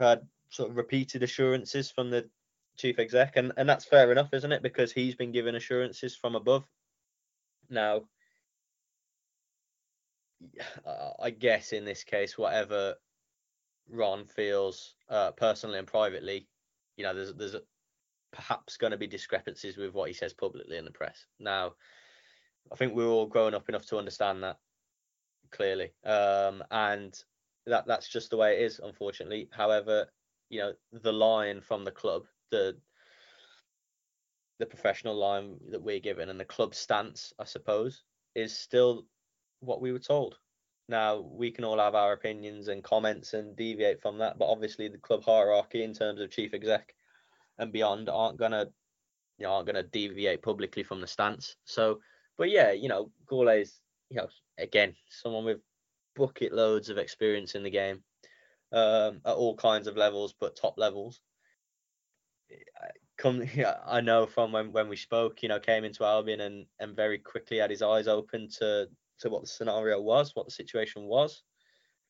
had 0.00 0.26
sort 0.50 0.70
of 0.70 0.76
repeated 0.76 1.22
assurances 1.22 1.90
from 1.90 2.10
the 2.10 2.28
chief 2.76 2.98
exec 2.98 3.36
and 3.36 3.52
and 3.56 3.68
that's 3.68 3.84
fair 3.84 4.12
enough 4.12 4.32
isn't 4.32 4.52
it? 4.52 4.62
Because 4.62 4.92
he's 4.92 5.14
been 5.14 5.32
given 5.32 5.54
assurances 5.54 6.14
from 6.16 6.34
above. 6.34 6.64
Now 7.70 8.02
i 11.22 11.30
guess 11.30 11.72
in 11.72 11.86
this 11.86 12.04
case 12.04 12.36
whatever 12.36 12.94
ron 13.88 14.26
feels 14.26 14.94
uh 15.08 15.30
personally 15.32 15.78
and 15.78 15.88
privately 15.88 16.46
you 16.96 17.04
know 17.04 17.14
there's 17.14 17.32
there's 17.34 17.56
perhaps 18.36 18.76
going 18.76 18.90
to 18.90 18.96
be 18.96 19.06
discrepancies 19.06 19.76
with 19.76 19.94
what 19.94 20.08
he 20.08 20.14
says 20.14 20.32
publicly 20.32 20.76
in 20.76 20.84
the 20.84 20.90
press. 20.90 21.24
Now 21.40 21.74
I 22.70 22.76
think 22.76 22.94
we're 22.94 23.08
all 23.08 23.26
grown 23.26 23.54
up 23.54 23.68
enough 23.68 23.86
to 23.86 23.98
understand 23.98 24.42
that 24.42 24.58
clearly, 25.50 25.92
um, 26.04 26.62
and 26.70 27.14
that 27.66 27.86
that's 27.86 28.08
just 28.08 28.30
the 28.30 28.36
way 28.36 28.56
it 28.56 28.62
is, 28.62 28.80
unfortunately. 28.82 29.48
However, 29.52 30.06
you 30.48 30.60
know 30.60 30.72
the 30.92 31.12
line 31.12 31.60
from 31.60 31.84
the 31.84 31.90
club, 31.90 32.24
the 32.50 32.76
the 34.58 34.66
professional 34.66 35.14
line 35.14 35.56
that 35.70 35.82
we're 35.82 36.00
given, 36.00 36.28
and 36.28 36.40
the 36.40 36.44
club 36.44 36.74
stance, 36.74 37.32
I 37.38 37.44
suppose, 37.44 38.02
is 38.34 38.56
still 38.56 39.06
what 39.60 39.80
we 39.80 39.92
were 39.92 39.98
told. 39.98 40.38
Now 40.88 41.20
we 41.20 41.50
can 41.50 41.64
all 41.64 41.78
have 41.78 41.94
our 41.94 42.12
opinions 42.12 42.68
and 42.68 42.82
comments 42.82 43.34
and 43.34 43.56
deviate 43.56 44.00
from 44.00 44.18
that, 44.18 44.38
but 44.38 44.48
obviously 44.48 44.88
the 44.88 44.98
club 44.98 45.24
hierarchy 45.24 45.82
in 45.82 45.92
terms 45.92 46.20
of 46.20 46.30
chief 46.30 46.54
exec 46.54 46.94
and 47.58 47.72
beyond 47.72 48.08
aren't 48.08 48.38
gonna 48.38 48.66
you 49.38 49.46
know 49.46 49.52
aren't 49.52 49.66
gonna 49.66 49.82
deviate 49.82 50.42
publicly 50.42 50.82
from 50.82 51.00
the 51.00 51.06
stance. 51.06 51.56
So 51.64 52.00
but 52.38 52.50
yeah, 52.50 52.72
you 52.72 52.88
know, 52.88 53.10
Gourlay's, 53.26 53.80
you 54.10 54.16
know, 54.16 54.28
again, 54.58 54.94
someone 55.08 55.44
with 55.44 55.60
bucket 56.14 56.52
loads 56.52 56.88
of 56.88 56.98
experience 56.98 57.54
in 57.54 57.62
the 57.62 57.70
game 57.70 58.02
um, 58.72 59.20
at 59.24 59.34
all 59.34 59.56
kinds 59.56 59.86
of 59.86 59.96
levels, 59.96 60.34
but 60.38 60.56
top 60.56 60.74
levels. 60.76 61.20
Come, 63.18 63.44
I 63.86 64.00
know 64.00 64.26
from 64.26 64.52
when, 64.52 64.72
when 64.72 64.88
we 64.88 64.96
spoke, 64.96 65.42
you 65.42 65.48
know, 65.48 65.60
came 65.60 65.84
into 65.84 66.04
Albion 66.04 66.40
and, 66.40 66.66
and 66.78 66.96
very 66.96 67.18
quickly 67.18 67.58
had 67.58 67.70
his 67.70 67.82
eyes 67.82 68.08
open 68.08 68.48
to 68.58 68.88
to 69.20 69.30
what 69.30 69.40
the 69.40 69.48
scenario 69.48 69.98
was, 69.98 70.32
what 70.34 70.44
the 70.44 70.52
situation 70.52 71.04
was, 71.04 71.42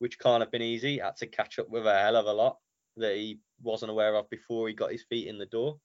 which 0.01 0.19
can't 0.19 0.43
have 0.43 0.51
been 0.51 0.63
easy. 0.63 0.99
Had 0.99 1.17
to 1.19 1.27
catch 1.27 1.59
up 1.59 1.71
with 1.71 1.87
a 1.87 1.99
hell 1.99 2.17
of 2.17 2.27
a 2.27 2.33
lot 2.33 2.59
that 2.97 3.15
he 3.15 3.39
wasn't 3.63 3.91
aware 3.91 4.17
of 4.17 4.29
before 4.29 4.67
he 4.67 4.75
got 4.75 4.91
his 4.91 5.05
feet 5.05 5.29
in 5.29 5.39
the 5.39 5.47
door. 5.47 5.79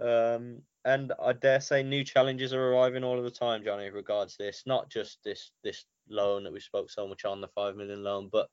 Um, 0.00 0.62
and 0.84 1.12
I 1.22 1.34
dare 1.34 1.60
say 1.60 1.82
new 1.82 2.04
challenges 2.04 2.54
are 2.54 2.72
arriving 2.72 3.04
all 3.04 3.18
of 3.18 3.24
the 3.24 3.30
time, 3.30 3.62
Jonny, 3.62 3.90
regards 3.90 4.36
this. 4.36 4.62
Not 4.66 4.90
just 4.90 5.18
this 5.24 5.52
this 5.62 5.84
loan 6.08 6.44
that 6.44 6.52
we 6.52 6.60
spoke 6.60 6.90
so 6.90 7.06
much 7.06 7.24
on, 7.24 7.40
the 7.40 7.48
five 7.48 7.76
million 7.76 8.02
loan, 8.02 8.28
but 8.32 8.48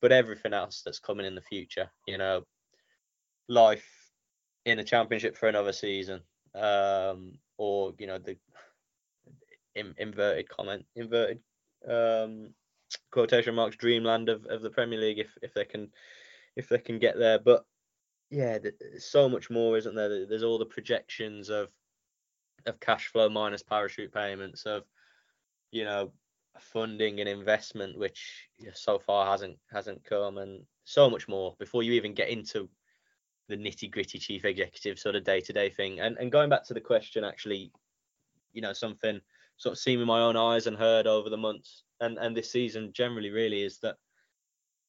but 0.00 0.12
everything 0.12 0.52
else 0.52 0.82
that's 0.84 0.98
coming 0.98 1.26
in 1.26 1.34
the 1.34 1.40
future. 1.40 1.90
You 2.06 2.18
know, 2.18 2.44
life 3.48 3.86
in 4.64 4.78
a 4.78 4.84
championship 4.84 5.36
for 5.36 5.48
another 5.48 5.72
season, 5.72 6.20
um, 6.54 7.38
or 7.58 7.94
you 7.98 8.06
know 8.06 8.18
the 8.18 8.36
in, 9.74 9.94
inverted 9.98 10.48
comment, 10.48 10.84
inverted 10.96 11.40
um, 11.88 12.50
quotation 13.10 13.54
marks 13.54 13.76
dreamland 13.76 14.28
of, 14.28 14.44
of 14.46 14.62
the 14.62 14.70
Premier 14.70 14.98
League 14.98 15.18
if 15.18 15.36
if 15.42 15.54
they 15.54 15.64
can 15.64 15.88
if 16.56 16.68
they 16.68 16.78
can 16.78 16.98
get 16.98 17.18
there. 17.18 17.38
But 17.38 17.64
yeah, 18.30 18.58
so 18.98 19.28
much 19.28 19.50
more, 19.50 19.76
isn't 19.76 19.94
there? 19.94 20.26
There's 20.26 20.42
all 20.42 20.58
the 20.58 20.66
projections 20.66 21.48
of 21.48 21.70
of 22.66 22.78
cash 22.80 23.08
flow 23.08 23.28
minus 23.28 23.62
parachute 23.62 24.12
payments 24.12 24.64
of 24.66 24.84
you 25.70 25.84
know 25.84 26.12
funding 26.58 27.20
and 27.20 27.28
investment 27.28 27.96
which 27.96 28.48
so 28.74 28.98
far 28.98 29.30
hasn't 29.30 29.56
hasn't 29.72 30.04
come 30.04 30.38
and 30.38 30.62
so 30.84 31.08
much 31.08 31.28
more 31.28 31.54
before 31.58 31.82
you 31.82 31.92
even 31.92 32.14
get 32.14 32.28
into 32.28 32.68
the 33.48 33.56
nitty 33.56 33.90
gritty 33.90 34.18
chief 34.18 34.44
executive 34.44 34.98
sort 34.98 35.16
of 35.16 35.24
day 35.24 35.40
to 35.40 35.52
day 35.52 35.70
thing. 35.70 36.00
And 36.00 36.16
and 36.18 36.32
going 36.32 36.50
back 36.50 36.64
to 36.64 36.74
the 36.74 36.80
question 36.80 37.24
actually 37.24 37.72
you 38.52 38.62
know 38.62 38.72
something 38.72 39.20
sort 39.56 39.72
of 39.72 39.78
seen 39.78 39.98
with 39.98 40.08
my 40.08 40.20
own 40.20 40.36
eyes 40.36 40.66
and 40.66 40.76
heard 40.76 41.06
over 41.06 41.30
the 41.30 41.36
months 41.36 41.84
and 42.00 42.18
and 42.18 42.36
this 42.36 42.50
season 42.50 42.92
generally 42.92 43.30
really 43.30 43.62
is 43.62 43.78
that 43.80 43.96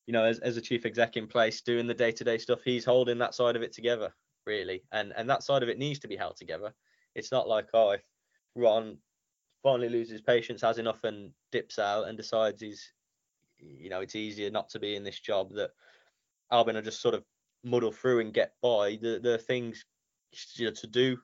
you 0.07 0.13
know 0.13 0.23
as, 0.23 0.39
as 0.39 0.57
a 0.57 0.61
chief 0.61 0.85
exec 0.85 1.17
in 1.17 1.27
place 1.27 1.61
doing 1.61 1.87
the 1.87 1.93
day 1.93 2.11
to 2.11 2.23
day 2.23 2.37
stuff 2.37 2.61
he's 2.63 2.85
holding 2.85 3.19
that 3.19 3.35
side 3.35 3.55
of 3.55 3.61
it 3.61 3.73
together 3.73 4.13
really. 4.45 4.83
And 4.91 5.13
and 5.15 5.29
that 5.29 5.43
side 5.43 5.63
of 5.63 5.69
it 5.69 5.77
needs 5.77 5.99
to 5.99 6.07
be 6.07 6.15
held 6.15 6.37
together. 6.37 6.73
It's 7.15 7.31
not 7.31 7.47
like 7.47 7.67
oh 7.73 7.91
if 7.91 8.03
Ron 8.55 8.97
finally 9.63 9.89
loses 9.89 10.21
patience, 10.21 10.61
has 10.61 10.77
enough, 10.77 11.03
and 11.03 11.31
dips 11.51 11.79
out 11.79 12.07
and 12.07 12.17
decides 12.17 12.61
he's, 12.61 12.93
you 13.57 13.89
know, 13.89 14.01
it's 14.01 14.15
easier 14.15 14.49
not 14.49 14.69
to 14.69 14.79
be 14.79 14.95
in 14.95 15.03
this 15.03 15.19
job. 15.19 15.51
That 15.53 15.71
Albion 16.51 16.75
will 16.75 16.83
just 16.83 17.01
sort 17.01 17.15
of 17.15 17.23
muddle 17.63 17.91
through 17.91 18.19
and 18.19 18.33
get 18.33 18.53
by. 18.61 18.97
The 19.01 19.19
the 19.21 19.37
things 19.37 19.85
you 20.55 20.65
know, 20.65 20.71
to 20.71 20.87
do, 20.87 21.17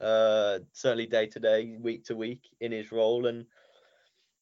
uh, 0.00 0.58
certainly 0.72 1.06
day 1.06 1.26
to 1.26 1.40
day, 1.40 1.76
week 1.80 2.04
to 2.04 2.16
week 2.16 2.48
in 2.60 2.72
his 2.72 2.92
role, 2.92 3.26
and 3.26 3.46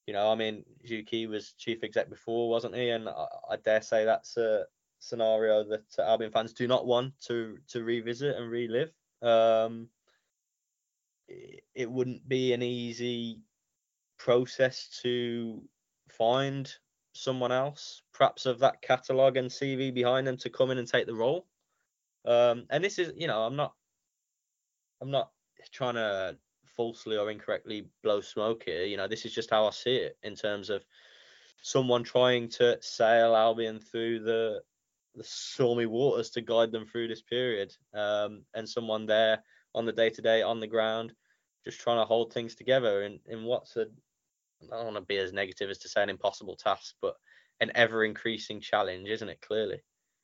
you 0.07 0.15
know, 0.15 0.31
I 0.31 0.35
mean, 0.35 0.65
Xu 0.87 1.05
Ke 1.05 1.29
was 1.31 1.53
chief 1.53 1.85
exec 1.85 2.09
before, 2.09 2.49
wasn't 2.49 2.75
he? 2.75 2.91
And 2.91 3.09
I, 3.09 3.27
I 3.51 3.57
dare 3.57 3.83
say 3.83 4.05
that's 4.05 4.37
a 4.37 4.65
scenario 5.01 5.65
that 5.65 5.85
Albion 5.99 6.33
fans 6.33 6.53
do 6.53 6.67
not 6.67 6.87
want 6.87 7.13
to 7.27 7.59
to 7.69 7.85
revisit 7.85 8.37
and 8.37 8.51
relive. 8.51 8.91
Um, 9.23 9.89
it 11.29 11.91
wouldn't 11.91 12.29
be 12.29 12.53
an 12.53 12.63
easy 12.63 13.41
process 14.19 14.89
to 15.03 15.63
find 16.09 16.73
someone 17.13 17.53
else, 17.53 18.03
perhaps 18.13 18.47
of 18.47 18.61
that 18.61 18.83
catalogue 18.83 19.37
and 19.37 19.51
CV 19.51 19.93
behind 19.93 20.27
them 20.27 20.37
to 20.39 20.51
come 20.51 20.71
in 20.71 20.79
and 20.79 20.89
take 20.89 21.07
the 21.07 21.15
role. 21.15 21.47
Um, 22.25 22.67
and 22.71 22.83
this 22.83 22.99
is, 22.99 23.13
you 23.17 23.27
know, 23.27 23.43
I'm 23.43 23.57
not, 23.57 23.75
I'm 25.01 25.11
not 25.11 25.31
trying 25.73 25.95
to 25.95 26.37
falsely 26.77 27.17
or 27.17 27.31
incorrectly 27.31 27.89
blow 28.03 28.21
smoke 28.21 28.63
here. 28.65 28.85
You 28.85 28.97
know, 28.97 29.09
this 29.09 29.25
is 29.25 29.35
just 29.35 29.51
how 29.51 29.67
I 29.67 29.71
see 29.71 29.97
it 29.97 30.17
in 30.23 30.35
terms 30.35 30.71
of 30.71 30.85
someone 31.63 32.05
trying 32.05 32.49
to 32.51 32.79
sail 32.81 33.35
Albion 33.35 33.81
through 33.81 34.21
the 34.21 34.63
the 35.15 35.25
stormy 35.25 35.87
waters 35.87 36.31
to 36.31 36.41
guide 36.41 36.71
them 36.71 36.87
through 36.87 37.09
this 37.09 37.23
period, 37.23 37.75
um, 37.93 38.43
and 38.55 38.69
someone 38.69 39.05
there 39.05 39.43
on 39.75 39.87
the 39.87 39.93
day 39.93 40.11
to 40.11 40.23
day 40.23 40.43
on 40.43 40.61
the 40.61 40.67
ground, 40.67 41.13
just 41.65 41.81
trying 41.81 41.99
to 41.99 42.05
hold 42.05 42.33
things 42.33 42.55
together 42.55 43.03
in, 43.03 43.21
in 43.27 43.45
what's 43.45 43.77
a 43.77 43.87
I 44.63 44.77
don't 44.77 44.85
want 44.87 44.97
to 44.97 45.03
be 45.03 45.19
as 45.19 45.33
negative 45.33 45.71
as 45.71 45.79
to 45.79 45.89
say 45.89 46.03
an 46.03 46.11
impossible 46.11 46.57
task, 46.57 46.95
but 47.01 47.15
an 47.61 47.71
ever 47.75 48.05
increasing 48.05 48.61
challenge, 48.61 49.09
isn't 49.09 49.29
it? 49.29 49.41
Clearly. 49.41 49.81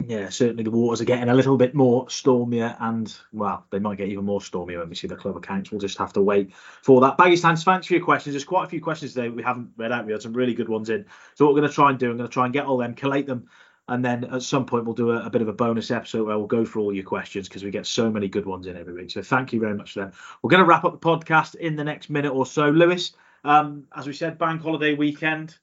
Yeah, 0.06 0.28
certainly 0.28 0.64
the 0.64 0.70
waters 0.70 1.00
are 1.00 1.06
getting 1.06 1.28
a 1.28 1.34
little 1.34 1.56
bit 1.56 1.74
more 1.74 2.10
stormier, 2.10 2.76
and 2.80 3.16
well, 3.32 3.64
they 3.70 3.78
might 3.78 3.96
get 3.96 4.08
even 4.08 4.24
more 4.24 4.40
stormier 4.40 4.80
when 4.80 4.88
we 4.88 4.94
see 4.96 5.06
the 5.06 5.16
club 5.16 5.36
accounts. 5.36 5.70
We'll 5.70 5.80
just 5.80 5.98
have 5.98 6.12
to 6.14 6.20
wait 6.20 6.52
for 6.54 7.00
that. 7.00 7.16
Baggy 7.16 7.36
stands, 7.36 7.64
thanks 7.64 7.86
for 7.86 7.94
your 7.94 8.04
questions. 8.04 8.34
There's 8.34 8.44
quite 8.44 8.64
a 8.64 8.68
few 8.68 8.82
questions 8.82 9.14
today 9.14 9.28
we 9.30 9.42
haven't 9.42 9.70
read 9.76 9.92
out. 9.92 10.04
We 10.04 10.12
had 10.12 10.20
some 10.20 10.34
really 10.34 10.52
good 10.52 10.68
ones 10.68 10.90
in. 10.90 11.06
So 11.34 11.44
what 11.44 11.54
we're 11.54 11.60
going 11.60 11.70
to 11.70 11.74
try 11.74 11.90
and 11.90 11.98
do, 11.98 12.10
I'm 12.10 12.16
going 12.18 12.28
to 12.28 12.32
try 12.32 12.44
and 12.44 12.52
get 12.52 12.66
all 12.66 12.76
them, 12.76 12.94
collate 12.94 13.26
them, 13.26 13.48
and 13.88 14.04
then 14.04 14.24
at 14.24 14.42
some 14.42 14.64
point 14.64 14.84
we'll 14.84 14.94
do 14.94 15.10
a, 15.10 15.26
a, 15.26 15.30
bit 15.30 15.42
of 15.42 15.48
a 15.48 15.52
bonus 15.52 15.90
episode 15.90 16.26
where 16.26 16.38
we'll 16.38 16.46
go 16.46 16.64
through 16.64 16.82
all 16.82 16.94
your 16.94 17.04
questions 17.04 17.48
because 17.48 17.62
we 17.62 17.70
get 17.70 17.86
so 17.86 18.10
many 18.10 18.28
good 18.28 18.46
ones 18.46 18.66
in 18.66 18.76
every 18.76 18.94
week. 18.94 19.10
So 19.10 19.22
thank 19.22 19.52
you 19.52 19.60
very 19.60 19.74
much 19.74 19.92
for 19.92 20.00
that. 20.00 20.14
We're 20.42 20.50
going 20.50 20.62
to 20.62 20.66
wrap 20.66 20.84
up 20.84 20.92
the 20.92 21.06
podcast 21.06 21.56
in 21.56 21.76
the 21.76 21.84
next 21.84 22.08
minute 22.08 22.32
or 22.32 22.46
so. 22.46 22.70
Lewis, 22.70 23.12
um, 23.44 23.86
as 23.94 24.06
we 24.06 24.14
said, 24.14 24.38
bank 24.38 24.62
holiday 24.62 24.94
weekend, 24.94 25.58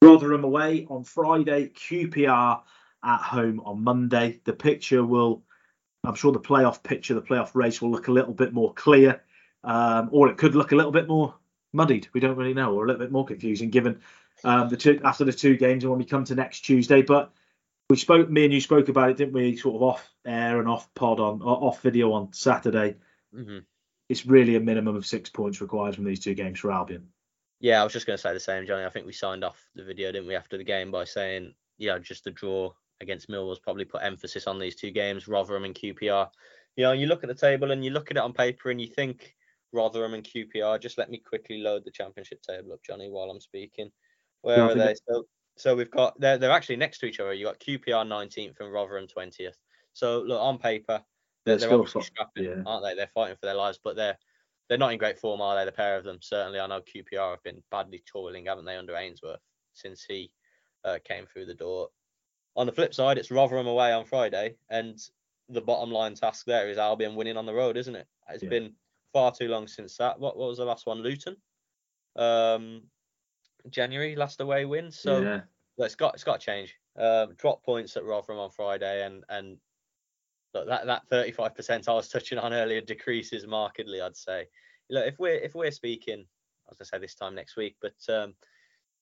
Rotherham 0.00 0.44
away 0.44 0.86
on 0.88 1.02
Friday, 1.02 1.68
QPR 1.70 2.60
at 3.04 3.20
home 3.20 3.60
on 3.64 3.82
Monday. 3.82 4.40
The 4.44 4.52
picture 4.52 5.04
will, 5.04 5.42
I'm 6.04 6.14
sure 6.14 6.30
the 6.30 6.38
playoff 6.38 6.82
picture, 6.84 7.14
the 7.14 7.22
playoff 7.22 7.54
race 7.54 7.82
will 7.82 7.90
look 7.90 8.06
a 8.06 8.12
little 8.12 8.34
bit 8.34 8.52
more 8.52 8.72
clear, 8.74 9.22
um, 9.64 10.08
or 10.12 10.28
it 10.28 10.36
could 10.36 10.54
look 10.54 10.70
a 10.70 10.76
little 10.76 10.92
bit 10.92 11.08
more 11.08 11.34
muddied. 11.72 12.06
We 12.12 12.20
don't 12.20 12.36
really 12.36 12.54
know, 12.54 12.74
or 12.74 12.84
a 12.84 12.86
little 12.86 13.00
bit 13.00 13.10
more 13.10 13.24
confusing 13.24 13.70
given 13.70 14.00
um, 14.44 14.68
the 14.68 14.76
two 14.76 15.00
after 15.04 15.24
the 15.24 15.32
two 15.32 15.56
games 15.56 15.82
and 15.82 15.90
when 15.90 15.98
we 15.98 16.04
come 16.04 16.24
to 16.24 16.34
next 16.36 16.60
Tuesday. 16.60 17.02
But 17.02 17.32
we 17.88 17.96
spoke, 17.96 18.28
me 18.28 18.44
and 18.44 18.52
you 18.52 18.60
spoke 18.60 18.88
about 18.88 19.10
it, 19.10 19.16
didn't 19.16 19.34
we? 19.34 19.56
Sort 19.56 19.76
of 19.76 19.82
off 19.82 20.10
air 20.24 20.58
and 20.58 20.68
off 20.68 20.92
pod 20.94 21.20
on, 21.20 21.42
off 21.42 21.82
video 21.82 22.12
on 22.12 22.32
Saturday. 22.32 22.96
Mm-hmm. 23.34 23.58
It's 24.08 24.26
really 24.26 24.56
a 24.56 24.60
minimum 24.60 24.96
of 24.96 25.06
six 25.06 25.30
points 25.30 25.60
required 25.60 25.94
from 25.94 26.04
these 26.04 26.20
two 26.20 26.34
games 26.34 26.58
for 26.58 26.72
Albion. 26.72 27.08
Yeah, 27.60 27.80
I 27.80 27.84
was 27.84 27.92
just 27.92 28.06
going 28.06 28.16
to 28.16 28.20
say 28.20 28.32
the 28.32 28.40
same, 28.40 28.66
Jonny. 28.66 28.84
I 28.84 28.90
think 28.90 29.06
we 29.06 29.12
signed 29.12 29.44
off 29.44 29.60
the 29.74 29.84
video, 29.84 30.12
didn't 30.12 30.28
we, 30.28 30.34
after 30.34 30.58
the 30.58 30.64
game 30.64 30.90
by 30.90 31.04
saying, 31.04 31.54
yeah, 31.78 31.98
just 31.98 32.24
the 32.24 32.30
draw 32.30 32.72
against 33.00 33.28
Millwall's 33.28 33.58
probably 33.58 33.84
put 33.84 34.02
emphasis 34.02 34.46
on 34.46 34.58
these 34.58 34.76
two 34.76 34.90
games, 34.90 35.28
Rotherham 35.28 35.64
and 35.64 35.74
QPR. 35.74 36.28
You 36.76 36.84
know, 36.84 36.92
you 36.92 37.06
look 37.06 37.24
at 37.24 37.28
the 37.28 37.34
table 37.34 37.70
and 37.70 37.84
you 37.84 37.90
look 37.90 38.10
at 38.10 38.16
it 38.16 38.22
on 38.22 38.32
paper 38.32 38.70
and 38.70 38.80
you 38.80 38.88
think 38.88 39.34
Rotherham 39.72 40.14
and 40.14 40.24
QPR. 40.24 40.80
Just 40.80 40.98
let 40.98 41.10
me 41.10 41.18
quickly 41.18 41.58
load 41.58 41.84
the 41.84 41.90
championship 41.90 42.42
table 42.42 42.72
up, 42.72 42.82
Jonny, 42.84 43.10
while 43.10 43.30
I'm 43.30 43.40
speaking. 43.40 43.90
Where 44.42 44.62
are 44.62 44.74
they? 44.74 44.94
So 45.08 45.26
so 45.56 45.74
we've 45.74 45.90
got 45.90 46.18
they're 46.20 46.38
they're 46.38 46.50
actually 46.50 46.76
next 46.76 46.98
to 46.98 47.06
each 47.06 47.20
other. 47.20 47.32
You 47.32 47.46
got 47.46 47.60
QPR 47.60 48.06
19th 48.06 48.60
and 48.60 48.72
Rotherham 48.72 49.06
20th. 49.06 49.54
So 49.92 50.20
look 50.20 50.40
on 50.40 50.58
paper, 50.58 51.02
they're, 51.46 51.56
they're 51.56 51.72
obviously 51.72 52.02
scrapping, 52.02 52.44
yeah. 52.44 52.62
aren't 52.66 52.84
they? 52.84 52.94
They're 52.94 53.10
fighting 53.14 53.36
for 53.40 53.46
their 53.46 53.54
lives, 53.54 53.78
but 53.82 53.96
they're 53.96 54.18
they're 54.68 54.78
not 54.78 54.92
in 54.92 54.98
great 54.98 55.18
form, 55.18 55.40
are 55.40 55.56
they? 55.56 55.64
The 55.64 55.72
pair 55.72 55.96
of 55.96 56.04
them. 56.04 56.18
Certainly, 56.20 56.58
I 56.58 56.66
know 56.66 56.80
QPR 56.80 57.30
have 57.30 57.42
been 57.44 57.62
badly 57.70 58.02
toiling, 58.04 58.46
haven't 58.46 58.64
they, 58.64 58.76
under 58.76 58.96
Ainsworth 58.96 59.40
since 59.72 60.04
he 60.06 60.32
uh, 60.84 60.98
came 61.04 61.26
through 61.26 61.46
the 61.46 61.54
door. 61.54 61.88
On 62.56 62.66
the 62.66 62.72
flip 62.72 62.92
side, 62.92 63.16
it's 63.16 63.30
Rotherham 63.30 63.68
away 63.68 63.92
on 63.92 64.04
Friday, 64.04 64.56
and 64.70 64.98
the 65.48 65.60
bottom 65.60 65.92
line 65.92 66.14
task 66.14 66.46
there 66.46 66.68
is 66.68 66.78
Albion 66.78 67.14
winning 67.14 67.36
on 67.36 67.46
the 67.46 67.54
road, 67.54 67.76
isn't 67.76 67.94
it? 67.94 68.08
It's 68.30 68.42
yeah. 68.42 68.48
been 68.48 68.72
far 69.12 69.32
too 69.32 69.48
long 69.48 69.68
since 69.68 69.96
that. 69.98 70.18
What, 70.18 70.36
what 70.36 70.48
was 70.48 70.58
the 70.58 70.64
last 70.64 70.86
one? 70.86 70.98
Luton. 70.98 71.36
Um, 72.16 72.82
January 73.70 74.16
last 74.16 74.40
away 74.40 74.64
win. 74.64 74.90
So 74.90 75.20
yeah. 75.20 75.40
it's 75.78 75.94
got 75.94 76.14
it's 76.14 76.24
got 76.24 76.40
to 76.40 76.46
change. 76.46 76.74
Um, 76.98 77.34
drop 77.36 77.64
points 77.64 77.96
at 77.96 78.04
Rotherham 78.04 78.38
on 78.38 78.50
Friday, 78.50 79.04
and 79.04 79.24
and 79.28 79.58
look, 80.54 80.68
that 80.68 80.86
that 80.86 81.02
35% 81.10 81.88
I 81.88 81.92
was 81.92 82.08
touching 82.08 82.38
on 82.38 82.52
earlier 82.52 82.80
decreases 82.80 83.46
markedly. 83.46 84.00
I'd 84.00 84.16
say. 84.16 84.46
Look, 84.88 85.06
if 85.06 85.18
we're 85.18 85.36
if 85.36 85.54
we're 85.54 85.72
speaking, 85.72 86.20
as 86.20 86.26
I 86.66 86.70
was 86.70 86.78
gonna 86.78 87.00
say 87.00 87.04
this 87.04 87.14
time 87.14 87.34
next 87.34 87.56
week, 87.56 87.76
but 87.80 87.96
um, 88.08 88.34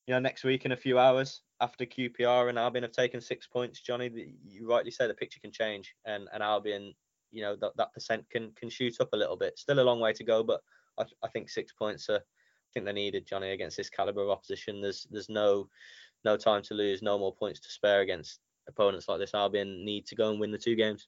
you 0.06 0.14
know, 0.14 0.20
next 0.20 0.44
week 0.44 0.64
in 0.64 0.72
a 0.72 0.76
few 0.76 0.98
hours 0.98 1.42
after 1.60 1.86
QPR 1.86 2.48
and 2.48 2.58
Albion 2.58 2.82
have 2.82 2.92
taken 2.92 3.20
six 3.20 3.46
points, 3.46 3.80
Jonny, 3.80 4.10
you 4.44 4.68
rightly 4.68 4.90
say 4.90 5.06
the 5.06 5.14
picture 5.14 5.40
can 5.40 5.52
change, 5.52 5.94
and 6.04 6.28
and 6.32 6.42
Albion, 6.42 6.94
you 7.30 7.42
know, 7.42 7.56
that 7.56 7.76
that 7.76 7.92
percent 7.92 8.24
can 8.30 8.52
can 8.52 8.68
shoot 8.68 9.00
up 9.00 9.10
a 9.12 9.16
little 9.16 9.36
bit. 9.36 9.58
Still 9.58 9.80
a 9.80 9.82
long 9.82 10.00
way 10.00 10.12
to 10.12 10.24
go, 10.24 10.42
but 10.42 10.60
I, 10.98 11.04
I 11.22 11.28
think 11.28 11.48
six 11.48 11.72
points 11.72 12.08
are 12.08 12.20
think 12.74 12.86
they 12.86 12.92
needed 12.92 13.26
Jonny 13.26 13.52
against 13.52 13.76
this 13.76 13.88
caliber 13.88 14.22
of 14.22 14.30
opposition. 14.30 14.82
There's 14.82 15.06
there's 15.10 15.28
no 15.28 15.68
no 16.24 16.36
time 16.36 16.62
to 16.62 16.74
lose, 16.74 17.02
no 17.02 17.18
more 17.18 17.34
points 17.34 17.60
to 17.60 17.70
spare 17.70 18.00
against 18.00 18.40
opponents 18.68 19.08
like 19.08 19.18
this. 19.18 19.34
Albion 19.34 19.84
need 19.84 20.06
to 20.06 20.16
go 20.16 20.30
and 20.30 20.40
win 20.40 20.50
the 20.50 20.58
two 20.58 20.74
games. 20.74 21.06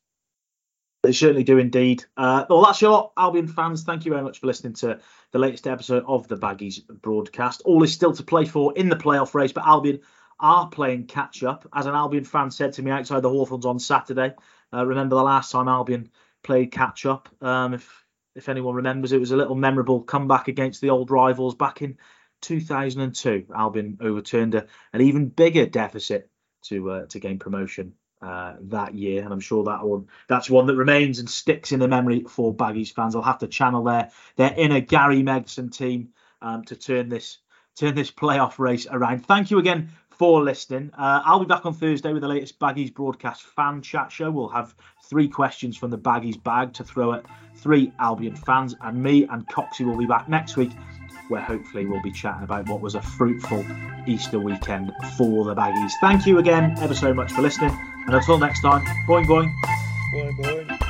They 1.03 1.13
certainly 1.13 1.45
do 1.45 1.59
indeed. 1.59 2.05
Uh, 2.17 2.45
well, 2.49 2.65
that's 2.65 2.83
your 2.83 3.13
Albion 3.17 3.47
fans. 3.47 3.85
Thank 3.85 4.05
you 4.05 4.13
very 4.13 4.25
much 4.25 4.41
for 4.41 4.47
listening 4.47 4.75
to 4.75 4.99
the 5.31 5.39
latest 5.39 5.67
episode 5.67 6.05
of 6.07 6.27
the 6.29 6.37
Baggies 6.37 6.81
broadcast. 7.03 7.63
All 7.65 7.83
is 7.83 7.93
still 7.93 8.13
to 8.13 8.23
play 8.23 8.45
for 8.45 8.75
in 8.77 8.89
the 8.89 8.97
playoff 8.97 9.35
race, 9.35 9.53
but 9.53 9.67
Albion 9.67 10.01
are 10.41 10.69
playing 10.69 11.07
catch 11.07 11.43
up. 11.43 11.67
As 11.73 11.87
an 11.87 11.95
Albion 11.95 12.25
fan 12.25 12.51
said 12.51 12.73
to 12.75 12.83
me 12.83 12.91
outside 12.91 13.23
the 13.23 13.31
Hawthorns 13.31 13.67
on 13.67 13.79
Saturday, 13.79 14.35
uh, 14.75 14.85
remember 14.85 15.17
the 15.17 15.23
last 15.23 15.53
time 15.53 15.69
Albion 15.69 16.11
played 16.43 16.73
catch 16.73 17.07
up? 17.07 17.29
Um, 17.41 17.75
if 17.75 18.06
if 18.37 18.49
anyone 18.49 18.75
remembers, 18.75 19.13
it 19.13 19.21
was 19.21 19.33
a 19.33 19.37
little 19.37 19.55
memorable 19.55 20.03
comeback 20.03 20.49
against 20.49 20.81
the 20.81 20.91
old 20.91 21.11
rivals 21.11 21.55
back 21.55 21.83
in 21.83 21.97
2002. 22.43 23.47
Albion 23.55 23.99
overturned 24.01 24.55
a, 24.55 24.67
an 24.93 25.01
even 25.01 25.29
bigger 25.29 25.67
deficit 25.67 26.31
to 26.63 26.91
uh, 26.91 27.07
to 27.07 27.19
gain 27.19 27.39
promotion 27.39 27.95
uh, 28.23 28.55
that 28.61 28.95
year, 28.95 29.25
and 29.25 29.33
I'm 29.33 29.41
sure 29.41 29.65
that 29.65 29.85
one 29.85 30.07
that's 30.29 30.51
one 30.51 30.67
that 30.67 30.77
remains 30.77 31.19
and 31.19 31.29
sticks 31.29 31.73
in 31.73 31.81
the 31.81 31.89
memory 31.89 32.25
for 32.29 32.55
Baggies 32.55 32.93
fans. 32.93 33.15
They'll 33.15 33.23
have 33.23 33.39
to 33.39 33.49
channel 33.49 33.85
their 33.85 34.11
their 34.37 34.55
inner 34.57 34.81
Gary 34.81 35.23
Megson 35.23 35.73
team 35.73 36.11
um, 36.43 36.65
to 36.65 36.77
turn 36.77 37.09
this 37.09 37.39
turn 37.77 37.95
this 37.95 38.11
playoff 38.11 38.59
race 38.59 38.87
around. 38.91 39.27
Thank 39.27 39.51
you 39.51 39.59
again 39.59 39.91
for 40.19 40.43
listening. 40.43 40.91
Uh, 40.97 41.23
I'll 41.25 41.41
be 41.41 41.47
back 41.47 41.67
on 41.67 41.75
Thursday 41.75 42.13
with 42.13 42.23
the 42.23 42.29
latest 42.29 42.59
Baggies 42.59 42.93
broadcast 42.93 43.43
fan 43.43 43.83
chat 43.83 44.11
show. 44.11 44.31
We'll 44.31 44.49
have 44.49 44.75
three 45.05 45.29
questions 45.29 45.77
from 45.77 45.91
the 45.91 45.99
Baggies 45.99 46.43
bag 46.43 46.73
to 46.75 46.85
throw 46.85 47.13
at 47.13 47.25
three 47.57 47.93
Albion 47.99 48.35
fans, 48.37 48.75
and 48.83 49.03
me 49.03 49.25
and 49.25 49.47
Coxie 49.49 49.85
will 49.85 49.97
be 49.97 50.07
back 50.07 50.29
next 50.29 50.57
week, 50.57 50.73
where 51.29 51.43
hopefully 51.43 51.87
we'll 51.87 52.03
be 52.03 52.13
chatting 52.13 52.45
about 52.45 52.69
what 52.69 52.81
was 52.81 52.95
a 52.95 53.03
fruitful 53.03 53.65
Easter 54.07 54.39
weekend 54.39 54.93
for 55.17 55.45
the 55.45 55.55
Baggies. 55.55 55.93
Thank 56.01 56.27
you 56.27 56.39
again 56.39 56.75
ever 56.79 56.95
so 56.95 57.13
much 57.13 57.33
for 57.33 57.43
listening, 57.43 57.77
and 58.07 58.15
until 58.15 58.39
next 58.39 58.61
time, 58.61 58.85
boing 59.07 59.27
boing. 59.27 59.53
Boing, 60.13 60.37
boing. 60.39 60.86